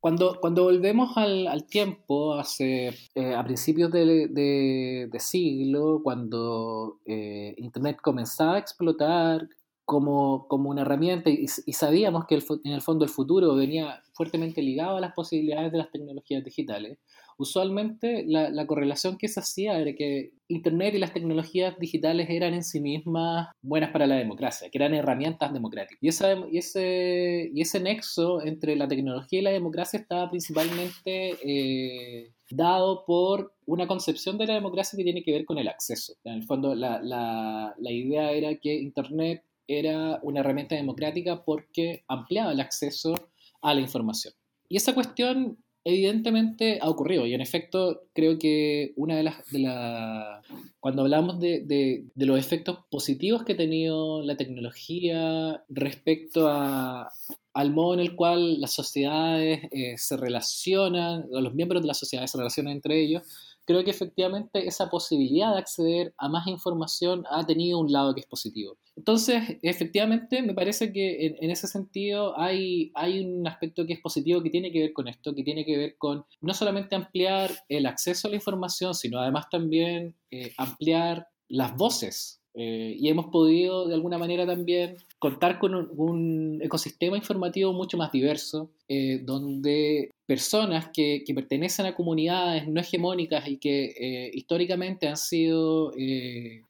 Cuando, 0.01 0.39
cuando 0.41 0.63
volvemos 0.63 1.15
al, 1.15 1.63
tiempo, 1.67 2.33
hace, 2.33 2.87
eh, 3.13 3.35
a 3.35 3.43
principios 3.43 3.91
de, 3.91 5.09
siglo, 5.19 6.01
cuando 6.03 6.97
eh, 7.05 7.53
Internet 7.57 7.99
comenzaba 8.01 8.55
a 8.55 8.57
explotar 8.57 9.47
como, 9.85 10.47
como 10.47 10.71
una 10.71 10.81
herramienta 10.81 11.29
y, 11.29 11.45
y 11.67 11.73
sabíamos 11.73 12.25
que 12.25 12.33
en 12.63 12.71
el 12.73 12.81
fondo 12.81 13.05
el 13.05 13.11
futuro 13.11 13.53
venía 13.53 14.01
fuertemente 14.13 14.63
ligado 14.63 14.97
a 14.97 15.01
las 15.01 15.13
posibilidades 15.13 15.71
de 15.71 15.77
las 15.77 15.91
tecnologías 15.91 16.43
digitales, 16.43 16.97
usualmente 17.41 18.23
la, 18.27 18.65
correlación 18.67 19.17
que 19.17 19.27
se 19.27 19.39
hacía 19.39 19.79
era 19.79 19.93
que 19.93 20.31
Internet 20.47 20.93
y 20.95 20.99
las 20.99 21.13
tecnologías 21.13 21.77
digitales 21.79 22.29
eran 22.29 22.53
en 22.53 22.63
sí 22.63 22.79
mismas 22.79 23.47
buenas 23.61 23.91
para 23.91 24.05
la 24.05 24.15
democracia, 24.15 24.69
que 24.69 24.77
eran 24.77 24.93
herramientas 24.93 25.51
democráticas. 25.51 25.97
Y, 26.01 26.07
esa, 26.07 26.35
y, 26.51 26.57
ese, 26.57 27.49
y 27.53 27.61
ese 27.61 27.79
nexo 27.79 28.41
entre 28.45 28.75
la 28.75 28.87
tecnología 28.87 29.39
y 29.39 29.43
la 29.43 29.51
democracia 29.51 29.99
estaba 29.99 30.29
principalmente 30.29 31.37
eh, 31.43 32.31
dado 32.49 33.05
por 33.05 33.53
una 33.65 33.87
concepción 33.87 34.37
de 34.37 34.47
la 34.47 34.53
democracia 34.53 34.97
que 34.97 35.03
tiene 35.03 35.23
que 35.23 35.31
ver 35.31 35.45
con 35.45 35.57
el 35.57 35.67
acceso. 35.67 36.13
En 36.23 36.33
el 36.33 36.43
fondo, 36.43 36.75
la, 36.75 37.01
la, 37.01 37.73
la 37.77 37.91
idea 37.91 38.31
era 38.31 38.55
que 38.55 38.75
Internet 38.75 39.43
era 39.67 40.19
una 40.21 40.41
herramienta 40.41 40.75
democrática 40.75 41.43
porque 41.43 42.03
ampliaba 42.07 42.51
el 42.51 42.59
acceso 42.59 43.15
a 43.61 43.73
la 43.73 43.81
información. 43.81 44.33
Y 44.69 44.77
esa 44.77 44.93
cuestión 44.93 45.57
evidentemente 45.83 46.79
ha 46.81 46.89
ocurrido 46.89 47.25
y 47.25 47.33
en 47.33 47.41
efecto 47.41 48.03
creo 48.13 48.37
que 48.37 48.93
una 48.95 49.15
de 49.15 49.23
las... 49.23 49.49
De 49.51 49.61
cuando 50.79 51.03
hablamos 51.03 51.39
de, 51.39 51.61
de, 51.63 52.25
los 52.25 52.39
efectos 52.39 52.79
positivos 52.89 53.43
que 53.43 53.53
ha 53.53 53.57
tenido 53.57 54.23
la 54.23 54.35
tecnología 54.35 55.63
respecto 55.69 56.47
a, 56.49 57.11
al 57.53 57.71
modo 57.71 57.93
en 57.93 57.99
el 57.99 58.15
cual 58.15 58.59
las 58.59 58.73
sociedades 58.73 59.61
eh, 59.71 59.95
se 59.97 60.17
relacionan, 60.17 61.25
los 61.29 61.53
miembros 61.53 61.81
de 61.81 61.87
la 61.87 61.93
sociedad 61.93 62.25
se 62.25 62.37
relacionan 62.37 62.73
entre 62.73 63.01
ellos, 63.01 63.23
creo 63.65 63.83
que 63.83 63.91
efectivamente 63.91 64.67
esa 64.67 64.89
posibilidad 64.89 65.53
de 65.53 65.59
acceder 65.59 66.13
a 66.17 66.29
más 66.29 66.47
información 66.47 67.23
ha 67.29 67.45
tenido 67.45 67.79
un 67.79 67.91
lado 67.91 68.13
que 68.13 68.21
es 68.21 68.27
positivo. 68.27 68.77
Entonces, 68.95 69.57
efectivamente, 69.61 70.41
me 70.41 70.53
parece 70.53 70.91
que 70.91 71.37
en, 71.39 71.49
ese 71.49 71.67
sentido 71.67 72.37
hay, 72.39 72.91
hay 72.95 73.23
un 73.23 73.47
aspecto 73.47 73.85
que 73.85 73.93
es 73.93 73.99
positivo 73.99 74.43
que 74.43 74.49
tiene 74.49 74.71
que 74.71 74.79
ver 74.79 74.93
con 74.93 75.07
esto, 75.07 75.33
que 75.33 75.43
tiene 75.43 75.65
que 75.65 75.77
ver 75.77 75.95
con 75.97 76.25
no 76.41 76.53
solamente 76.53 76.95
ampliar 76.95 77.51
el 77.69 77.85
acceso 77.85 78.27
a 78.27 78.31
la 78.31 78.37
información, 78.37 78.93
sino 78.93 79.19
además 79.19 79.45
también 79.49 80.15
eh, 80.31 80.53
ampliar 80.57 81.27
las 81.47 81.75
voces 81.75 82.41
eh, 82.53 82.95
y 82.97 83.07
hemos 83.07 83.27
podido 83.27 83.87
de 83.87 83.93
alguna 83.95 84.17
manera 84.17 84.45
también 84.45 84.97
contar 85.19 85.57
con 85.57 85.73
un, 85.75 86.59
ecosistema 86.61 87.17
informativo 87.17 87.71
mucho 87.73 87.97
más 87.97 88.11
diverso, 88.11 88.71
eh, 88.87 89.19
donde 89.23 90.11
personas 90.31 90.87
que, 90.93 91.25
pertenecen 91.35 91.85
a 91.87 91.93
comunidades 91.93 92.65
no 92.65 92.79
hegemónicas 92.79 93.49
y 93.49 93.57
que 93.57 93.93
eh, 93.97 94.31
históricamente 94.33 95.09
han 95.09 95.17
sido 95.17 95.91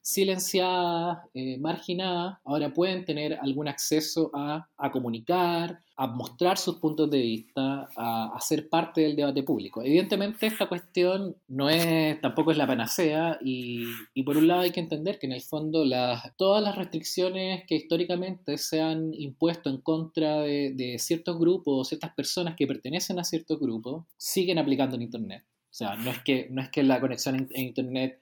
silenciadas, 0.02 1.20
marginadas, 1.60 2.40
ahora 2.44 2.74
pueden 2.74 3.06
tener 3.06 3.38
algún 3.40 3.68
acceso 3.68 4.32
a, 4.34 4.68
a 4.78 4.92
comunicar, 4.92 5.80
a 6.02 6.08
mostrar 6.08 6.58
sus 6.58 6.78
puntos 6.78 7.12
de 7.12 7.22
vista, 7.22 7.88
a, 7.96 8.36
ser 8.40 8.70
parte 8.70 9.02
del 9.02 9.16
debate 9.16 9.44
público. 9.44 9.84
Evidentemente 9.84 10.48
esta 10.48 10.68
cuestión 10.68 11.36
no 11.48 11.70
es, 11.70 12.20
tampoco 12.22 12.50
es 12.50 12.58
la 12.58 12.66
panacea 12.66 13.38
y, 13.40 13.86
por 14.24 14.36
un 14.36 14.48
lado 14.48 14.62
hay 14.62 14.72
que 14.72 14.80
entender 14.80 15.20
que 15.20 15.28
en 15.28 15.34
el 15.34 15.42
fondo 15.42 15.86
las, 15.86 16.36
todas 16.38 16.64
las 16.64 16.76
restricciones 16.76 17.66
que 17.68 17.76
históricamente 17.76 18.58
se 18.58 18.82
han 18.82 19.14
impuesto 19.14 19.70
en 19.70 19.78
contra 19.82 20.42
de, 20.42 20.74
de 20.74 20.98
ciertos 20.98 21.38
grupos 21.38 21.74
o 21.78 21.84
ciertas 21.84 22.16
personas 22.16 22.56
que 22.56 22.66
pertenecen 22.66 23.20
a 23.20 23.24
ciertos 23.24 23.51
grupos 23.60 24.06
siguen 24.18 24.58
aplicando 24.58 24.96
en 24.96 25.04
Internet. 25.04 25.44
O 25.46 25.74
sea, 25.74 25.96
no 25.96 26.12
es 26.12 26.20
que, 26.24 26.48
no 26.50 26.62
es 26.62 26.70
que 26.70 26.84
la 26.84 27.00
conexión 27.00 27.36
en, 27.36 27.48
en 27.52 27.66
Internet 27.68 28.22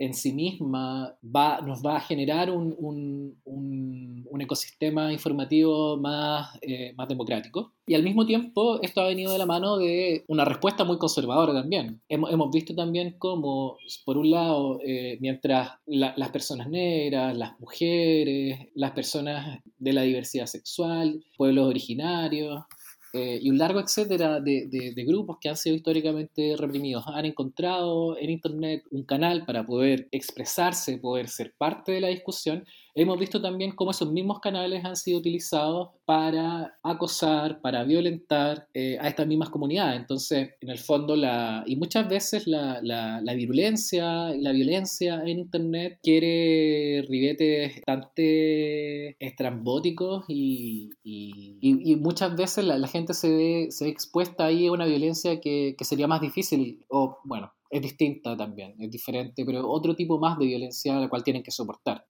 en 0.00 0.14
sí 0.14 0.32
misma 0.32 1.14
va, 1.22 1.60
nos 1.60 1.84
va 1.84 1.98
a 1.98 2.00
generar 2.00 2.50
un, 2.50 2.74
un, 2.78 3.38
un, 3.44 4.40
ecosistema 4.40 5.12
informativo 5.12 5.98
más, 5.98 6.58
eh, 6.62 6.94
más 6.96 7.06
democrático. 7.06 7.74
Y 7.86 7.94
al 7.94 8.02
mismo 8.02 8.24
tiempo, 8.24 8.80
esto 8.80 9.02
ha 9.02 9.08
venido 9.08 9.30
de 9.30 9.36
la 9.36 9.44
mano 9.44 9.76
de 9.76 10.24
una 10.26 10.46
respuesta 10.46 10.84
muy 10.84 10.96
conservadora 10.96 11.52
también. 11.52 12.00
Hemos, 12.08 12.32
hemos 12.32 12.50
visto 12.50 12.74
también 12.74 13.16
cómo, 13.18 13.76
por 14.06 14.16
un 14.16 14.30
lado, 14.30 14.80
eh, 14.82 15.18
mientras 15.20 15.72
las 15.84 16.30
personas 16.30 16.70
negras, 16.70 17.36
las 17.36 17.60
mujeres, 17.60 18.70
las 18.74 18.92
personas 18.92 19.60
de 19.76 19.92
la 19.92 20.00
diversidad 20.00 20.46
sexual, 20.46 21.22
pueblos 21.36 21.68
originarios, 21.68 22.64
eh, 23.12 23.38
y 23.42 23.50
un 23.50 23.58
largo 23.58 23.80
etcétera 23.80 24.40
de, 24.40 24.68
de, 24.68 25.04
grupos 25.04 25.38
que 25.40 25.48
han 25.48 25.56
sido 25.56 25.74
históricamente 25.74 26.54
reprimidos 26.56 27.04
han 27.08 27.24
encontrado 27.24 28.16
en 28.16 28.30
Internet 28.30 28.84
un 28.92 29.02
canal 29.02 29.44
para 29.44 29.66
poder 29.66 30.08
expresarse, 30.12 30.98
poder 30.98 31.28
ser 31.28 31.52
parte 31.58 31.90
de 31.90 32.00
la 32.00 32.08
discusión 32.08 32.64
hemos 33.02 33.18
visto 33.18 33.40
también 33.40 33.72
cómo 33.72 33.92
esos 33.92 34.12
mismos 34.12 34.40
canales 34.40 34.84
han 34.84 34.96
sido 34.96 35.18
utilizados 35.18 35.88
para 36.04 36.78
acosar, 36.82 37.60
para 37.60 37.84
violentar 37.84 38.66
eh, 38.74 38.98
a 39.00 39.08
estas 39.08 39.26
mismas 39.26 39.48
comunidades. 39.48 40.00
Entonces, 40.00 40.50
en 40.60 40.68
el 40.68 40.78
fondo, 40.78 41.16
la, 41.16 41.64
y 41.66 41.76
muchas 41.76 42.08
veces 42.08 42.46
la, 42.46 42.80
la, 42.82 43.20
la 43.22 43.34
virulencia 43.34 44.34
y 44.34 44.42
la 44.42 44.52
violencia 44.52 45.22
en 45.24 45.38
Internet 45.38 45.98
quiere 46.02 47.06
ribetes 47.08 47.80
bastante 47.86 49.16
estrambóticos 49.18 50.24
y, 50.28 50.90
y, 51.02 51.58
y, 51.60 51.96
muchas 51.96 52.36
veces 52.36 52.64
la, 52.64 52.86
gente 52.88 53.14
se 53.14 53.30
ve, 53.30 53.66
se 53.70 53.84
ve 53.84 53.90
expuesta 53.90 54.46
ahí 54.46 54.66
a 54.66 54.72
una 54.72 54.86
violencia 54.86 55.40
que, 55.40 55.74
que 55.76 55.84
sería 55.84 56.06
más 56.06 56.20
difícil, 56.20 56.84
o 56.88 57.18
bueno, 57.24 57.52
es 57.70 57.80
distinta 57.80 58.36
también, 58.36 58.74
es 58.78 58.90
diferente, 58.90 59.44
pero 59.44 59.68
otro 59.70 59.94
tipo 59.94 60.18
más 60.18 60.38
de 60.38 60.46
violencia 60.46 60.96
a 60.96 61.00
la 61.00 61.08
cual 61.08 61.22
tienen 61.22 61.42
que 61.42 61.50
soportar. 61.50 62.04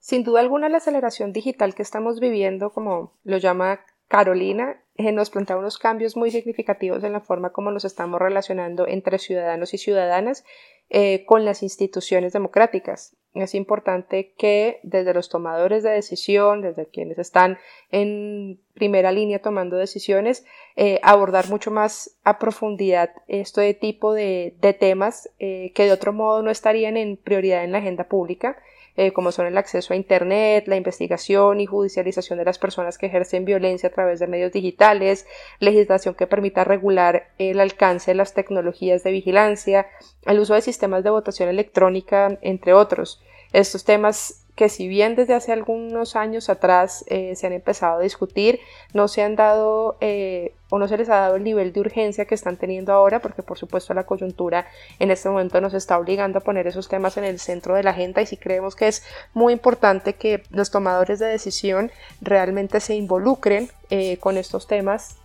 Sin 0.00 0.24
duda 0.24 0.40
alguna, 0.40 0.70
la 0.70 0.78
aceleración 0.78 1.32
digital 1.32 1.74
que 1.74 1.82
estamos 1.82 2.20
viviendo, 2.20 2.72
como 2.72 3.12
lo 3.22 3.36
llama 3.36 3.84
Carolina, 4.08 4.82
eh, 4.96 5.12
nos 5.12 5.30
plantea 5.30 5.58
unos 5.58 5.78
cambios 5.78 6.16
muy 6.16 6.30
significativos 6.30 7.04
en 7.04 7.12
la 7.12 7.20
forma 7.20 7.52
como 7.52 7.70
nos 7.70 7.84
estamos 7.84 8.20
relacionando 8.20 8.88
entre 8.88 9.18
ciudadanos 9.18 9.72
y 9.74 9.78
ciudadanas 9.78 10.44
eh, 10.88 11.24
con 11.26 11.44
las 11.44 11.62
instituciones 11.62 12.32
democráticas. 12.32 13.14
Es 13.34 13.54
importante 13.54 14.32
que 14.36 14.80
desde 14.82 15.14
los 15.14 15.28
tomadores 15.28 15.84
de 15.84 15.90
decisión, 15.90 16.62
desde 16.62 16.86
quienes 16.86 17.18
están 17.18 17.58
en 17.92 18.58
primera 18.74 19.12
línea 19.12 19.40
tomando 19.40 19.76
decisiones, 19.76 20.44
eh, 20.76 20.98
abordar 21.02 21.48
mucho 21.48 21.70
más 21.70 22.18
a 22.24 22.38
profundidad 22.38 23.10
este 23.28 23.74
tipo 23.74 24.14
de, 24.14 24.56
temas 24.80 25.30
que 25.38 25.72
de 25.76 25.92
otro 25.92 26.12
modo 26.12 26.42
no 26.42 26.50
estarían 26.50 26.96
en 26.96 27.16
prioridad 27.16 27.64
en 27.64 27.72
la 27.72 27.78
agenda 27.78 28.08
pública 28.08 28.56
eh, 29.00 29.14
como 29.14 29.32
son 29.32 29.46
el 29.46 29.56
acceso 29.56 29.94
a 29.94 29.96
Internet, 29.96 30.68
la 30.68 30.76
investigación 30.76 31.58
y 31.58 31.64
judicialización 31.64 32.38
de 32.38 32.44
las 32.44 32.58
personas 32.58 32.98
que 32.98 33.06
ejercen 33.06 33.46
violencia 33.46 33.88
a 33.88 33.92
través 33.92 34.20
de 34.20 34.26
medios 34.26 34.52
digitales, 34.52 35.26
legislación 35.58 36.14
que 36.14 36.26
permita 36.26 36.64
regular 36.64 37.30
el 37.38 37.60
alcance 37.60 38.10
de 38.10 38.16
las 38.16 38.34
tecnologías 38.34 39.02
de 39.02 39.12
vigilancia, 39.12 39.86
el 40.26 40.38
uso 40.38 40.52
de 40.52 40.60
sistemas 40.60 41.02
de 41.02 41.08
votación 41.08 41.48
electrónica, 41.48 42.36
entre 42.42 42.74
otros. 42.74 43.22
Estos 43.54 43.84
temas 43.84 44.39
que 44.54 44.68
si 44.68 44.88
bien 44.88 45.16
desde 45.16 45.34
hace 45.34 45.52
algunos 45.52 46.16
años 46.16 46.48
atrás 46.48 47.04
eh, 47.08 47.34
se 47.36 47.46
han 47.46 47.52
empezado 47.52 47.98
a 47.98 48.02
discutir, 48.02 48.60
no 48.92 49.08
se 49.08 49.22
han 49.22 49.36
dado 49.36 49.96
eh, 50.00 50.54
o 50.70 50.78
no 50.78 50.88
se 50.88 50.96
les 50.96 51.08
ha 51.08 51.16
dado 51.16 51.36
el 51.36 51.44
nivel 51.44 51.72
de 51.72 51.80
urgencia 51.80 52.24
que 52.24 52.34
están 52.34 52.56
teniendo 52.56 52.92
ahora, 52.92 53.20
porque 53.20 53.42
por 53.42 53.58
supuesto 53.58 53.94
la 53.94 54.04
coyuntura 54.04 54.66
en 54.98 55.10
este 55.10 55.28
momento 55.28 55.60
nos 55.60 55.74
está 55.74 55.98
obligando 55.98 56.38
a 56.38 56.42
poner 56.42 56.66
esos 56.66 56.88
temas 56.88 57.16
en 57.16 57.24
el 57.24 57.38
centro 57.38 57.74
de 57.74 57.82
la 57.82 57.90
agenda 57.90 58.22
y 58.22 58.26
si 58.26 58.36
creemos 58.36 58.76
que 58.76 58.88
es 58.88 59.04
muy 59.34 59.52
importante 59.52 60.14
que 60.14 60.42
los 60.50 60.70
tomadores 60.70 61.18
de 61.18 61.26
decisión 61.26 61.90
realmente 62.20 62.80
se 62.80 62.94
involucren 62.94 63.68
eh, 63.90 64.16
con 64.18 64.36
estos 64.36 64.66
temas 64.66 65.19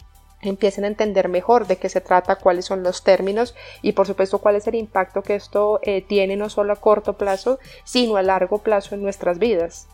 empiecen 0.49 0.83
a 0.83 0.87
entender 0.87 1.29
mejor 1.29 1.67
de 1.67 1.77
qué 1.77 1.89
se 1.89 2.01
trata, 2.01 2.37
cuáles 2.37 2.65
son 2.65 2.83
los 2.83 3.03
términos 3.03 3.55
y 3.81 3.93
por 3.93 4.07
supuesto 4.07 4.39
cuál 4.39 4.55
es 4.55 4.67
el 4.67 4.75
impacto 4.75 5.21
que 5.21 5.35
esto 5.35 5.79
eh, 5.83 6.01
tiene 6.01 6.35
no 6.35 6.49
solo 6.49 6.73
a 6.73 6.77
corto 6.77 7.13
plazo, 7.13 7.59
sino 7.83 8.17
a 8.17 8.23
largo 8.23 8.59
plazo 8.59 8.95
en 8.95 9.03
nuestras 9.03 9.39
vidas. 9.39 9.87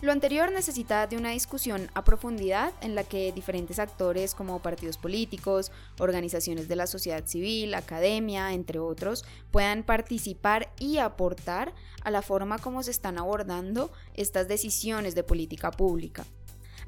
Lo 0.00 0.12
anterior 0.12 0.52
necesita 0.52 1.08
de 1.08 1.16
una 1.16 1.30
discusión 1.30 1.90
a 1.94 2.04
profundidad 2.04 2.72
en 2.82 2.94
la 2.94 3.02
que 3.02 3.32
diferentes 3.32 3.80
actores 3.80 4.32
como 4.32 4.62
partidos 4.62 4.96
políticos, 4.96 5.72
organizaciones 5.98 6.68
de 6.68 6.76
la 6.76 6.86
sociedad 6.86 7.26
civil, 7.26 7.74
academia, 7.74 8.52
entre 8.52 8.78
otros, 8.78 9.24
puedan 9.50 9.82
participar 9.82 10.72
y 10.78 10.98
aportar 10.98 11.74
a 12.04 12.12
la 12.12 12.22
forma 12.22 12.58
como 12.58 12.84
se 12.84 12.92
están 12.92 13.18
abordando 13.18 13.90
estas 14.14 14.46
decisiones 14.46 15.16
de 15.16 15.24
política 15.24 15.72
pública. 15.72 16.24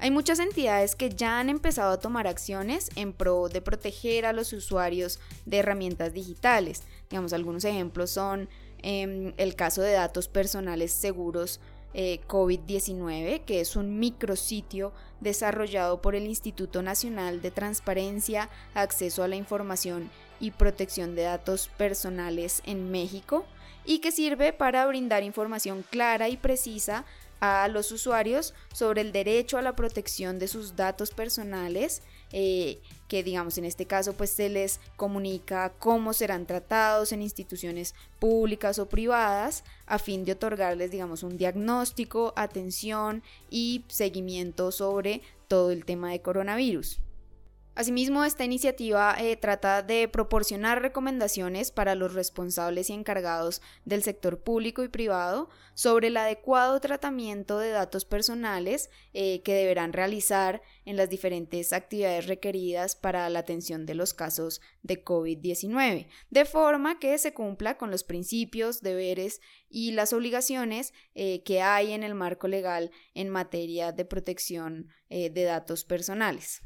Hay 0.01 0.09
muchas 0.09 0.39
entidades 0.39 0.95
que 0.95 1.09
ya 1.11 1.39
han 1.39 1.47
empezado 1.47 1.91
a 1.91 1.99
tomar 1.99 2.25
acciones 2.25 2.89
en 2.95 3.13
pro 3.13 3.49
de 3.49 3.61
proteger 3.61 4.25
a 4.25 4.33
los 4.33 4.51
usuarios 4.51 5.19
de 5.45 5.59
herramientas 5.59 6.11
digitales. 6.11 6.81
Digamos, 7.11 7.33
algunos 7.33 7.65
ejemplos 7.65 8.09
son 8.09 8.49
em, 8.81 9.33
el 9.37 9.55
caso 9.55 9.83
de 9.83 9.91
datos 9.91 10.27
personales 10.27 10.91
seguros 10.91 11.59
eh, 11.93 12.19
COVID-19, 12.27 13.41
que 13.45 13.61
es 13.61 13.75
un 13.75 13.99
micrositio 13.99 14.91
desarrollado 15.19 16.01
por 16.01 16.15
el 16.15 16.25
Instituto 16.25 16.81
Nacional 16.81 17.43
de 17.43 17.51
Transparencia, 17.51 18.49
Acceso 18.73 19.21
a 19.21 19.27
la 19.27 19.35
Información 19.35 20.09
y 20.39 20.49
Protección 20.49 21.13
de 21.13 21.23
Datos 21.23 21.67
Personales 21.77 22.63
en 22.65 22.89
México, 22.89 23.45
y 23.85 23.99
que 23.99 24.11
sirve 24.11 24.51
para 24.51 24.85
brindar 24.87 25.21
información 25.23 25.83
clara 25.87 26.27
y 26.27 26.37
precisa 26.37 27.05
a 27.41 27.67
los 27.67 27.91
usuarios 27.91 28.53
sobre 28.71 29.01
el 29.01 29.11
derecho 29.11 29.57
a 29.57 29.61
la 29.61 29.75
protección 29.75 30.39
de 30.39 30.47
sus 30.47 30.75
datos 30.75 31.11
personales, 31.11 32.03
eh, 32.31 32.79
que 33.09 33.23
digamos 33.23 33.57
en 33.57 33.65
este 33.65 33.85
caso 33.85 34.13
pues 34.13 34.29
se 34.29 34.47
les 34.47 34.79
comunica 34.95 35.73
cómo 35.79 36.13
serán 36.13 36.45
tratados 36.45 37.11
en 37.11 37.21
instituciones 37.21 37.93
públicas 38.19 38.79
o 38.79 38.87
privadas 38.87 39.65
a 39.85 39.99
fin 39.99 40.23
de 40.23 40.31
otorgarles 40.31 40.91
digamos 40.91 41.23
un 41.23 41.37
diagnóstico, 41.37 42.31
atención 42.37 43.21
y 43.49 43.83
seguimiento 43.89 44.71
sobre 44.71 45.21
todo 45.49 45.71
el 45.71 45.83
tema 45.83 46.11
de 46.11 46.21
coronavirus. 46.21 47.01
Asimismo, 47.73 48.25
esta 48.25 48.43
iniciativa 48.43 49.15
eh, 49.17 49.37
trata 49.37 49.81
de 49.81 50.09
proporcionar 50.09 50.81
recomendaciones 50.81 51.71
para 51.71 51.95
los 51.95 52.13
responsables 52.13 52.89
y 52.89 52.93
encargados 52.93 53.61
del 53.85 54.03
sector 54.03 54.43
público 54.43 54.83
y 54.83 54.89
privado 54.89 55.49
sobre 55.73 56.09
el 56.09 56.17
adecuado 56.17 56.81
tratamiento 56.81 57.59
de 57.59 57.69
datos 57.69 58.03
personales 58.03 58.89
eh, 59.13 59.41
que 59.43 59.53
deberán 59.53 59.93
realizar 59.93 60.61
en 60.83 60.97
las 60.97 61.09
diferentes 61.09 61.71
actividades 61.71 62.27
requeridas 62.27 62.97
para 62.97 63.29
la 63.29 63.39
atención 63.39 63.85
de 63.85 63.95
los 63.95 64.13
casos 64.13 64.59
de 64.83 65.05
COVID-19, 65.05 66.07
de 66.29 66.45
forma 66.45 66.99
que 66.99 67.17
se 67.17 67.33
cumpla 67.33 67.77
con 67.77 67.89
los 67.89 68.03
principios, 68.03 68.81
deberes 68.81 69.39
y 69.69 69.93
las 69.93 70.11
obligaciones 70.11 70.93
eh, 71.15 71.41
que 71.43 71.61
hay 71.61 71.93
en 71.93 72.03
el 72.03 72.15
marco 72.15 72.49
legal 72.49 72.91
en 73.13 73.29
materia 73.29 73.93
de 73.93 74.03
protección 74.03 74.89
de 75.09 75.43
datos 75.43 75.83
personales. 75.83 76.61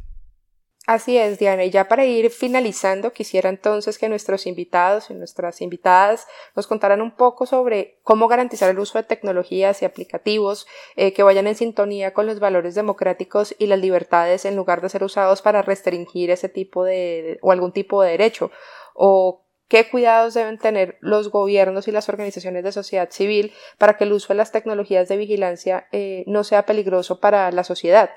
Así 0.88 1.18
es, 1.18 1.40
Diana. 1.40 1.64
Y 1.64 1.72
ya 1.72 1.88
para 1.88 2.06
ir 2.06 2.30
finalizando, 2.30 3.12
quisiera 3.12 3.50
entonces 3.50 3.98
que 3.98 4.08
nuestros 4.08 4.46
invitados 4.46 5.10
y 5.10 5.16
nuestras 5.16 5.62
invitadas 5.62 6.28
nos 6.56 6.68
contaran 6.68 7.02
un 7.02 7.16
poco 7.16 7.48
sobre 7.48 7.98
cómo 8.04 8.28
garantizar 8.28 8.70
el 8.70 8.78
uso 8.78 9.00
de 9.00 9.04
tecnologías 9.04 9.82
y 9.82 9.86
aplicativos 9.86 10.68
eh, 10.96 11.12
que 11.14 11.24
vayan 11.24 11.48
en 11.48 11.56
sintonía 11.56 12.14
con 12.14 12.28
los 12.28 12.40
valores 12.40 12.76
democráticos 12.76 13.56
y 13.58 13.66
las 13.66 13.80
libertades 13.80 14.46
en 14.46 14.56
lugar 14.56 14.82
de 14.82 14.90
ser 14.90 15.04
usados 15.04 15.42
para 15.42 15.64
restringir 15.64 16.30
ese 16.30 16.50
tipo 16.50 16.84
de 16.84 17.40
o 17.42 17.52
algún 17.52 17.72
tipo 17.72 18.04
de 18.04 18.12
derecho 18.12 18.52
o 18.94 19.44
qué 19.68 19.90
cuidados 19.90 20.36
deben 20.36 20.60
tener 20.60 20.98
los 21.02 21.32
gobiernos 21.32 21.88
y 21.88 21.92
las 21.92 22.10
organizaciones 22.10 22.64
de 22.64 22.72
sociedad 22.72 23.10
civil 23.10 23.54
para 23.80 23.98
que 23.98 24.04
el 24.04 24.14
uso 24.14 24.30
de 24.30 24.38
las 24.38 24.52
tecnologías 24.52 25.08
de 25.08 25.18
vigilancia 25.18 25.88
eh, 25.92 26.24
no 26.28 26.44
sea 26.44 26.68
peligroso 26.68 27.20
para 27.20 27.52
la 27.52 27.64
sociedad. 27.64 28.12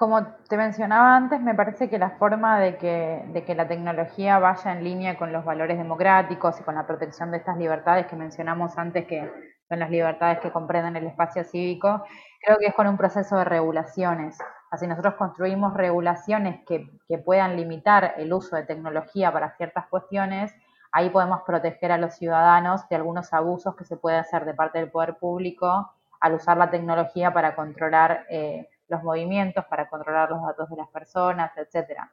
Como 0.00 0.24
te 0.48 0.56
mencionaba 0.56 1.14
antes, 1.14 1.42
me 1.42 1.54
parece 1.54 1.90
que 1.90 1.98
la 1.98 2.12
forma 2.12 2.58
de 2.58 2.78
que, 2.78 3.22
de 3.34 3.44
que 3.44 3.54
la 3.54 3.68
tecnología 3.68 4.38
vaya 4.38 4.72
en 4.72 4.82
línea 4.82 5.18
con 5.18 5.30
los 5.30 5.44
valores 5.44 5.76
democráticos 5.76 6.58
y 6.58 6.62
con 6.62 6.74
la 6.76 6.86
protección 6.86 7.30
de 7.30 7.36
estas 7.36 7.58
libertades 7.58 8.06
que 8.06 8.16
mencionamos 8.16 8.78
antes, 8.78 9.06
que 9.06 9.30
son 9.68 9.78
las 9.78 9.90
libertades 9.90 10.38
que 10.40 10.52
comprenden 10.52 10.96
el 10.96 11.06
espacio 11.06 11.44
cívico, 11.44 12.02
creo 12.40 12.56
que 12.56 12.68
es 12.68 12.74
con 12.74 12.86
un 12.86 12.96
proceso 12.96 13.36
de 13.36 13.44
regulaciones. 13.44 14.38
Así 14.70 14.86
nosotros 14.86 15.16
construimos 15.16 15.74
regulaciones 15.74 16.64
que, 16.66 16.88
puedan 17.18 17.56
limitar 17.56 18.14
el 18.16 18.32
uso 18.32 18.56
de 18.56 18.62
tecnología 18.62 19.30
para 19.30 19.54
ciertas 19.58 19.86
cuestiones, 19.88 20.50
ahí 20.92 21.10
podemos 21.10 21.42
proteger 21.46 21.92
a 21.92 21.98
los 21.98 22.14
ciudadanos 22.14 22.88
de 22.88 22.96
algunos 22.96 23.34
abusos 23.34 23.76
que 23.76 23.84
se 23.84 23.98
puede 23.98 24.16
hacer 24.16 24.46
de 24.46 24.54
parte 24.54 24.78
del 24.78 24.90
poder 24.90 25.18
público 25.18 25.92
al 26.22 26.32
usar 26.32 26.56
la 26.56 26.70
tecnología 26.70 27.34
para 27.34 27.54
controlar 27.54 28.24
eh, 28.30 28.66
los 28.90 29.02
movimientos, 29.02 29.64
para 29.66 29.88
controlar 29.88 30.30
los 30.30 30.42
datos 30.42 30.68
de 30.68 30.76
las 30.76 30.88
personas, 30.88 31.52
etcétera. 31.56 32.10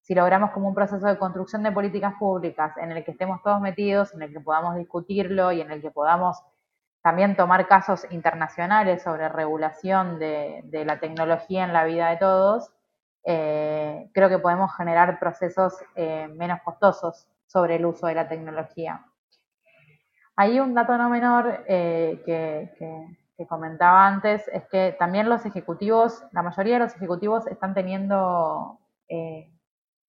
Si 0.00 0.14
logramos 0.14 0.50
como 0.50 0.68
un 0.68 0.74
proceso 0.74 1.06
de 1.06 1.18
construcción 1.18 1.62
de 1.62 1.70
políticas 1.70 2.14
públicas 2.18 2.76
en 2.76 2.90
el 2.90 3.04
que 3.04 3.12
estemos 3.12 3.42
todos 3.42 3.60
metidos, 3.60 4.12
en 4.14 4.22
el 4.22 4.32
que 4.32 4.40
podamos 4.40 4.76
discutirlo 4.76 5.52
y 5.52 5.60
en 5.60 5.70
el 5.70 5.80
que 5.80 5.90
podamos 5.90 6.42
también 7.02 7.36
tomar 7.36 7.66
casos 7.66 8.06
internacionales 8.10 9.02
sobre 9.02 9.28
regulación 9.28 10.18
de, 10.18 10.84
la 10.86 11.00
tecnología 11.00 11.64
en 11.64 11.72
la 11.72 11.84
vida 11.84 12.10
de 12.10 12.16
todos, 12.16 12.72
eh, 13.24 14.10
creo 14.12 14.28
que 14.28 14.38
podemos 14.38 14.74
generar 14.76 15.18
procesos 15.18 15.74
eh, 15.94 16.28
menos 16.28 16.60
costosos 16.62 17.28
sobre 17.46 17.76
el 17.76 17.86
uso 17.86 18.06
de 18.06 18.14
la 18.14 18.28
tecnología. 18.28 19.04
Hay 20.34 20.58
un 20.58 20.74
dato 20.74 20.96
no 20.96 21.10
menor 21.10 21.64
eh, 21.68 22.22
que, 22.24 22.72
que 22.78 23.21
comentaba 23.48 24.06
antes 24.06 24.46
es 24.48 24.64
que 24.68 24.94
también 24.98 25.28
los 25.28 25.44
ejecutivos, 25.44 26.24
la 26.32 26.42
mayoría 26.42 26.74
de 26.74 26.80
los 26.80 26.94
ejecutivos 26.94 27.46
están 27.46 27.74
teniendo 27.74 28.78
eh, 29.08 29.50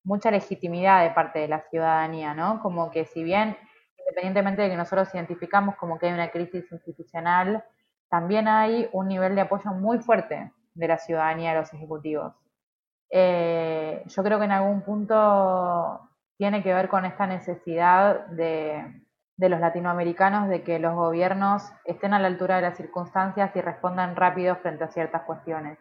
mucha 0.03 0.32
legitimidad 0.32 1.03
de 1.03 1.11
parte 1.11 1.39
de 1.39 1.47
la 1.47 1.61
ciudadanía, 1.69 2.34
¿no? 2.34 2.61
Como 2.61 2.91
que 2.91 3.05
si 3.05 3.24
bien, 3.24 3.57
independientemente 3.97 4.61
de 4.61 4.69
que 4.69 4.76
nosotros 4.76 5.13
identificamos 5.13 5.76
como 5.78 5.97
que 5.97 6.07
hay 6.07 6.13
una 6.13 6.32
crisis 6.32 6.71
institucional, 6.71 7.63
también 8.09 8.47
hay 8.47 8.89
un 8.91 9.07
nivel 9.07 9.36
de 9.36 9.41
apoyo 9.41 9.71
muy 9.71 9.99
fuerte 9.99 10.51
de 10.74 10.88
la 10.88 10.97
ciudadanía 10.97 11.51
a 11.51 11.55
los 11.55 11.74
ejecutivos. 11.74 12.34
Eh, 13.09 14.03
yo 14.05 14.24
creo 14.24 14.39
que 14.39 14.45
en 14.45 14.51
algún 14.51 14.82
punto 14.82 16.09
tiene 16.38 16.63
que 16.63 16.74
ver 16.74 16.89
con 16.89 17.05
esta 17.05 17.28
necesidad 17.28 18.28
de, 18.28 19.03
de 19.38 19.50
los 19.50 19.60
latinoamericanos 19.60 20.48
de 20.48 20.64
que 20.64 20.80
los 20.80 20.96
gobiernos 20.96 21.64
estén 21.86 22.14
a 22.14 22.20
la 22.20 22.28
altura 22.28 22.58
de 22.58 22.62
las 22.64 22.78
circunstancias 22.78 23.56
y 23.56 23.62
respondan 23.62 24.16
rápido 24.16 24.56
frente 24.58 24.84
a 24.84 24.90
ciertas 24.90 25.24
cuestiones. 25.24 25.80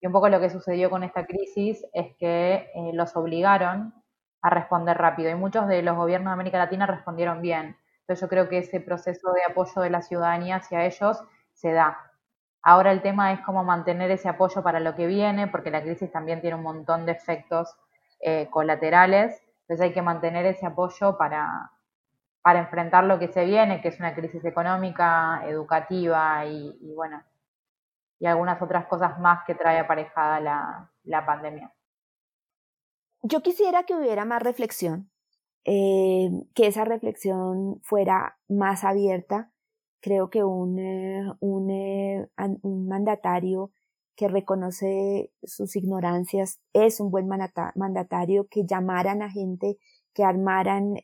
Y 0.00 0.06
un 0.06 0.12
poco 0.12 0.28
lo 0.28 0.40
que 0.40 0.50
sucedió 0.50 0.90
con 0.90 1.02
esta 1.02 1.26
crisis 1.26 1.84
es 1.92 2.16
que 2.18 2.70
eh, 2.74 2.90
los 2.94 3.16
obligaron 3.16 3.94
a 4.42 4.50
responder 4.50 4.96
rápido 4.96 5.30
y 5.30 5.34
muchos 5.34 5.66
de 5.68 5.82
los 5.82 5.96
gobiernos 5.96 6.30
de 6.30 6.34
América 6.34 6.58
Latina 6.58 6.86
respondieron 6.86 7.40
bien. 7.40 7.76
Entonces 8.00 8.20
yo 8.20 8.28
creo 8.28 8.48
que 8.48 8.58
ese 8.58 8.80
proceso 8.80 9.32
de 9.32 9.42
apoyo 9.50 9.82
de 9.82 9.90
la 9.90 10.02
ciudadanía 10.02 10.56
hacia 10.56 10.84
ellos 10.84 11.22
se 11.52 11.72
da. 11.72 11.98
Ahora 12.62 12.92
el 12.92 13.02
tema 13.02 13.32
es 13.32 13.40
cómo 13.40 13.64
mantener 13.64 14.10
ese 14.10 14.28
apoyo 14.28 14.62
para 14.62 14.80
lo 14.80 14.94
que 14.94 15.06
viene, 15.06 15.46
porque 15.48 15.70
la 15.70 15.82
crisis 15.82 16.10
también 16.10 16.40
tiene 16.40 16.56
un 16.56 16.62
montón 16.62 17.06
de 17.06 17.12
efectos 17.12 17.76
eh, 18.20 18.48
colaterales. 18.50 19.42
Entonces 19.62 19.86
hay 19.86 19.92
que 19.92 20.02
mantener 20.02 20.46
ese 20.46 20.66
apoyo 20.66 21.18
para, 21.18 21.70
para 22.42 22.60
enfrentar 22.60 23.04
lo 23.04 23.18
que 23.18 23.28
se 23.28 23.44
viene, 23.44 23.80
que 23.80 23.88
es 23.88 23.98
una 23.98 24.14
crisis 24.14 24.44
económica, 24.44 25.42
educativa 25.46 26.46
y, 26.46 26.94
bueno, 26.94 27.22
algunas 28.24 28.60
otras 28.60 28.86
cosas 28.86 29.18
más 29.20 29.44
que 29.46 29.54
trae 29.54 29.78
aparejada 29.78 30.40
la, 30.40 30.90
la 31.04 31.26
pandemia. 31.26 31.72
Yo 33.22 33.42
quisiera 33.42 33.84
que 33.84 33.94
hubiera 33.94 34.24
más 34.24 34.42
reflexión, 34.42 35.10
eh, 35.64 36.30
que 36.54 36.66
esa 36.66 36.84
reflexión 36.84 37.80
fuera 37.82 38.38
más 38.48 38.84
abierta. 38.84 39.50
Creo 40.00 40.30
que 40.30 40.44
un, 40.44 40.78
eh, 40.78 41.32
un, 41.40 41.70
eh, 41.70 42.28
un 42.62 42.88
mandatario 42.88 43.72
que 44.16 44.28
reconoce 44.28 45.32
sus 45.42 45.76
ignorancias 45.76 46.60
es 46.72 47.00
un 47.00 47.10
buen 47.10 47.28
mandatario, 47.28 48.48
que 48.48 48.66
llamaran 48.66 49.22
a 49.22 49.30
gente, 49.30 49.78
que 50.14 50.24
armaran 50.24 50.94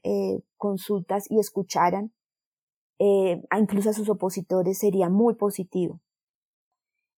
consultas 0.56 1.30
y 1.30 1.38
escucharan, 1.38 2.12
incluso 2.98 3.90
a 3.90 3.92
sus 3.92 4.08
opositores, 4.08 4.78
sería 4.78 5.08
muy 5.08 5.34
positivo. 5.34 6.00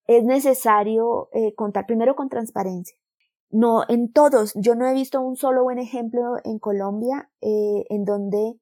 Es 0.07 0.25
necesario 0.25 1.29
contar 1.57 1.87
primero 1.87 2.15
con 2.15 2.29
transparencia 2.29 2.97
no 3.51 3.85
en 3.89 4.13
todos, 4.13 4.53
yo 4.55 4.75
no 4.75 4.87
he 4.87 4.95
visto 4.95 5.21
un 5.21 5.37
solo 5.37 5.63
buen 5.63 5.79
ejemplo 5.79 6.37
en 6.45 6.59
Colombia 6.59 7.31
eh, 7.41 7.85
en 7.89 8.05
donde 8.05 8.55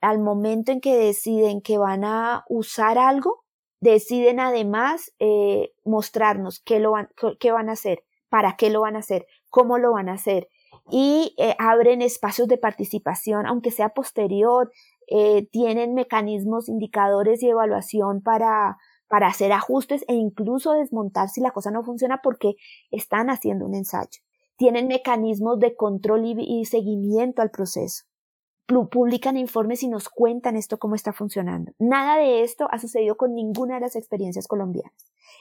al 0.00 0.20
momento 0.20 0.70
en 0.70 0.80
que 0.80 0.96
deciden 0.96 1.60
que 1.60 1.78
van 1.78 2.04
a 2.04 2.44
usar 2.48 2.98
algo, 2.98 3.44
deciden 3.80 4.38
además 4.38 5.12
eh, 5.18 5.72
mostrarnos 5.84 6.60
qué, 6.60 6.78
lo 6.78 6.92
qué 7.40 7.50
van 7.50 7.68
a 7.68 7.72
hacer, 7.72 8.04
para 8.28 8.56
qué 8.56 8.70
lo 8.70 8.82
van 8.82 8.96
a 8.96 9.00
hacer, 9.00 9.26
cómo 9.50 9.78
lo 9.78 9.92
van 9.92 10.08
a 10.08 10.14
hacer 10.14 10.48
y 10.90 11.34
eh, 11.38 11.54
abren 11.58 12.02
espacios 12.02 12.48
de 12.48 12.58
participación, 12.58 13.46
aunque 13.46 13.70
sea 13.70 13.90
posterior, 13.90 14.70
tienen 15.50 15.94
mecanismos, 15.94 16.68
indicadores 16.68 17.42
y 17.42 17.48
evaluación 17.48 18.20
para, 18.20 18.76
para 19.08 19.26
hacer 19.26 19.52
ajustes 19.52 20.04
e 20.06 20.14
incluso 20.14 20.72
desmontar 20.72 21.30
si 21.30 21.40
la 21.40 21.50
cosa 21.50 21.70
no 21.70 21.82
funciona 21.82 22.20
porque 22.22 22.56
están 22.90 23.30
haciendo 23.30 23.66
un 23.66 23.74
ensayo. 23.74 24.20
Tienen 24.56 24.88
mecanismos 24.88 25.58
de 25.58 25.74
control 25.74 26.24
y, 26.24 26.64
seguimiento 26.64 27.42
al 27.42 27.50
proceso. 27.50 28.04
Publican 28.66 29.38
informes 29.38 29.82
y 29.82 29.88
nos 29.88 30.10
cuentan 30.10 30.56
esto 30.56 30.78
cómo 30.78 30.94
está 30.94 31.12
funcionando. 31.12 31.72
Nada 31.78 32.18
de 32.18 32.42
esto 32.42 32.68
ha 32.70 32.78
sucedido 32.78 33.16
con 33.16 33.34
ninguna 33.34 33.76
de 33.76 33.80
las 33.80 33.96
experiencias 33.96 34.46
colombianas. 34.46 34.92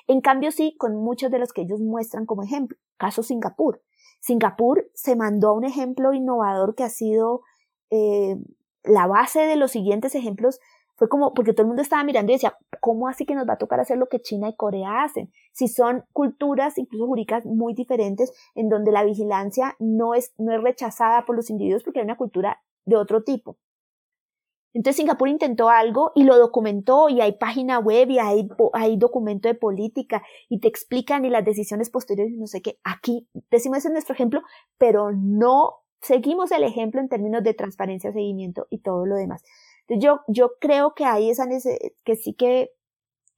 En 0.07 0.21
cambio, 0.21 0.51
sí, 0.51 0.75
con 0.77 0.95
muchos 0.95 1.29
de 1.29 1.39
los 1.39 1.51
que 1.51 1.63
ellos 1.63 1.81
muestran 1.81 2.25
como 2.25 2.43
ejemplo. 2.43 2.77
Caso 2.95 3.23
Singapur. 3.23 3.81
Singapur 4.19 4.89
se 4.93 5.15
mandó 5.15 5.49
a 5.49 5.53
un 5.53 5.63
ejemplo 5.63 6.13
innovador 6.13 6.75
que 6.75 6.83
ha 6.83 6.89
sido 6.89 7.41
eh, 7.89 8.35
la 8.83 9.07
base 9.07 9.41
de 9.41 9.55
los 9.55 9.71
siguientes 9.71 10.15
ejemplos 10.15 10.59
fue 10.97 11.09
como, 11.09 11.33
porque 11.35 11.53
todo 11.53 11.61
el 11.61 11.67
mundo 11.67 11.83
estaba 11.83 12.03
mirando 12.03 12.31
y 12.31 12.35
decía, 12.35 12.57
¿cómo 12.81 13.07
así 13.07 13.25
que 13.25 13.35
nos 13.35 13.47
va 13.47 13.53
a 13.53 13.57
tocar 13.57 13.79
hacer 13.79 13.99
lo 13.99 14.07
que 14.07 14.19
China 14.19 14.49
y 14.49 14.55
Corea 14.55 15.03
hacen? 15.03 15.31
Si 15.53 15.67
son 15.67 16.03
culturas, 16.11 16.79
incluso 16.79 17.05
jurídicas, 17.05 17.45
muy 17.45 17.75
diferentes, 17.75 18.33
en 18.55 18.67
donde 18.67 18.91
la 18.91 19.03
vigilancia 19.03 19.75
no 19.77 20.15
es, 20.15 20.33
no 20.39 20.51
es 20.51 20.61
rechazada 20.61 21.23
por 21.25 21.35
los 21.35 21.51
individuos 21.51 21.83
porque 21.83 21.99
hay 21.99 22.05
una 22.05 22.17
cultura 22.17 22.63
de 22.85 22.95
otro 22.95 23.23
tipo. 23.23 23.57
Entonces 24.73 24.97
Singapur 24.97 25.27
intentó 25.27 25.69
algo 25.69 26.11
y 26.13 26.23
lo 26.23 26.37
documentó 26.37 27.09
y 27.09 27.21
hay 27.21 27.33
página 27.33 27.79
web 27.79 28.09
y 28.09 28.19
hay, 28.19 28.47
hay 28.73 28.97
documento 28.97 29.47
de 29.47 29.55
política 29.55 30.21
y 30.49 30.59
te 30.59 30.67
explican 30.67 31.25
y 31.25 31.29
las 31.29 31.45
decisiones 31.45 31.89
posteriores 31.89 32.33
y 32.33 32.37
no 32.37 32.47
sé 32.47 32.61
qué. 32.61 32.79
Aquí 32.83 33.27
decimos 33.49 33.79
ese 33.79 33.87
es 33.87 33.93
nuestro 33.93 34.13
ejemplo, 34.13 34.41
pero 34.77 35.11
no 35.11 35.73
seguimos 36.01 36.51
el 36.51 36.63
ejemplo 36.63 37.01
en 37.01 37.09
términos 37.09 37.43
de 37.43 37.53
transparencia, 37.53 38.11
seguimiento 38.11 38.67
y 38.69 38.79
todo 38.79 39.05
lo 39.05 39.15
demás. 39.15 39.43
Yo, 39.89 40.19
yo 40.27 40.51
creo 40.59 40.93
que 40.93 41.05
hay 41.05 41.29
esa 41.29 41.47
que 42.03 42.15
sí 42.15 42.33
que 42.33 42.71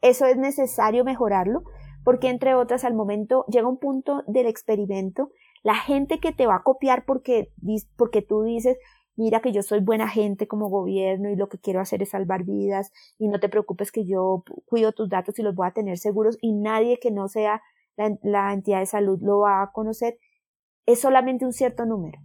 eso 0.02 0.26
es 0.26 0.38
necesario 0.38 1.04
mejorarlo, 1.04 1.64
porque 2.04 2.30
entre 2.30 2.56
otras 2.56 2.84
al 2.84 2.96
momento 2.96 3.46
llega 3.48 3.68
un 3.68 3.78
punto 3.78 4.24
del 4.28 4.48
experimento, 4.48 5.30
la 5.62 5.76
gente 5.76 6.20
que 6.20 6.32
te 6.32 6.48
va 6.48 6.56
a 6.56 6.64
copiar 6.64 7.06
porque, 7.06 7.52
porque 7.98 8.22
tú 8.22 8.44
dices, 8.44 8.78
mira 9.20 9.42
que 9.42 9.52
yo 9.52 9.62
soy 9.64 9.82
buena 9.82 10.08
gente 10.08 10.48
como 10.48 10.70
gobierno 10.70 11.30
y 11.30 11.36
lo 11.36 11.50
que 11.50 11.60
quiero 11.60 11.82
hacer 11.82 12.02
es 12.02 12.12
salvar 12.12 12.46
vidas 12.46 12.94
y 13.18 13.28
no 13.28 13.40
te 13.42 13.50
preocupes 13.50 13.92
que 13.92 14.06
yo 14.06 14.44
cuido 14.66 14.94
tus 14.94 15.10
datos 15.10 15.38
y 15.38 15.44
los 15.44 15.56
voy 15.56 15.68
a 15.68 15.72
tener 15.72 15.98
seguros 15.98 16.38
y 16.42 16.54
nadie 16.54 17.00
que 17.02 17.12
no 17.12 17.28
sea 17.28 17.62
la, 17.98 18.54
entidad 18.54 18.80
de 18.80 18.86
salud 18.86 19.20
lo 19.22 19.40
va 19.40 19.62
a 19.62 19.72
conocer, 19.74 20.18
es 20.86 21.02
solamente 21.02 21.46
un 21.46 21.52
cierto 21.52 21.86
número. 21.86 22.18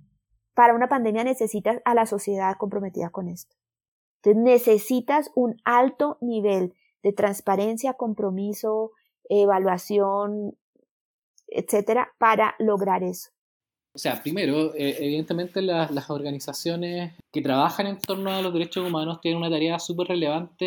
Para 0.55 0.73
una 0.73 0.89
pandemia 0.89 1.25
necesitas 1.25 1.81
a 1.85 1.95
la 1.95 2.07
sociedad 2.07 2.55
comprometida 2.57 3.11
con 3.11 3.27
esto. 3.27 3.57
Entonces 4.23 4.41
necesitas 4.45 5.33
un 5.35 5.57
alto 5.65 6.17
nivel 6.21 6.75
de 7.03 7.13
transparencia, 7.13 7.95
compromiso, 7.95 8.93
evaluación, 9.29 10.57
etcétera, 11.49 12.13
para 12.19 12.55
lograr 12.61 13.03
eso. 13.03 13.34
O 13.95 13.99
sea, 13.99 14.21
primero, 14.21 14.75
eh, 14.75 14.97
evidentemente 14.99 15.63
las 15.63 16.11
organizaciones 16.11 17.13
que 17.33 17.41
trabajan 17.41 17.87
en 17.87 18.01
torno 18.01 18.33
a 18.33 18.43
los 18.43 18.53
derechos 18.53 18.85
humanos 18.85 19.21
tienen 19.21 19.39
una 19.39 19.49
tarea 19.49 19.79
súper 19.79 20.09
relevante, 20.09 20.67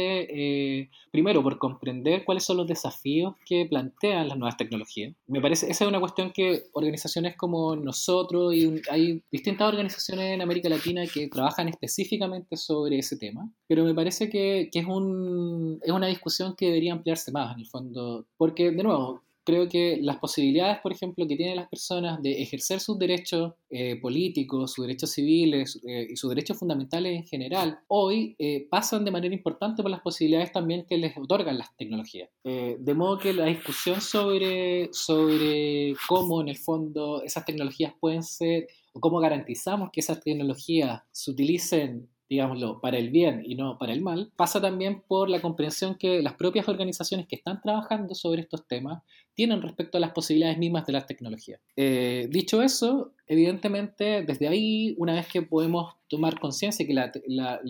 eh, 0.80 0.89
primero 1.11 1.43
por 1.43 1.57
comprender 1.57 2.23
cuáles 2.23 2.45
son 2.45 2.55
los 2.55 2.67
desafíos 2.67 3.36
que 3.45 3.65
plantean 3.65 4.30
las 4.30 4.38
nuevas 4.38 4.55
tecnologías. 4.55 5.13
Me 5.28 5.41
parece, 5.41 5.69
esa 5.69 5.84
es 5.84 5.89
una 5.89 5.99
cuestión 5.99 6.32
que 6.32 6.67
organizaciones 6.71 7.36
como 7.36 7.75
nosotros 7.75 8.53
y 8.53 8.82
hay 8.89 9.21
distintas 9.30 9.67
organizaciones 9.67 10.34
en 10.34 10.41
América 10.41 10.69
Latina 10.69 11.03
que 11.05 11.28
trabajan 11.28 11.67
específicamente 11.67 12.55
sobre 12.55 12.99
ese 12.99 13.17
tema, 13.17 13.51
pero 13.67 13.84
me 13.84 13.93
parece 13.93 14.30
que, 14.30 14.69
que 14.71 14.80
es, 14.80 14.86
un, 14.86 15.82
es 15.84 15.91
una 15.91 16.07
discusión 16.07 16.55
que 16.55 16.67
debería 16.67 16.93
ampliarse 16.93 17.34
más 17.34 17.53
en 17.55 17.59
el 17.59 17.67
fondo, 17.67 18.25
porque 18.38 18.71
de 18.71 18.84
nuevo, 18.84 19.21
creo 19.47 19.69
que 19.69 19.97
las 20.01 20.17
posibilidades, 20.17 20.79
por 20.81 20.91
ejemplo, 20.91 21.25
que 21.25 21.37
tienen 21.37 21.55
las 21.55 21.69
personas 21.69 22.21
de 22.21 22.41
ejercer 22.41 22.81
sus 22.81 22.99
derechos 22.99 23.53
eh, 23.69 23.95
políticos, 23.95 24.73
sus 24.73 24.85
derechos 24.85 25.11
civiles 25.11 25.79
eh, 25.87 26.05
y 26.09 26.17
sus 26.17 26.29
derechos 26.29 26.59
fundamentales 26.59 27.15
en 27.15 27.23
general, 27.23 27.79
hoy 27.87 28.35
eh, 28.39 28.67
pasan 28.69 29.05
de 29.05 29.11
manera 29.11 29.33
importante 29.33 29.81
por 29.81 29.89
las 29.89 30.01
posibilidades 30.01 30.51
también 30.51 30.85
que 30.85 30.97
les 30.97 31.17
otorgan 31.17 31.57
las 31.57 31.73
tecnologías. 31.77 32.29
de 32.43 32.93
modo 32.93 33.19
que 33.19 33.31
la 33.31 33.45
discusión 33.45 34.01
sobre, 34.01 34.89
sobre 34.91 35.93
cómo 36.09 36.41
en 36.41 36.49
el 36.49 36.57
fondo 36.57 37.23
esas 37.23 37.45
tecnologías 37.45 37.93
pueden 38.01 38.23
ser 38.23 38.67
o 38.91 38.99
cómo 38.99 39.19
garantizamos 39.19 39.91
que 39.93 40.01
esas 40.01 40.19
tecnologías 40.21 41.03
se 41.11 41.31
utilicen 41.31 42.09
digámoslo, 42.30 42.82
para 42.82 42.97
el 42.97 43.09
bien 43.09 43.43
y 43.45 43.55
no 43.55 43.78
para 43.78 43.93
el 43.93 44.01
mal, 44.01 44.32
pasa 44.36 44.61
también 44.61 45.01
por 45.07 45.30
la 45.30 45.41
comprensión 45.41 45.95
que 45.95 46.21
las 46.21 46.34
propias 46.34 46.67
organizaciones 46.67 47.28
que 47.28 47.36
están 47.36 47.61
trabajando 47.61 48.15
sobre 48.15 48.41
estos 48.41 48.67
temas 48.67 49.03
tienen 49.34 49.61
respecto 49.61 49.97
a 49.97 50.01
las 50.01 50.11
posibilidades 50.11 50.57
mismas 50.57 50.86
de 50.86 50.93
las 50.93 51.05
tecnologías. 51.05 51.61
Eh, 51.75 52.28
dicho 52.32 52.61
eso, 52.61 53.13
evidentemente, 53.28 54.23
desde 54.23 54.47
ahí, 54.47 54.95
una 54.97 55.13
vez 55.13 55.28
que 55.28 55.43
podemos 55.43 55.93
tomar 56.07 56.39
conciencia, 56.39 56.88
que 56.88 56.93
la, 56.93 57.11
la, 57.28 57.61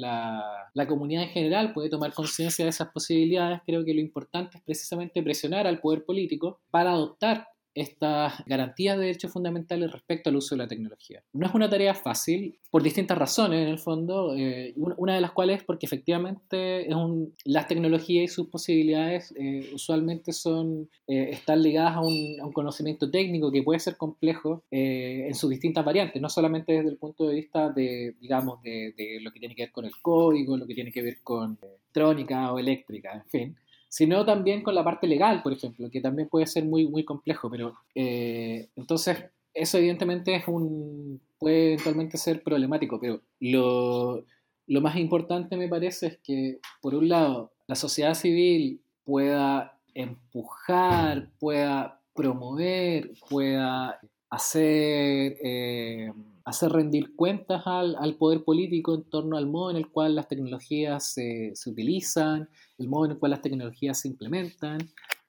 la, 0.74 0.88
comunidad 0.88 1.24
en 1.24 1.30
general 1.30 1.74
puede 1.74 1.90
tomar 1.90 2.14
conciencia 2.14 2.64
de 2.64 2.70
esas 2.70 2.90
posibilidades, 2.90 3.62
creo 3.66 3.84
que 3.84 3.94
lo 3.94 4.00
importante 4.00 4.58
es 4.58 4.64
precisamente 4.64 5.22
presionar 5.22 5.68
al 5.68 5.80
poder 5.80 6.06
político 6.06 6.60
para 6.72 6.92
adoptar 6.92 7.48
estas 7.78 8.44
garantías 8.46 8.98
de 8.98 9.06
derechos 9.06 9.32
fundamentales 9.32 9.92
respecto 9.92 10.30
al 10.30 10.36
uso 10.36 10.56
de 10.56 10.60
la 10.64 10.68
tecnología. 10.68 11.24
No 11.34 11.48
es 11.48 11.54
una 11.54 11.70
tarea 11.70 11.94
fácil, 11.94 12.60
por 12.72 12.84
distintas 12.84 13.18
razones 13.18 13.62
en 13.62 13.70
el 13.70 13.80
fondo, 13.80 14.36
eh, 14.36 14.74
una 14.76 15.16
de 15.16 15.22
las 15.22 15.32
cuales 15.32 15.60
es 15.60 15.64
porque 15.64 15.86
efectivamente 15.86 16.90
es 16.90 16.96
un, 16.96 17.36
las 17.46 17.68
tecnologías 17.68 18.26
y 18.26 18.28
sus 18.28 18.48
posibilidades 18.48 19.34
eh, 19.38 19.70
usualmente 19.74 20.34
son, 20.34 20.90
eh, 21.08 21.30
están 21.32 21.62
ligadas 21.62 21.96
a 21.96 22.02
un, 22.02 22.40
a 22.42 22.46
un, 22.46 22.54
conocimiento 22.54 23.12
técnico 23.12 23.52
que 23.52 23.62
puede 23.62 23.80
ser 23.80 23.98
complejo 23.98 24.64
en 24.72 25.36
sus 25.36 25.50
distintas 25.50 25.86
variantes, 25.86 26.22
no 26.22 26.30
solamente 26.30 26.74
desde 26.74 26.90
el 26.90 26.98
punto 26.98 27.28
de 27.28 27.36
vista 27.36 27.70
de, 27.70 28.16
digamos, 28.20 28.62
de, 28.64 28.94
de 28.98 29.20
lo 29.22 29.32
que 29.32 29.40
tiene 29.40 29.54
que 29.54 29.64
ver 29.64 29.72
con 29.72 29.86
el 29.86 29.92
código, 30.02 30.58
lo 30.58 30.66
que 30.66 30.74
tiene 30.74 30.92
que 30.92 31.04
ver 31.04 31.20
con 31.22 31.58
electrónica 31.62 32.52
o 32.54 32.60
eléctrica, 32.60 33.14
en 33.14 33.30
fin, 33.30 33.56
sino 33.90 34.26
también 34.26 34.64
con 34.64 34.76
la 34.76 34.84
parte 34.84 35.08
legal, 35.08 35.42
por 35.44 35.54
ejemplo, 35.54 35.90
que 35.90 36.02
también 36.02 36.30
puede 36.30 36.48
ser 36.48 36.66
muy, 36.66 36.88
muy 36.88 37.04
complejo, 37.04 37.50
pero 37.50 37.76
eh, 37.96 38.70
entonces 38.76 39.26
eso 39.54 39.78
evidentemente 39.78 40.36
es 40.36 40.48
un, 40.48 41.22
puede 41.40 41.74
eventualmente 41.74 42.18
ser 42.18 42.44
problemático, 42.44 43.00
pero 43.00 43.22
lo, 43.40 44.24
lo 44.68 44.82
más 44.82 44.98
importante 44.98 45.58
me 45.58 45.68
parece 45.68 46.08
es 46.08 46.18
que, 46.18 46.60
por 46.82 46.96
un 46.96 47.10
lado, 47.10 47.52
la 47.68 47.76
sociedad 47.76 48.14
civil 48.14 48.82
pueda 49.04 49.80
empujar, 49.94 51.30
pueda 51.40 52.00
promover, 52.14 53.12
pueda 53.30 54.00
hacer, 54.30 55.38
eh, 55.44 56.12
hacer 56.48 56.72
rendir 56.72 57.16
cuentas 57.16 57.64
al, 57.66 57.96
al, 58.00 58.16
poder 58.16 58.44
político 58.44 58.96
en 58.96 59.04
torno 59.04 59.38
al 59.38 59.48
modo 59.48 59.72
en 59.72 59.78
el 59.78 59.90
cual 59.90 60.16
las 60.16 60.28
tecnologías 60.30 61.12
se, 61.14 61.52
se 61.54 61.70
utilizan, 61.70 62.50
el 62.78 62.88
modo 62.88 63.06
en 63.06 63.12
el 63.12 63.18
cual 63.18 63.32
las 63.32 63.42
tecnologías 63.42 64.00
se 64.00 64.08
implementan 64.08 64.78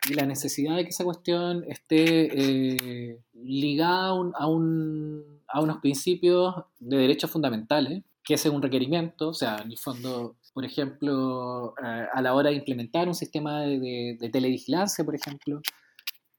y 0.08 0.14
la 0.14 0.26
necesidad 0.26 0.76
de 0.76 0.84
que 0.84 0.90
esa 0.90 1.02
cuestión 1.02 1.64
esté 1.68 3.10
eh, 3.10 3.18
ligada 3.34 4.08
a, 4.08 4.46
un, 4.46 5.24
a, 5.48 5.60
unos 5.60 5.78
principios 5.78 6.54
de 6.78 6.98
derechos 6.98 7.30
fundamentales, 7.30 8.04
que 8.22 8.34
es 8.34 8.46
un 8.46 8.62
requerimiento, 8.62 9.30
o 9.30 9.34
sea, 9.34 9.58
en 9.58 9.72
el 9.72 9.78
fondo 9.78 10.36
por 10.58 10.64
ejemplo, 10.64 11.72
a 11.78 12.20
la 12.20 12.34
hora 12.34 12.50
de 12.50 12.56
implementar 12.56 13.06
un 13.06 13.14
sistema 13.14 13.60
de, 13.60 14.28
televigilancia, 14.32 15.04
por 15.04 15.14
ejemplo. 15.14 15.60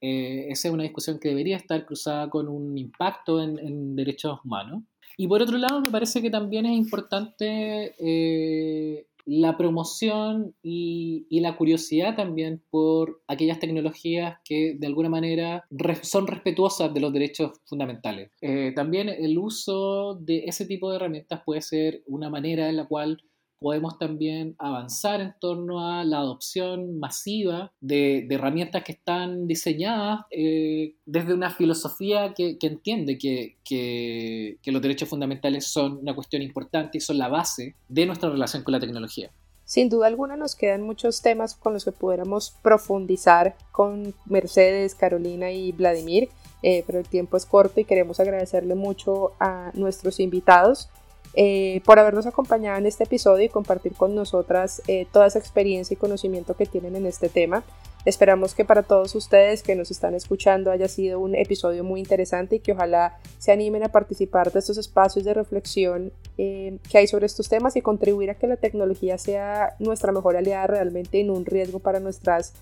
Esa 0.02 0.68
es 0.68 0.74
una 0.74 0.84
discusión 0.84 1.20
que 1.20 1.30
debería 1.30 1.58
estar 1.58 1.86
cruzada 1.86 2.30
con 2.30 2.48
un 2.48 2.78
impacto 2.78 3.42
en 3.42 3.96
derechos 3.96 4.40
humanos. 4.44 4.84
Y 5.20 5.28
por 5.28 5.42
otro 5.42 5.58
lado, 5.58 5.82
me 5.82 5.90
parece 5.90 6.22
que 6.22 6.30
también 6.30 6.66
es 6.66 6.78
importante 6.78 7.94
eh, 8.00 9.06
la 9.26 9.58
promoción 9.58 10.56
y, 10.64 11.28
la 11.42 11.58
curiosidad 11.58 12.16
también 12.16 12.64
por 12.70 13.22
aquellas 13.28 13.60
tecnologías 13.60 14.38
que 14.46 14.78
de 14.80 14.88
alguna 14.88 15.10
manera 15.10 15.66
son 16.04 16.26
respetuosas 16.26 16.94
de 16.94 17.02
los 17.02 17.12
derechos 17.12 17.52
fundamentales. 17.66 18.32
Eh, 18.40 18.72
también 18.74 19.10
el 19.10 19.38
uso 19.38 20.16
de 20.16 20.46
ese 20.46 20.66
tipo 20.66 20.90
de 20.90 20.96
herramientas 20.96 21.42
puede 21.46 21.62
ser 21.64 22.02
una 22.08 22.30
manera 22.30 22.70
en 22.70 22.78
la 22.78 22.88
cual 22.88 23.22
podemos 23.60 23.98
también 23.98 24.56
avanzar 24.58 25.22
en 25.22 25.36
torno 25.40 25.86
a 25.88 26.04
la 26.04 26.20
adopción 26.20 27.00
masiva 27.00 27.72
de, 27.82 28.28
herramientas 28.30 28.84
que 28.84 28.94
están 28.94 29.48
diseñadas 29.48 30.22
eh, 30.32 30.96
desde 31.06 31.34
una 31.34 31.52
filosofía 31.52 32.34
que, 32.34 32.58
entiende 32.62 33.18
que, 33.18 33.58
que, 33.64 34.58
los 34.72 34.82
derechos 34.82 35.10
fundamentales 35.10 35.68
son 35.68 35.98
una 35.98 36.16
cuestión 36.16 36.42
importante 36.42 37.00
y 37.00 37.02
son 37.02 37.18
la 37.18 37.28
base 37.28 37.76
de 37.88 38.06
nuestra 38.06 38.30
relación 38.30 38.64
con 38.64 38.72
la 38.72 38.80
tecnología. 38.80 39.32
Sin 39.66 39.90
duda 39.90 40.08
alguna 40.08 40.36
nos 40.36 40.56
quedan 40.56 40.82
muchos 40.82 41.22
temas 41.22 41.54
con 41.54 41.74
los 41.74 41.86
que 41.86 41.92
pudiéramos 41.92 42.56
profundizar 42.64 43.56
con 43.72 44.16
Mercedes, 44.26 44.96
Carolina 44.96 45.52
y 45.52 45.72
Vladimir, 45.74 46.30
eh, 46.64 46.84
pero 46.88 47.00
el 47.00 47.08
tiempo 47.08 47.38
es 47.38 47.46
corto 47.46 47.80
y 47.80 47.86
queremos 47.86 48.20
agradecerle 48.20 48.74
mucho 48.74 49.34
a 49.40 49.72
nuestros 49.76 50.20
invitados. 50.20 50.90
Eh, 51.36 51.82
por 51.86 52.00
habernos 52.00 52.26
acompañado 52.26 52.78
en 52.78 52.88
este 52.88 53.04
episodio 53.04 53.46
y 53.46 53.50
compartir 53.50 53.94
con 53.94 54.16
nosotras 54.16 54.82
eh, 54.88 55.06
toda 55.12 55.28
esa 55.28 55.38
experiencia 55.38 55.94
y 55.94 55.98
conocimiento 55.98 56.56
que 56.56 56.66
tienen 56.66 56.96
en 56.96 57.06
este 57.06 57.30
tema. 57.30 57.64
Esperamos 58.06 58.56
que 58.56 58.66
para 58.66 58.82
todos 58.82 59.14
ustedes 59.14 59.62
que 59.62 59.76
nos 59.76 59.92
están 59.92 60.16
escuchando 60.16 60.72
haya 60.72 60.88
sido 60.88 61.20
un 61.20 61.36
episodio 61.36 61.84
muy 61.84 62.00
interesante 62.00 62.56
y 62.56 62.60
que 62.60 62.72
ojalá 62.72 63.18
se 63.38 63.52
animen 63.52 63.84
a 63.84 63.90
participar 63.90 64.52
de 64.52 64.60
estos 64.60 64.78
espacios 64.78 65.26
de 65.26 65.34
reflexión 65.34 66.12
eh, 66.38 66.78
que 66.90 66.98
hay 66.98 67.08
sobre 67.08 67.26
estos 67.26 67.50
temas 67.50 67.76
y 67.76 67.82
contribuir 67.82 68.32
a 68.32 68.36
que 68.36 68.48
la 68.48 68.56
tecnología 68.56 69.18
sea 69.18 69.76
nuestra 69.80 70.12
mejor 70.12 70.38
aliada 70.38 70.66
realmente 70.68 71.20
en 71.20 71.30
un 71.30 71.46
riesgo 71.46 71.80
para 71.80 72.00
nuestras 72.00 72.54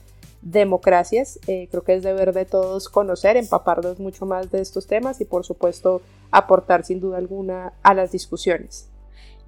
democracias. 0.41 1.39
Eh, 1.47 1.67
creo 1.69 1.83
que 1.83 1.95
es 1.95 2.03
deber 2.03 2.33
de 2.33 2.45
todos 2.45 2.89
conocer, 2.89 3.38
empaparnos 3.38 3.99
mucho 3.99 4.25
más 4.25 4.51
de 4.51 4.61
estos 4.61 4.88
temas 4.88 5.21
y 5.21 5.25
por 5.25 5.45
supuesto 5.45 6.01
aportar 6.31 6.85
sin 6.85 6.99
duda 6.99 7.17
alguna 7.17 7.73
a 7.83 7.93
las 7.93 8.11
discusiones. 8.11 8.89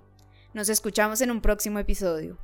Nos 0.52 0.68
escuchamos 0.68 1.20
en 1.20 1.30
un 1.30 1.40
próximo 1.40 1.78
episodio. 1.78 2.36